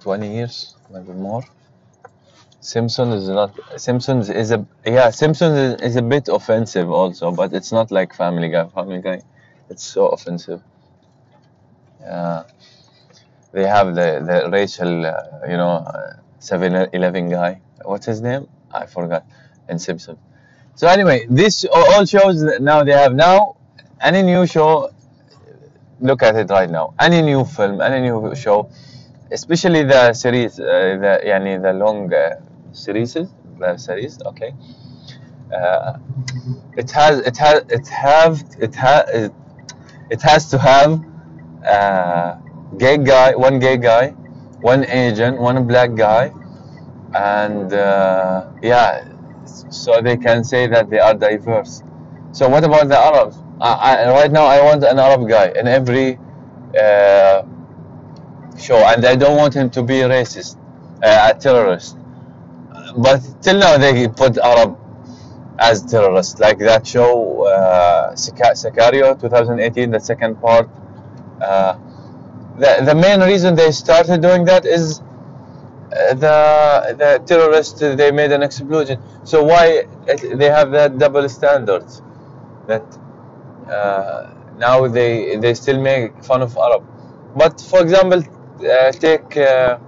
20 0.00 0.34
years, 0.34 0.76
maybe 0.90 1.12
more. 1.12 1.42
Simpsons 2.60 3.14
is 3.22 3.28
not 3.28 3.52
Simpsons 3.76 4.28
is 4.28 4.50
a 4.50 4.66
yeah 4.84 5.10
Simpsons 5.10 5.56
is, 5.56 5.80
is 5.82 5.96
a 5.96 6.02
bit 6.02 6.28
offensive 6.28 6.90
also, 6.90 7.30
but 7.30 7.52
it's 7.52 7.70
not 7.72 7.90
like 7.92 8.12
Family 8.14 8.48
Guy. 8.48 8.66
Family 8.68 9.00
Guy, 9.00 9.20
it's 9.70 9.84
so 9.84 10.08
offensive. 10.08 10.62
Uh, 12.06 12.44
they 13.52 13.66
have 13.66 13.94
the, 13.94 14.20
the 14.26 14.50
Rachel, 14.50 15.06
uh, 15.06 15.22
you 15.48 15.56
know, 15.56 15.76
uh, 15.86 16.16
7 16.40 16.88
Eleven 16.92 17.30
guy. 17.30 17.60
What's 17.84 18.06
his 18.06 18.20
name? 18.20 18.48
I 18.72 18.86
forgot. 18.86 19.24
And 19.68 19.80
Simpson. 19.80 20.18
So 20.74 20.88
anyway, 20.88 21.26
this 21.30 21.64
all 21.72 22.04
shows 22.04 22.42
now 22.60 22.82
they 22.82 22.92
have 22.92 23.14
now 23.14 23.56
any 24.00 24.22
new 24.22 24.46
show. 24.46 24.90
Look 26.00 26.22
at 26.22 26.34
it 26.36 26.50
right 26.50 26.68
now. 26.68 26.94
Any 26.98 27.22
new 27.22 27.44
film, 27.44 27.80
any 27.80 28.00
new 28.00 28.34
show, 28.34 28.68
especially 29.30 29.84
the 29.84 30.12
series, 30.12 30.58
uh, 30.58 30.98
the 31.00 31.20
yani 31.24 31.62
the 31.62 31.72
long 31.72 32.12
uh, 32.12 32.40
series, 32.72 33.14
the 33.14 33.76
series. 33.76 34.20
Okay, 34.22 34.52
uh, 35.54 35.98
it 36.76 36.90
has 36.90 37.20
it 37.20 37.36
has 37.36 37.62
it 37.68 37.86
have 37.88 38.44
it 38.58 38.74
has 38.74 39.08
it, 39.14 39.32
it 40.10 40.22
has 40.22 40.50
to 40.50 40.58
have 40.58 41.02
uh, 41.64 42.36
gay 42.78 42.98
guy, 42.98 43.34
one 43.34 43.58
gay 43.58 43.76
guy, 43.76 44.10
one 44.60 44.84
Asian, 44.84 45.36
one 45.36 45.66
black 45.66 45.94
guy, 45.94 46.32
and 47.14 47.72
uh, 47.72 48.48
yeah, 48.62 49.04
so 49.44 50.00
they 50.00 50.16
can 50.16 50.44
say 50.44 50.66
that 50.66 50.90
they 50.90 50.98
are 50.98 51.14
diverse. 51.14 51.82
So 52.32 52.48
what 52.48 52.64
about 52.64 52.88
the 52.88 52.98
Arabs? 52.98 53.38
I, 53.60 53.96
I, 53.96 54.10
right 54.10 54.32
now, 54.32 54.46
I 54.46 54.62
want 54.62 54.82
an 54.84 54.98
Arab 54.98 55.28
guy 55.28 55.52
in 55.54 55.68
every 55.68 56.18
uh, 56.78 57.42
show, 58.58 58.76
and 58.76 59.04
I 59.04 59.16
don't 59.16 59.36
want 59.36 59.54
him 59.54 59.70
to 59.70 59.82
be 59.82 59.94
racist, 60.00 60.56
uh, 61.02 61.32
a 61.32 61.38
terrorist. 61.38 61.96
But 62.96 63.22
till 63.42 63.58
now, 63.58 63.78
they 63.78 64.08
put 64.08 64.38
Arab 64.38 64.78
as 65.58 65.82
terrorists, 65.82 66.40
like 66.40 66.58
that 66.58 66.86
show 66.86 67.44
uh, 67.46 68.12
Sicario 68.14 69.18
2018, 69.20 69.90
the 69.90 70.00
second 70.00 70.40
part. 70.40 70.68
Uh, 71.40 71.78
the, 72.58 72.82
the 72.84 72.94
main 72.94 73.20
reason 73.20 73.54
they 73.54 73.70
started 73.72 74.22
doing 74.22 74.44
that 74.46 74.64
is 74.66 75.00
the 75.90 76.94
the 76.98 77.22
terrorists 77.26 77.78
they 77.80 78.10
made 78.10 78.32
an 78.32 78.42
explosion. 78.42 79.00
So 79.24 79.44
why 79.44 79.86
they 80.06 80.50
have 80.50 80.70
that 80.72 80.98
double 80.98 81.28
standards? 81.28 82.02
That 82.66 82.84
uh, 83.68 84.34
now 84.58 84.88
they 84.88 85.36
they 85.36 85.54
still 85.54 85.80
make 85.80 86.22
fun 86.24 86.42
of 86.42 86.56
Arab. 86.56 86.84
But 87.36 87.60
for 87.60 87.80
example, 87.82 88.22
uh, 88.66 88.92
take 88.92 89.36
uh, 89.36 89.78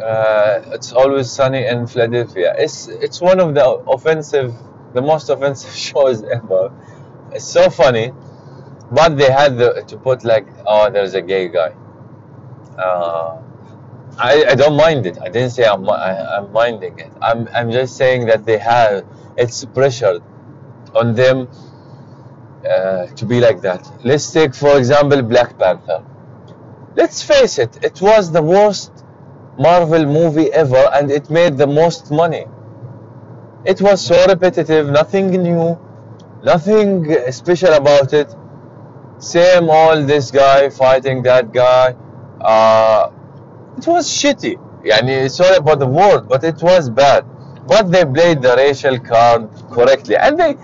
uh, 0.00 0.62
it's 0.74 0.92
always 0.92 1.30
sunny 1.30 1.66
in 1.66 1.86
Philadelphia. 1.86 2.54
It's 2.58 2.88
it's 2.88 3.20
one 3.20 3.40
of 3.40 3.54
the 3.54 3.66
offensive, 3.66 4.54
the 4.94 5.02
most 5.02 5.28
offensive 5.30 5.72
shows 5.88 6.22
ever. 6.22 6.72
It's 7.32 7.44
so 7.44 7.68
funny, 7.70 8.12
but 8.90 9.16
they 9.16 9.30
had 9.30 9.58
the, 9.58 9.84
to 9.88 9.96
put 9.98 10.24
like, 10.24 10.46
oh, 10.66 10.90
there's 10.90 11.14
a 11.14 11.22
gay 11.22 11.48
guy. 11.48 11.74
Uh, 12.78 13.42
I, 14.18 14.44
I 14.50 14.54
don't 14.54 14.76
mind 14.76 15.06
it. 15.06 15.18
I 15.20 15.28
didn't 15.28 15.50
say 15.50 15.64
I'm 15.66 15.82
mi- 15.82 15.90
I, 15.90 16.38
I'm 16.38 16.52
minding 16.52 16.98
it. 16.98 17.12
I'm 17.22 17.48
I'm 17.54 17.70
just 17.70 17.96
saying 17.96 18.26
that 18.26 18.44
they 18.44 18.58
have 18.58 19.04
it's 19.36 19.64
pressure 19.66 20.20
on 20.94 21.14
them 21.14 21.48
uh, 22.68 23.06
to 23.06 23.26
be 23.26 23.40
like 23.40 23.60
that. 23.62 23.82
Let's 24.04 24.30
take 24.32 24.54
for 24.54 24.78
example 24.78 25.22
Black 25.22 25.58
Panther. 25.58 26.04
Let's 26.96 27.22
face 27.22 27.58
it, 27.58 27.82
it 27.84 28.00
was 28.02 28.32
the 28.32 28.42
worst 28.42 29.04
Marvel 29.58 30.04
movie 30.06 30.52
ever, 30.52 30.90
and 30.94 31.10
it 31.10 31.30
made 31.30 31.56
the 31.58 31.66
most 31.66 32.10
money. 32.10 32.46
It 33.64 33.80
was 33.80 34.00
so 34.04 34.26
repetitive, 34.26 34.88
nothing 34.90 35.30
new, 35.30 35.78
nothing 36.42 37.06
special 37.32 37.72
about 37.74 38.12
it. 38.12 38.34
Same 39.18 39.68
all 39.68 40.02
this 40.04 40.30
guy 40.30 40.70
fighting 40.70 41.22
that 41.24 41.52
guy. 41.52 41.94
Uh, 42.40 43.10
it 43.76 43.86
was 43.86 44.08
shitty. 44.08 44.56
Yani, 44.84 45.30
sorry 45.30 45.56
about 45.56 45.80
the 45.80 45.86
word, 45.86 46.28
but 46.28 46.44
it 46.44 46.62
was 46.62 46.88
bad. 46.88 47.24
But 47.66 47.90
they 47.90 48.04
played 48.04 48.42
the 48.42 48.54
racial 48.56 48.98
card 49.00 49.50
correctly. 49.72 50.16
And 50.16 50.38
they, 50.38 50.54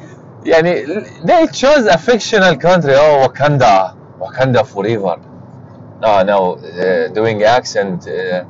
yani, 0.44 1.24
they 1.26 1.46
chose 1.48 1.86
a 1.86 1.98
fictional 1.98 2.57
country. 2.57 2.94
Oh, 2.94 3.26
Wakanda. 3.28 3.96
Wakanda 4.18 4.66
forever. 4.66 5.20
No, 6.00 6.22
no, 6.22 6.55
uh, 6.57 7.09
doing 7.09 7.42
accent 7.42 8.07
uh, 8.07 8.44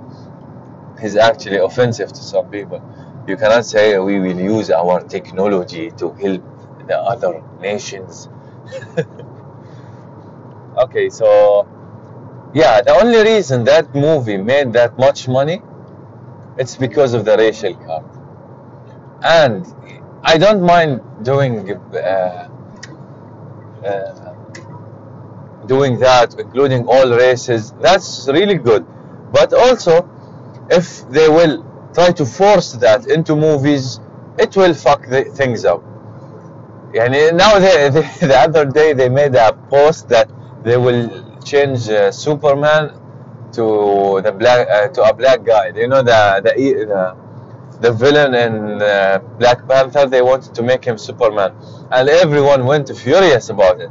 is 1.02 1.16
actually 1.16 1.58
offensive 1.58 2.12
to 2.12 2.22
some 2.22 2.50
people. 2.50 2.82
You 3.26 3.36
cannot 3.36 3.64
say 3.64 3.98
we 3.98 4.20
will 4.20 4.38
use 4.38 4.70
our 4.70 5.00
technology 5.00 5.90
to 5.92 6.10
help 6.12 6.42
the 6.86 6.98
other 6.98 7.42
nations. 7.60 8.28
Okay, 10.76 11.08
so 11.08 11.68
yeah, 12.52 12.80
the 12.82 12.92
only 12.92 13.22
reason 13.22 13.64
that 13.64 13.94
movie 13.94 14.36
made 14.36 14.72
that 14.72 14.98
much 14.98 15.28
money, 15.28 15.62
it's 16.58 16.76
because 16.76 17.14
of 17.14 17.24
the 17.24 17.36
racial 17.36 17.74
card. 17.74 18.04
And 19.22 19.66
I 20.22 20.38
don't 20.38 20.62
mind 20.62 21.00
doing 21.22 21.70
uh, 21.72 22.48
uh, 23.84 24.34
doing 25.66 25.98
that, 25.98 26.34
including 26.38 26.86
all 26.86 27.08
races. 27.10 27.72
That's 27.80 28.28
really 28.28 28.56
good. 28.56 28.86
But 29.32 29.52
also, 29.52 30.08
if 30.70 31.08
they 31.10 31.28
will 31.28 31.64
try 31.94 32.12
to 32.12 32.24
force 32.26 32.72
that 32.72 33.06
into 33.06 33.36
movies, 33.36 34.00
it 34.38 34.56
will 34.56 34.74
fuck 34.74 35.06
the 35.08 35.24
things 35.24 35.64
up. 35.64 35.82
And 36.94 37.14
uh, 37.14 37.30
now, 37.32 37.58
they, 37.58 37.90
they, 37.90 38.00
the 38.26 38.36
other 38.38 38.64
day, 38.64 38.92
they 38.92 39.08
made 39.08 39.34
a 39.34 39.52
post 39.68 40.08
that 40.10 40.30
they 40.63 40.77
will 40.77 41.09
change 41.43 41.89
uh, 41.89 42.11
Superman 42.11 42.91
to 43.53 44.21
the 44.23 44.31
black 44.31 44.67
uh, 44.69 44.87
to 44.89 45.03
a 45.03 45.13
black 45.13 45.43
guy. 45.43 45.67
You 45.75 45.87
know 45.87 46.01
the 46.03 46.41
the 46.43 46.53
e- 46.59 46.73
the, 46.85 47.15
the 47.81 47.91
villain 47.91 48.33
in 48.35 48.81
uh, 48.81 49.19
Black 49.39 49.67
Panther. 49.67 50.05
They 50.05 50.21
wanted 50.21 50.53
to 50.55 50.63
make 50.63 50.83
him 50.85 50.97
Superman, 50.97 51.53
and 51.91 52.09
everyone 52.09 52.65
went 52.65 52.89
furious 52.95 53.49
about 53.49 53.81
it. 53.81 53.89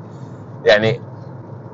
يعني 0.64 1.00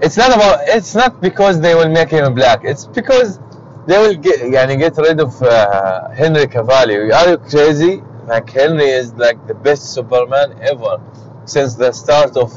it's 0.00 0.16
not 0.16 0.34
about 0.34 0.60
it's 0.68 0.94
not 0.94 1.20
because 1.20 1.60
they 1.60 1.74
will 1.74 1.88
make 1.90 2.10
him 2.10 2.34
black. 2.34 2.64
It's 2.64 2.86
because 2.86 3.38
they 3.86 3.98
will 3.98 4.14
get 4.14 4.40
يعني 4.40 4.78
get 4.78 4.96
rid 4.98 5.20
of 5.20 5.42
uh, 5.42 6.08
Henry 6.10 6.46
Cavill. 6.46 7.12
Are 7.14 7.30
you 7.30 7.38
crazy? 7.38 8.02
Like 8.26 8.48
Henry 8.50 8.88
is 8.88 9.12
like 9.14 9.46
the 9.46 9.54
best 9.54 9.92
Superman 9.94 10.58
ever 10.62 11.00
since 11.44 11.74
the 11.74 11.92
start 11.92 12.36
of 12.36 12.52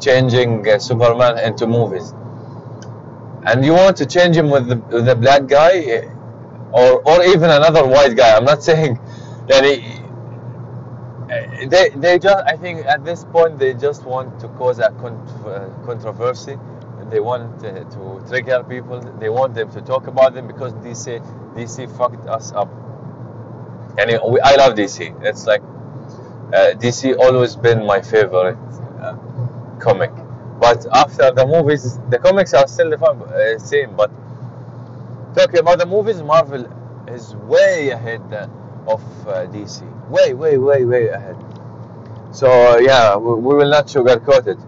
changing 0.00 0.68
uh, 0.68 0.78
Superman 0.78 1.38
into 1.38 1.66
movies. 1.66 2.14
And 3.46 3.64
you 3.64 3.72
want 3.72 3.96
to 3.98 4.06
change 4.06 4.36
him 4.36 4.50
with 4.50 4.66
the, 4.68 4.76
with 4.76 5.06
the 5.06 5.14
black 5.14 5.46
guy, 5.46 6.08
or 6.72 7.02
or 7.08 7.22
even 7.24 7.50
another 7.50 7.86
white 7.86 8.16
guy. 8.16 8.36
I'm 8.36 8.44
not 8.44 8.62
saying 8.68 8.98
that 9.48 9.64
he, 9.64 10.00
they 11.66 11.90
they 11.90 12.18
just 12.18 12.44
I 12.46 12.56
think 12.56 12.86
at 12.86 13.04
this 13.04 13.24
point 13.24 13.58
they 13.58 13.74
just 13.74 14.04
want 14.04 14.40
to 14.40 14.48
cause 14.48 14.78
a 14.78 14.90
uh, 14.90 15.68
controversy. 15.86 16.58
They 17.10 17.20
want 17.20 17.64
uh, 17.64 17.84
to 17.84 18.24
trigger 18.28 18.62
people. 18.62 19.00
They 19.00 19.28
want 19.30 19.54
them 19.54 19.70
to 19.72 19.80
talk 19.80 20.06
about 20.06 20.34
them 20.34 20.46
because 20.46 20.72
DC 20.74 21.20
DC 21.54 21.96
fucked 21.96 22.26
us 22.28 22.52
up. 22.52 22.68
And 23.98 24.10
I 24.10 24.56
love 24.56 24.74
DC. 24.74 25.24
It's 25.24 25.46
like 25.46 25.62
uh, 26.52 26.74
DC 26.78 27.16
always 27.18 27.56
been 27.56 27.84
my 27.84 28.00
favorite 28.00 28.56
uh, 28.56 28.89
comic. 29.80 30.12
But 30.60 30.86
after 30.92 31.30
the 31.32 31.46
movies, 31.46 31.98
the 32.10 32.18
comics 32.18 32.52
are 32.54 32.68
still 32.68 32.90
the 32.90 32.98
uh, 33.02 33.58
same. 33.58 33.96
But 33.96 34.10
talking 35.34 35.60
about 35.60 35.78
the 35.78 35.86
movies, 35.86 36.22
Marvel 36.22 36.64
is 37.08 37.34
way 37.34 37.90
ahead 37.90 38.22
uh, 38.32 38.46
of 38.86 39.02
uh, 39.26 39.46
DC. 39.46 39.82
Way, 40.10 40.34
way, 40.34 40.58
way, 40.58 40.84
way 40.84 41.08
ahead. 41.08 41.36
So 42.32 42.78
yeah, 42.78 43.16
we, 43.16 43.34
we 43.34 43.54
will 43.54 43.70
not 43.70 43.86
sugarcoat 43.86 44.46
it. 44.46 44.58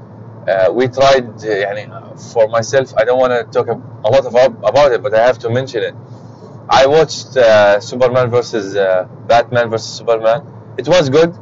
Uh, 0.49 0.73
we 0.73 0.89
tried, 0.89 1.45
uh, 1.45 2.17
for 2.17 2.49
myself, 2.49 2.93
I 2.97 3.05
don't 3.05 3.19
want 3.19 3.33
to 3.33 3.45
talk 3.53 3.69
a 3.69 4.11
lot 4.11 4.27
about, 4.27 4.57
about 4.69 4.91
it, 4.91 5.01
but 5.03 5.15
I 5.15 5.25
have 5.25 5.39
to 5.41 5.51
mention 5.51 5.85
it. 5.85 5.95
I 6.69 6.87
watched 6.87 7.37
uh, 7.37 7.79
Superman 7.79 8.29
versus 8.31 8.75
Batman 9.29 9.71
versus 9.71 9.93
Superman. 9.99 10.43
It 10.79 10.89
was 10.89 11.11
good, 11.11 11.37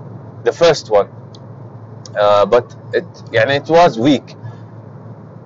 the 0.45 0.53
first 0.53 0.91
one 0.91 1.09
uh, 2.18 2.46
but 2.46 2.76
it, 2.94 3.06
يعني, 3.32 3.58
it 3.58 3.70
was 3.70 4.00
weak. 4.00 4.36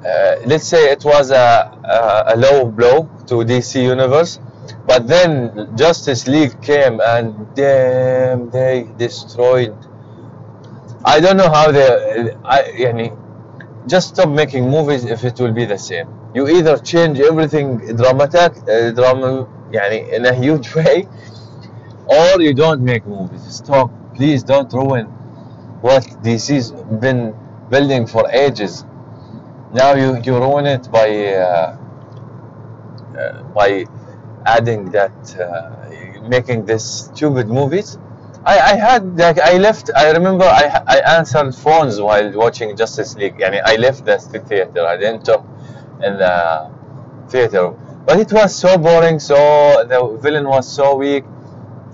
Uh, 0.06 0.36
let's 0.46 0.66
say 0.68 0.92
it 0.92 1.04
was 1.04 1.32
a, 1.32 1.36
a, 1.84 2.34
a 2.34 2.38
low 2.38 2.66
blow 2.66 3.10
to 3.28 3.36
DC 3.44 3.84
Universe, 3.84 4.40
but 4.86 5.08
then 5.08 5.76
Justice 5.76 6.28
League 6.28 6.62
came 6.62 7.02
and 7.02 7.54
damn, 7.56 8.50
they 8.50 8.88
destroyed. 8.98 9.76
I 11.04 11.20
don't 11.20 11.38
know 11.38 11.50
how 11.50 11.72
they. 11.72 12.34
I, 12.46 12.62
يعني, 12.78 13.18
just 13.88 14.10
stop 14.10 14.30
making 14.30 14.70
movies 14.70 15.06
if 15.06 15.24
it 15.24 15.40
will 15.40 15.54
be 15.54 15.66
the 15.66 15.78
same. 15.78 16.08
You 16.34 16.48
either 16.48 16.78
change 16.78 17.20
everything 17.20 17.78
dramatic, 17.96 18.54
uh, 18.70 18.92
drama, 18.92 19.48
يعني, 19.72 20.14
in 20.14 20.26
a 20.26 20.34
huge 20.34 20.74
way, 20.76 21.08
or 22.06 22.42
you 22.42 22.54
don't 22.54 22.82
make 22.82 23.06
movies. 23.06 23.42
Stop, 23.56 23.92
please 24.16 24.44
don't 24.44 24.72
ruin 24.72 25.08
what 25.85 26.03
DC's 26.24 26.70
been 27.05 27.37
building 27.68 28.07
for 28.07 28.24
ages. 28.30 28.87
Now 29.74 29.93
you, 29.93 30.18
you 30.22 30.35
ruin 30.39 30.64
it 30.64 30.91
by 30.91 31.09
uh, 31.35 31.76
uh, 33.18 33.43
by 33.59 33.85
adding 34.47 34.91
that 34.93 35.16
uh, 35.37 36.24
making 36.26 36.64
this 36.64 36.85
stupid 37.05 37.49
movies. 37.49 37.99
I, 38.47 38.57
I 38.72 38.74
had 38.76 39.18
like 39.18 39.39
I 39.39 39.59
left. 39.59 39.91
I 39.95 40.11
remember 40.12 40.47
I 40.47 40.64
I 40.87 40.99
answered 41.18 41.55
phones 41.55 42.01
while 42.01 42.32
watching 42.32 42.74
Justice 42.76 43.14
League. 43.16 43.37
Yani 43.37 43.61
I 43.62 43.76
left 43.76 44.07
the 44.07 44.18
theater. 44.49 44.87
I 44.87 44.97
didn't 44.97 45.24
talk 45.26 45.45
in 46.03 46.16
the 46.16 46.70
theater, 47.28 47.74
but 48.07 48.18
it 48.20 48.32
was 48.32 48.57
so 48.57 48.78
boring. 48.78 49.18
So 49.18 49.37
the 49.87 50.01
villain 50.22 50.49
was 50.49 50.66
so 50.66 50.97
weak. 50.97 51.24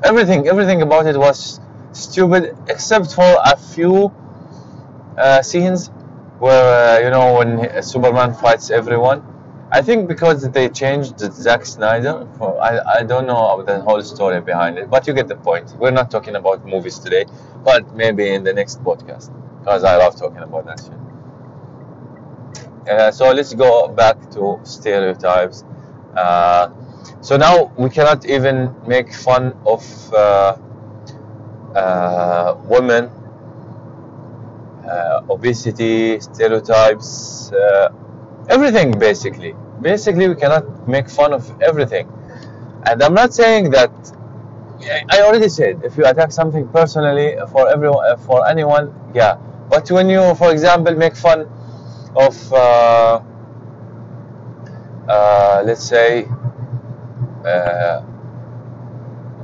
Everything 0.05 0.47
everything 0.47 0.81
about 0.83 1.07
it 1.07 1.17
was 1.17 1.61
stupid 1.93 2.57
except 2.69 3.15
for 3.15 3.37
a 3.45 3.57
few 3.57 4.13
uh, 5.19 5.43
scenes 5.43 5.89
where 6.39 6.99
uh, 6.99 7.05
you 7.05 7.11
know 7.11 7.35
when 7.39 7.83
Superman 7.83 8.35
fights 8.35 8.71
everyone. 8.71 9.23
I 9.73 9.83
think 9.83 10.09
because 10.09 10.49
they 10.51 10.69
changed 10.69 11.21
Zack 11.21 11.65
Snyder. 11.65 12.27
For, 12.39 12.61
I 12.61 12.99
I 12.99 13.03
don't 13.05 13.27
know 13.27 13.63
the 13.63 13.81
whole 13.83 14.03
story 14.03 14.41
behind 14.41 14.79
it, 14.79 14.91
but 14.91 15.07
you 15.07 15.15
get 15.15 15.29
the 15.29 15.37
point. 15.37 15.75
We're 15.79 15.93
not 15.93 16.11
talking 16.11 16.37
about 16.37 16.67
movies 16.67 16.99
today, 16.99 17.27
but 17.65 17.95
maybe 17.95 18.35
in 18.35 18.43
the 18.43 18.53
next 18.53 18.83
podcast 18.83 19.31
because 19.61 19.85
I 19.85 19.97
love 19.97 20.17
talking 20.17 20.43
about 20.43 20.67
that 20.67 20.81
shit. 20.81 21.01
Uh, 22.89 23.11
so 23.11 23.31
let's 23.31 23.55
go 23.55 23.89
back 23.89 24.17
to 24.33 24.59
stereotypes. 24.65 25.65
Uh, 26.17 26.71
so 27.21 27.37
now 27.37 27.71
we 27.77 27.91
cannot 27.91 28.25
even 28.27 28.75
make 28.87 29.13
fun 29.13 29.55
of 29.67 29.83
uh, 30.15 30.57
uh, 31.75 32.57
women, 32.65 33.11
uh, 34.89 35.23
obesity, 35.31 36.21
stereotypes, 36.21 37.53
uh, 37.53 37.93
everything 38.49 38.99
basically. 38.99 39.55
Basically, 39.81 40.29
we 40.29 40.35
cannot 40.35 40.89
make 40.89 41.09
fun 41.09 41.33
of 41.33 41.45
everything. 41.63 42.09
And 42.87 43.03
I'm 43.03 43.15
not 43.15 43.35
saying 43.35 43.71
that. 43.71 43.91
I 45.11 45.21
already 45.23 45.49
said 45.49 45.83
if 45.85 45.97
you 45.99 46.07
attack 46.07 46.33
something 46.33 46.69
personally 46.69 47.37
for 47.53 47.69
everyone, 47.69 48.19
for 48.19 48.49
anyone, 48.49 48.95
yeah. 49.15 49.37
But 49.69 49.91
when 49.91 50.09
you, 50.09 50.35
for 50.37 50.51
example, 50.53 50.95
make 50.97 51.15
fun 51.17 51.49
of, 52.17 52.53
uh, 52.53 53.21
uh, 55.09 55.63
let's 55.65 55.85
say, 55.85 56.27
uh, 57.47 58.03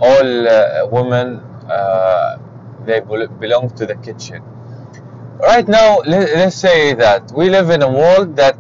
all 0.01 0.49
uh, 0.49 0.87
women, 0.91 1.43
uh, 1.71 2.39
they 2.85 3.01
belong 3.01 3.71
to 3.77 3.87
the 3.87 3.97
kitchen. 3.97 4.43
Right 5.41 5.69
now, 5.69 5.99
let, 6.07 6.35
let's 6.35 6.57
say 6.57 6.95
that 6.95 7.31
we 7.33 7.51
live 7.51 7.71
in 7.71 7.83
a 7.83 7.91
world 7.91 8.37
that 8.37 8.57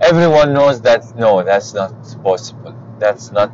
everyone 0.00 0.52
knows 0.52 0.80
that 0.82 1.16
no, 1.16 1.42
that's 1.42 1.74
not 1.74 1.92
possible. 2.22 2.74
That's 2.98 3.30
not. 3.32 3.52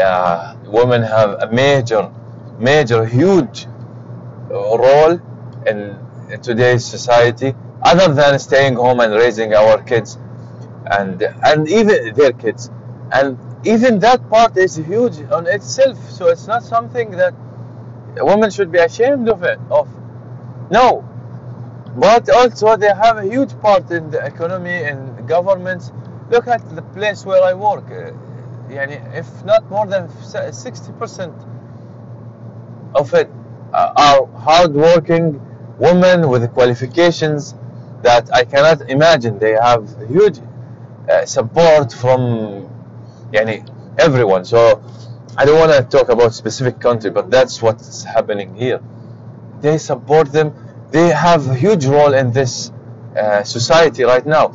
Uh, 0.00 0.56
women 0.64 1.02
have 1.02 1.30
a 1.42 1.50
major, 1.52 2.10
major, 2.58 3.04
huge 3.04 3.66
role 4.50 5.20
in 5.66 5.98
today's 6.42 6.84
society, 6.84 7.54
other 7.82 8.12
than 8.14 8.38
staying 8.38 8.74
home 8.76 9.00
and 9.00 9.14
raising 9.14 9.54
our 9.54 9.82
kids, 9.82 10.18
and 10.90 11.22
and 11.44 11.68
even 11.68 12.14
their 12.14 12.32
kids, 12.32 12.70
and 13.12 13.38
even 13.66 13.98
that 14.00 14.28
part 14.30 14.56
is 14.56 14.76
huge 14.76 15.20
on 15.30 15.46
itself. 15.46 15.98
So 16.10 16.28
it's 16.28 16.46
not 16.46 16.62
something 16.62 17.10
that 17.12 17.34
a 18.18 18.24
woman 18.24 18.50
should 18.50 18.70
be 18.70 18.78
ashamed 18.78 19.28
of 19.28 19.42
it. 19.42 19.58
Of 19.70 19.88
no, 20.70 21.08
but 21.96 22.28
also 22.30 22.76
they 22.76 22.88
have 22.88 23.18
a 23.18 23.24
huge 23.24 23.58
part 23.60 23.90
in 23.90 24.10
the 24.10 24.24
economy 24.24 24.82
and 24.84 25.26
governments. 25.28 25.92
Look 26.30 26.46
at 26.46 26.62
the 26.74 26.82
place 26.82 27.26
where 27.26 27.42
I 27.42 27.54
work. 27.54 27.90
Uh, 27.90 28.12
if 28.70 29.44
not 29.44 29.68
more 29.70 29.86
than 29.86 30.08
60% 30.08 31.52
of 32.94 33.12
it 33.14 33.30
are 33.74 34.26
hardworking 34.36 35.40
women 35.78 36.28
with 36.28 36.50
qualifications 36.52 37.54
that 38.02 38.32
I 38.34 38.44
cannot 38.44 38.88
imagine. 38.90 39.38
They 39.38 39.52
have 39.52 39.94
huge 40.08 40.38
uh, 41.08 41.24
support 41.26 41.92
from 41.92 42.68
yani, 43.32 43.66
everyone. 43.98 44.44
So 44.44 44.82
I 45.37 45.45
don't 45.45 45.59
want 45.59 45.71
to 45.71 45.97
talk 45.97 46.09
about 46.09 46.33
specific 46.33 46.79
country, 46.79 47.09
but 47.11 47.29
that's 47.29 47.61
what's 47.61 48.03
happening 48.03 48.55
here. 48.55 48.81
They 49.61 49.77
support 49.77 50.31
them 50.31 50.53
they 50.91 51.09
have 51.09 51.47
a 51.47 51.55
huge 51.55 51.85
role 51.85 52.13
in 52.13 52.31
this 52.31 52.71
uh, 53.17 53.43
society 53.43 54.03
right 54.03 54.25
now. 54.25 54.53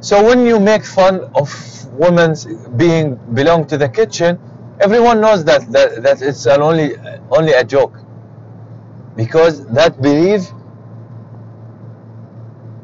So 0.00 0.24
when 0.24 0.44
you 0.44 0.58
make 0.60 0.84
fun 0.84 1.20
of 1.34 1.48
women 1.92 2.34
being 2.76 3.14
belong 3.34 3.66
to 3.68 3.78
the 3.78 3.88
kitchen, 3.88 4.38
everyone 4.80 5.20
knows 5.20 5.44
that 5.44 5.70
that, 5.72 6.02
that 6.02 6.22
it's 6.22 6.46
an 6.46 6.62
only 6.62 6.96
only 7.30 7.52
a 7.52 7.64
joke, 7.64 7.98
because 9.16 9.66
that 9.68 10.00
belief 10.00 10.50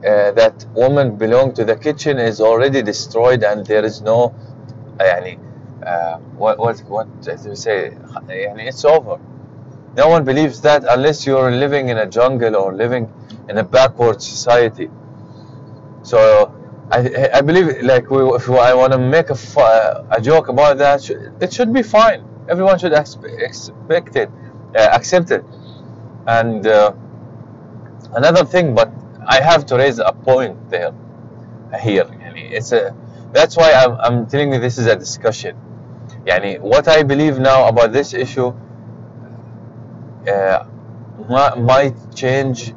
uh, 0.07 0.33
that 0.33 0.67
women 0.75 1.17
belong 1.17 1.55
to 1.55 1.65
the 1.65 1.77
kitchen 1.77 2.19
is 2.19 2.41
already 2.41 2.83
destroyed 2.83 3.43
and 3.43 3.67
there 3.67 3.85
is 3.85 4.03
no 4.03 4.35
يعني 4.99 5.39
Uh, 5.86 6.18
what 6.38 6.60
what 6.60 6.80
what 6.82 7.08
do 7.22 7.32
you 7.32 7.56
say? 7.56 7.96
It's 8.30 8.86
over. 8.86 9.20
No 9.96 10.08
one 10.08 10.24
believes 10.24 10.62
that 10.62 10.84
unless 10.88 11.26
you're 11.26 11.52
living 11.52 11.90
in 11.90 11.98
a 11.98 12.06
jungle 12.06 12.56
or 12.56 12.74
living 12.74 13.12
in 13.50 13.58
a 13.58 13.64
backward 13.64 14.22
society. 14.22 14.90
So 16.04 16.54
I, 16.92 17.30
I 17.34 17.42
believe 17.42 17.82
like 17.84 18.10
we, 18.10 18.24
if 18.36 18.50
I 18.50 18.74
want 18.74 18.94
to 18.94 19.00
make 19.00 19.30
a, 19.30 20.06
a 20.12 20.22
joke 20.22 20.48
about 20.50 20.78
that, 20.78 21.10
it 21.42 21.54
should 21.54 21.74
be 21.74 21.84
fine. 21.84 22.24
Everyone 22.50 22.78
should 22.80 22.94
expect 22.94 24.16
it, 24.16 24.30
uh, 24.76 24.80
accept 24.80 25.32
it. 25.32 25.44
And 26.28 26.66
uh, 26.68 26.94
another 28.14 28.46
thing, 28.46 28.76
but 28.76 28.92
I 29.28 29.42
have 29.42 29.66
to 29.68 29.76
raise 29.76 30.00
a 30.00 30.12
point 30.12 30.70
there, 30.70 30.94
here. 31.82 32.08
It's 32.36 32.72
a 32.72 32.96
that's 33.32 33.56
why 33.56 33.74
I'm, 33.74 33.92
I'm 34.00 34.28
telling 34.28 34.54
you 34.54 34.60
this 34.60 34.78
is 34.80 34.88
a 34.88 34.96
discussion 34.96 35.56
Yani, 36.26 36.60
what 36.60 36.88
I 36.88 37.04
believe 37.04 37.40
now 37.40 37.68
about 37.68 37.92
this 37.92 38.14
issue 38.14 38.54
uh, 40.28 40.66
might 41.58 41.96
change 42.16 42.74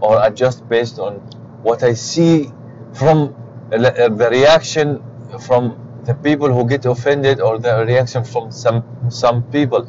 or 0.00 0.24
adjust 0.24 0.68
based 0.68 0.98
on 0.98 1.14
what 1.62 1.82
I 1.82 1.94
see 1.94 2.50
from 2.92 3.34
the 3.70 4.28
reaction 4.30 5.02
from 5.40 5.80
the 6.04 6.14
people 6.14 6.52
who 6.52 6.68
get 6.68 6.84
offended 6.84 7.40
or 7.40 7.58
the 7.58 7.84
reaction 7.86 8.24
from 8.24 8.52
some 8.52 8.84
some 9.08 9.42
people. 9.44 9.88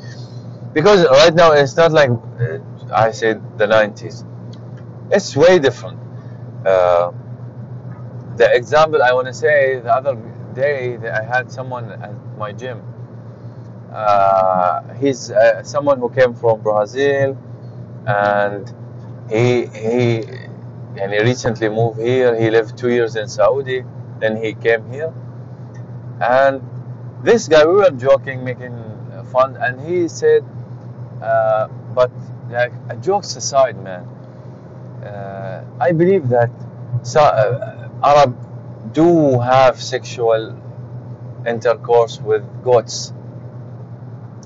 Because 0.73 1.05
right 1.05 1.33
now 1.33 1.51
it's 1.51 1.75
not 1.75 1.91
like 1.91 2.09
uh, 2.09 2.59
I 2.93 3.11
said 3.11 3.41
the 3.57 3.65
90s 3.65 4.25
it's 5.11 5.35
way 5.35 5.59
different. 5.59 5.99
Uh, 6.65 7.11
the 8.37 8.53
example 8.53 9.01
I 9.01 9.13
want 9.13 9.27
to 9.27 9.33
say 9.33 9.79
the 9.79 9.93
other 9.93 10.15
day 10.55 10.97
that 10.97 11.21
I 11.21 11.23
had 11.23 11.51
someone 11.51 11.91
at 11.91 12.13
my 12.37 12.51
gym 12.53 12.81
uh, 13.93 14.81
he's 14.95 15.31
uh, 15.31 15.63
someone 15.63 15.99
who 15.99 16.09
came 16.09 16.33
from 16.33 16.61
Brazil, 16.61 17.37
and 18.07 18.73
he 19.29 19.67
he 19.67 20.23
and 20.99 21.13
he 21.13 21.19
recently 21.21 21.69
moved 21.69 21.99
here. 22.01 22.35
He 22.39 22.49
lived 22.49 22.77
two 22.77 22.89
years 22.89 23.15
in 23.15 23.27
Saudi, 23.27 23.83
then 24.19 24.35
he 24.35 24.53
came 24.53 24.89
here, 24.91 25.13
and 26.21 26.61
this 27.23 27.47
guy 27.47 27.65
we 27.65 27.73
were 27.73 27.91
joking, 27.91 28.43
making 28.43 28.75
fun, 29.31 29.55
and 29.57 29.79
he 29.81 30.07
said, 30.07 30.43
uh, 31.21 31.67
"But 31.93 32.11
like 32.49 32.73
jokes 33.01 33.35
aside, 33.35 33.77
man, 33.81 34.03
uh, 35.05 35.63
I 35.79 35.91
believe 35.91 36.29
that 36.29 36.49
so, 37.03 37.21
uh, 37.21 37.89
Arab 38.03 38.35
do 38.93 39.39
have 39.39 39.81
sexual 39.81 40.57
intercourse 41.45 42.19
with 42.19 42.43
goats." 42.63 43.13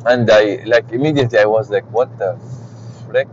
and 0.06 0.30
I 0.30 0.64
like 0.66 0.92
immediately 0.92 1.40
I 1.40 1.46
was 1.46 1.70
like, 1.70 1.90
what 1.92 2.18
the 2.18 2.38
frick? 3.08 3.28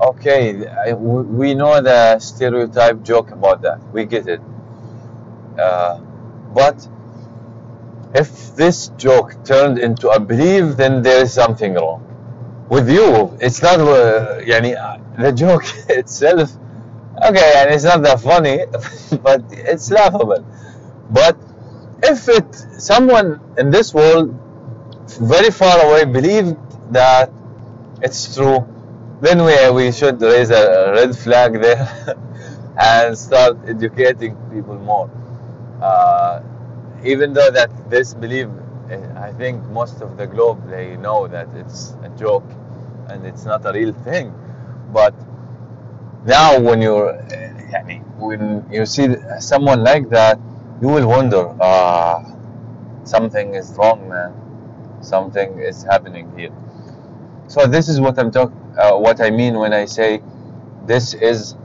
Okay, 0.00 0.66
I, 0.66 0.94
we 0.94 1.54
know 1.54 1.80
the 1.82 2.18
stereotype 2.18 3.02
joke 3.02 3.30
about 3.32 3.60
that. 3.62 3.82
We 3.92 4.06
get 4.06 4.26
it. 4.26 4.40
Uh, 5.58 6.00
but 6.54 6.88
if 8.14 8.56
this 8.56 8.88
joke 8.96 9.44
turned 9.44 9.78
into 9.78 10.08
a 10.08 10.18
belief, 10.18 10.76
then 10.76 11.02
there 11.02 11.22
is 11.22 11.32
something 11.32 11.74
wrong. 11.74 12.06
With 12.70 12.88
you, 12.88 13.36
it's 13.40 13.62
not, 13.62 13.80
uh, 13.80 14.38
yani, 14.40 14.74
the 15.18 15.32
joke 15.32 15.64
itself, 15.90 16.50
okay, 17.28 17.52
and 17.56 17.70
it's 17.74 17.84
not 17.84 18.02
that 18.02 18.20
funny, 18.20 18.64
but 19.22 19.42
it's 19.50 19.90
laughable. 19.90 20.44
But 21.10 21.36
if 22.02 22.28
it, 22.28 22.54
someone 22.80 23.40
in 23.58 23.70
this 23.70 23.92
world 23.94 24.34
very 25.20 25.50
far 25.50 25.86
away 25.86 26.04
believed 26.04 26.56
that 26.92 27.30
it's 28.02 28.34
true, 28.34 28.66
then 29.20 29.44
we, 29.44 29.70
we 29.70 29.92
should 29.92 30.20
raise 30.22 30.50
a 30.50 30.92
red 30.92 31.16
flag 31.16 31.60
there 31.60 32.16
and 32.80 33.16
start 33.18 33.58
educating 33.66 34.36
people 34.50 34.76
more. 34.78 35.10
Uh, 35.82 36.42
even 37.04 37.32
though 37.32 37.50
that 37.50 37.70
this 37.90 38.14
belief, 38.14 38.48
I 39.16 39.32
think 39.32 39.62
most 39.66 40.00
of 40.00 40.16
the 40.16 40.26
globe 40.26 40.68
they 40.68 40.96
know 40.96 41.26
that 41.28 41.48
it's 41.54 41.94
a 42.02 42.08
joke 42.10 42.44
and 43.08 43.26
it's 43.26 43.44
not 43.44 43.64
a 43.66 43.72
real 43.72 43.92
thing. 43.92 44.34
But 44.92 45.14
now 46.24 46.58
when 46.60 46.82
you're 46.82 47.12
when 48.18 48.66
you 48.70 48.84
see 48.86 49.08
someone 49.38 49.82
like 49.82 50.08
that, 50.10 50.38
you 50.82 50.88
will 50.88 51.08
wonder, 51.08 51.54
ah, 51.60 52.22
something 53.04 53.54
is 53.54 53.74
wrong, 53.78 54.08
man 54.08 54.34
something 55.00 55.58
is 55.58 55.82
happening 55.84 56.30
here. 56.38 56.52
So 57.48 57.66
this 57.66 57.88
is 57.88 58.00
what 58.00 58.18
I'm 58.18 58.30
talk, 58.30 58.52
uh, 58.78 58.92
what 58.96 59.20
I 59.20 59.30
mean 59.30 59.58
when 59.58 59.72
I 59.72 59.84
say 59.84 60.22
this 60.86 61.14
is 61.14 61.56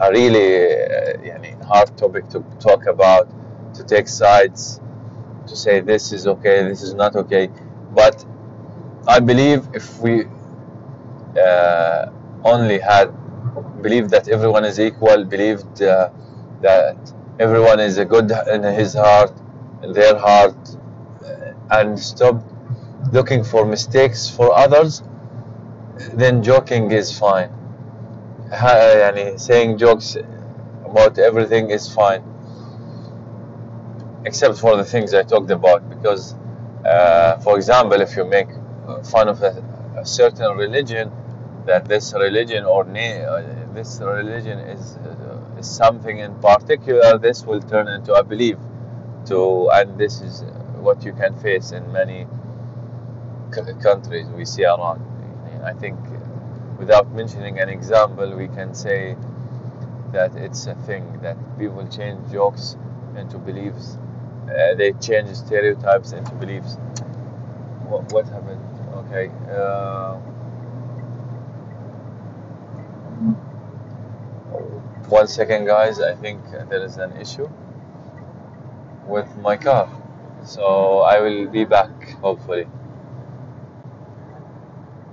a 0.00 0.10
really 0.10 0.74
uh, 0.82 1.66
hard 1.66 1.96
topic 1.96 2.28
to 2.30 2.44
talk 2.58 2.86
about, 2.86 3.28
to 3.74 3.84
take 3.84 4.08
sides, 4.08 4.80
to 5.46 5.54
say 5.56 5.80
this 5.80 6.12
is 6.12 6.26
okay, 6.26 6.64
this 6.64 6.82
is 6.82 6.94
not 6.94 7.14
okay. 7.16 7.48
But 7.94 8.24
I 9.06 9.20
believe 9.20 9.68
if 9.74 9.98
we 10.00 10.24
uh, 11.40 12.06
only 12.44 12.78
had 12.78 13.14
believed 13.86 14.10
that 14.10 14.28
everyone 14.28 14.64
is 14.64 14.78
equal, 14.78 15.24
believed 15.24 15.82
uh, 15.82 16.10
that 16.62 16.98
everyone 17.38 17.80
is 17.80 17.98
a 17.98 18.04
good 18.04 18.30
in 18.54 18.62
his 18.62 18.94
heart, 18.94 19.32
in 19.82 19.92
their 19.92 20.16
heart, 20.18 20.56
and 21.70 21.98
stop 21.98 22.36
looking 23.12 23.42
for 23.44 23.64
mistakes 23.64 24.28
for 24.28 24.52
others, 24.54 25.02
then 26.14 26.42
joking 26.42 26.90
is 26.90 27.16
fine. 27.18 27.50
Saying 29.36 29.78
jokes 29.78 30.16
about 30.84 31.18
everything 31.18 31.70
is 31.70 31.92
fine, 31.92 32.22
except 34.24 34.58
for 34.58 34.76
the 34.76 34.84
things 34.84 35.14
I 35.14 35.22
talked 35.32 35.50
about, 35.60 35.80
because 35.94 36.24
Uh, 36.80 37.36
for 37.44 37.54
example, 37.60 37.98
if 38.06 38.12
you 38.18 38.24
make 38.38 38.50
fun 39.14 39.26
of 39.28 39.38
a, 39.50 39.52
a 40.02 40.04
certain 40.20 40.50
religion, 40.64 41.06
that 41.68 41.82
this 41.92 42.06
religion 42.26 42.62
or 42.74 42.82
uh, 42.84 43.59
this 43.74 44.00
religion 44.00 44.58
is, 44.58 44.96
uh, 44.96 45.58
is 45.58 45.68
something 45.70 46.18
in 46.18 46.34
particular, 46.40 47.18
this 47.18 47.44
will 47.44 47.60
turn 47.60 47.88
into 47.88 48.14
a 48.14 48.24
belief. 48.24 48.56
To 49.26 49.68
and 49.70 49.98
this 49.98 50.20
is 50.22 50.42
what 50.80 51.04
you 51.04 51.12
can 51.12 51.36
face 51.38 51.72
in 51.72 51.92
many 51.92 52.26
c- 53.54 53.74
countries 53.82 54.26
we 54.28 54.44
see 54.44 54.64
around. 54.64 55.02
I 55.64 55.72
think, 55.74 55.98
without 56.78 57.10
mentioning 57.12 57.60
an 57.60 57.68
example, 57.68 58.34
we 58.34 58.48
can 58.48 58.74
say 58.74 59.16
that 60.12 60.34
it's 60.36 60.66
a 60.66 60.74
thing 60.86 61.20
that 61.22 61.36
people 61.58 61.86
change 61.86 62.32
jokes 62.32 62.76
into 63.16 63.38
beliefs. 63.38 63.98
Uh, 64.48 64.74
they 64.74 64.92
change 64.92 65.28
stereotypes 65.34 66.12
into 66.12 66.32
beliefs. 66.34 66.76
What, 67.88 68.12
what 68.12 68.26
happened? 68.28 68.62
Okay. 68.94 69.30
Uh, 69.50 70.18
one 75.10 75.26
second, 75.26 75.66
guys. 75.66 76.00
I 76.00 76.14
think 76.14 76.40
there 76.68 76.84
is 76.84 76.96
an 76.96 77.16
issue 77.16 77.48
with 79.06 79.28
my 79.38 79.56
car. 79.56 79.88
So 80.44 81.00
I 81.00 81.20
will 81.20 81.48
be 81.48 81.64
back, 81.64 81.90
hopefully. 82.20 82.66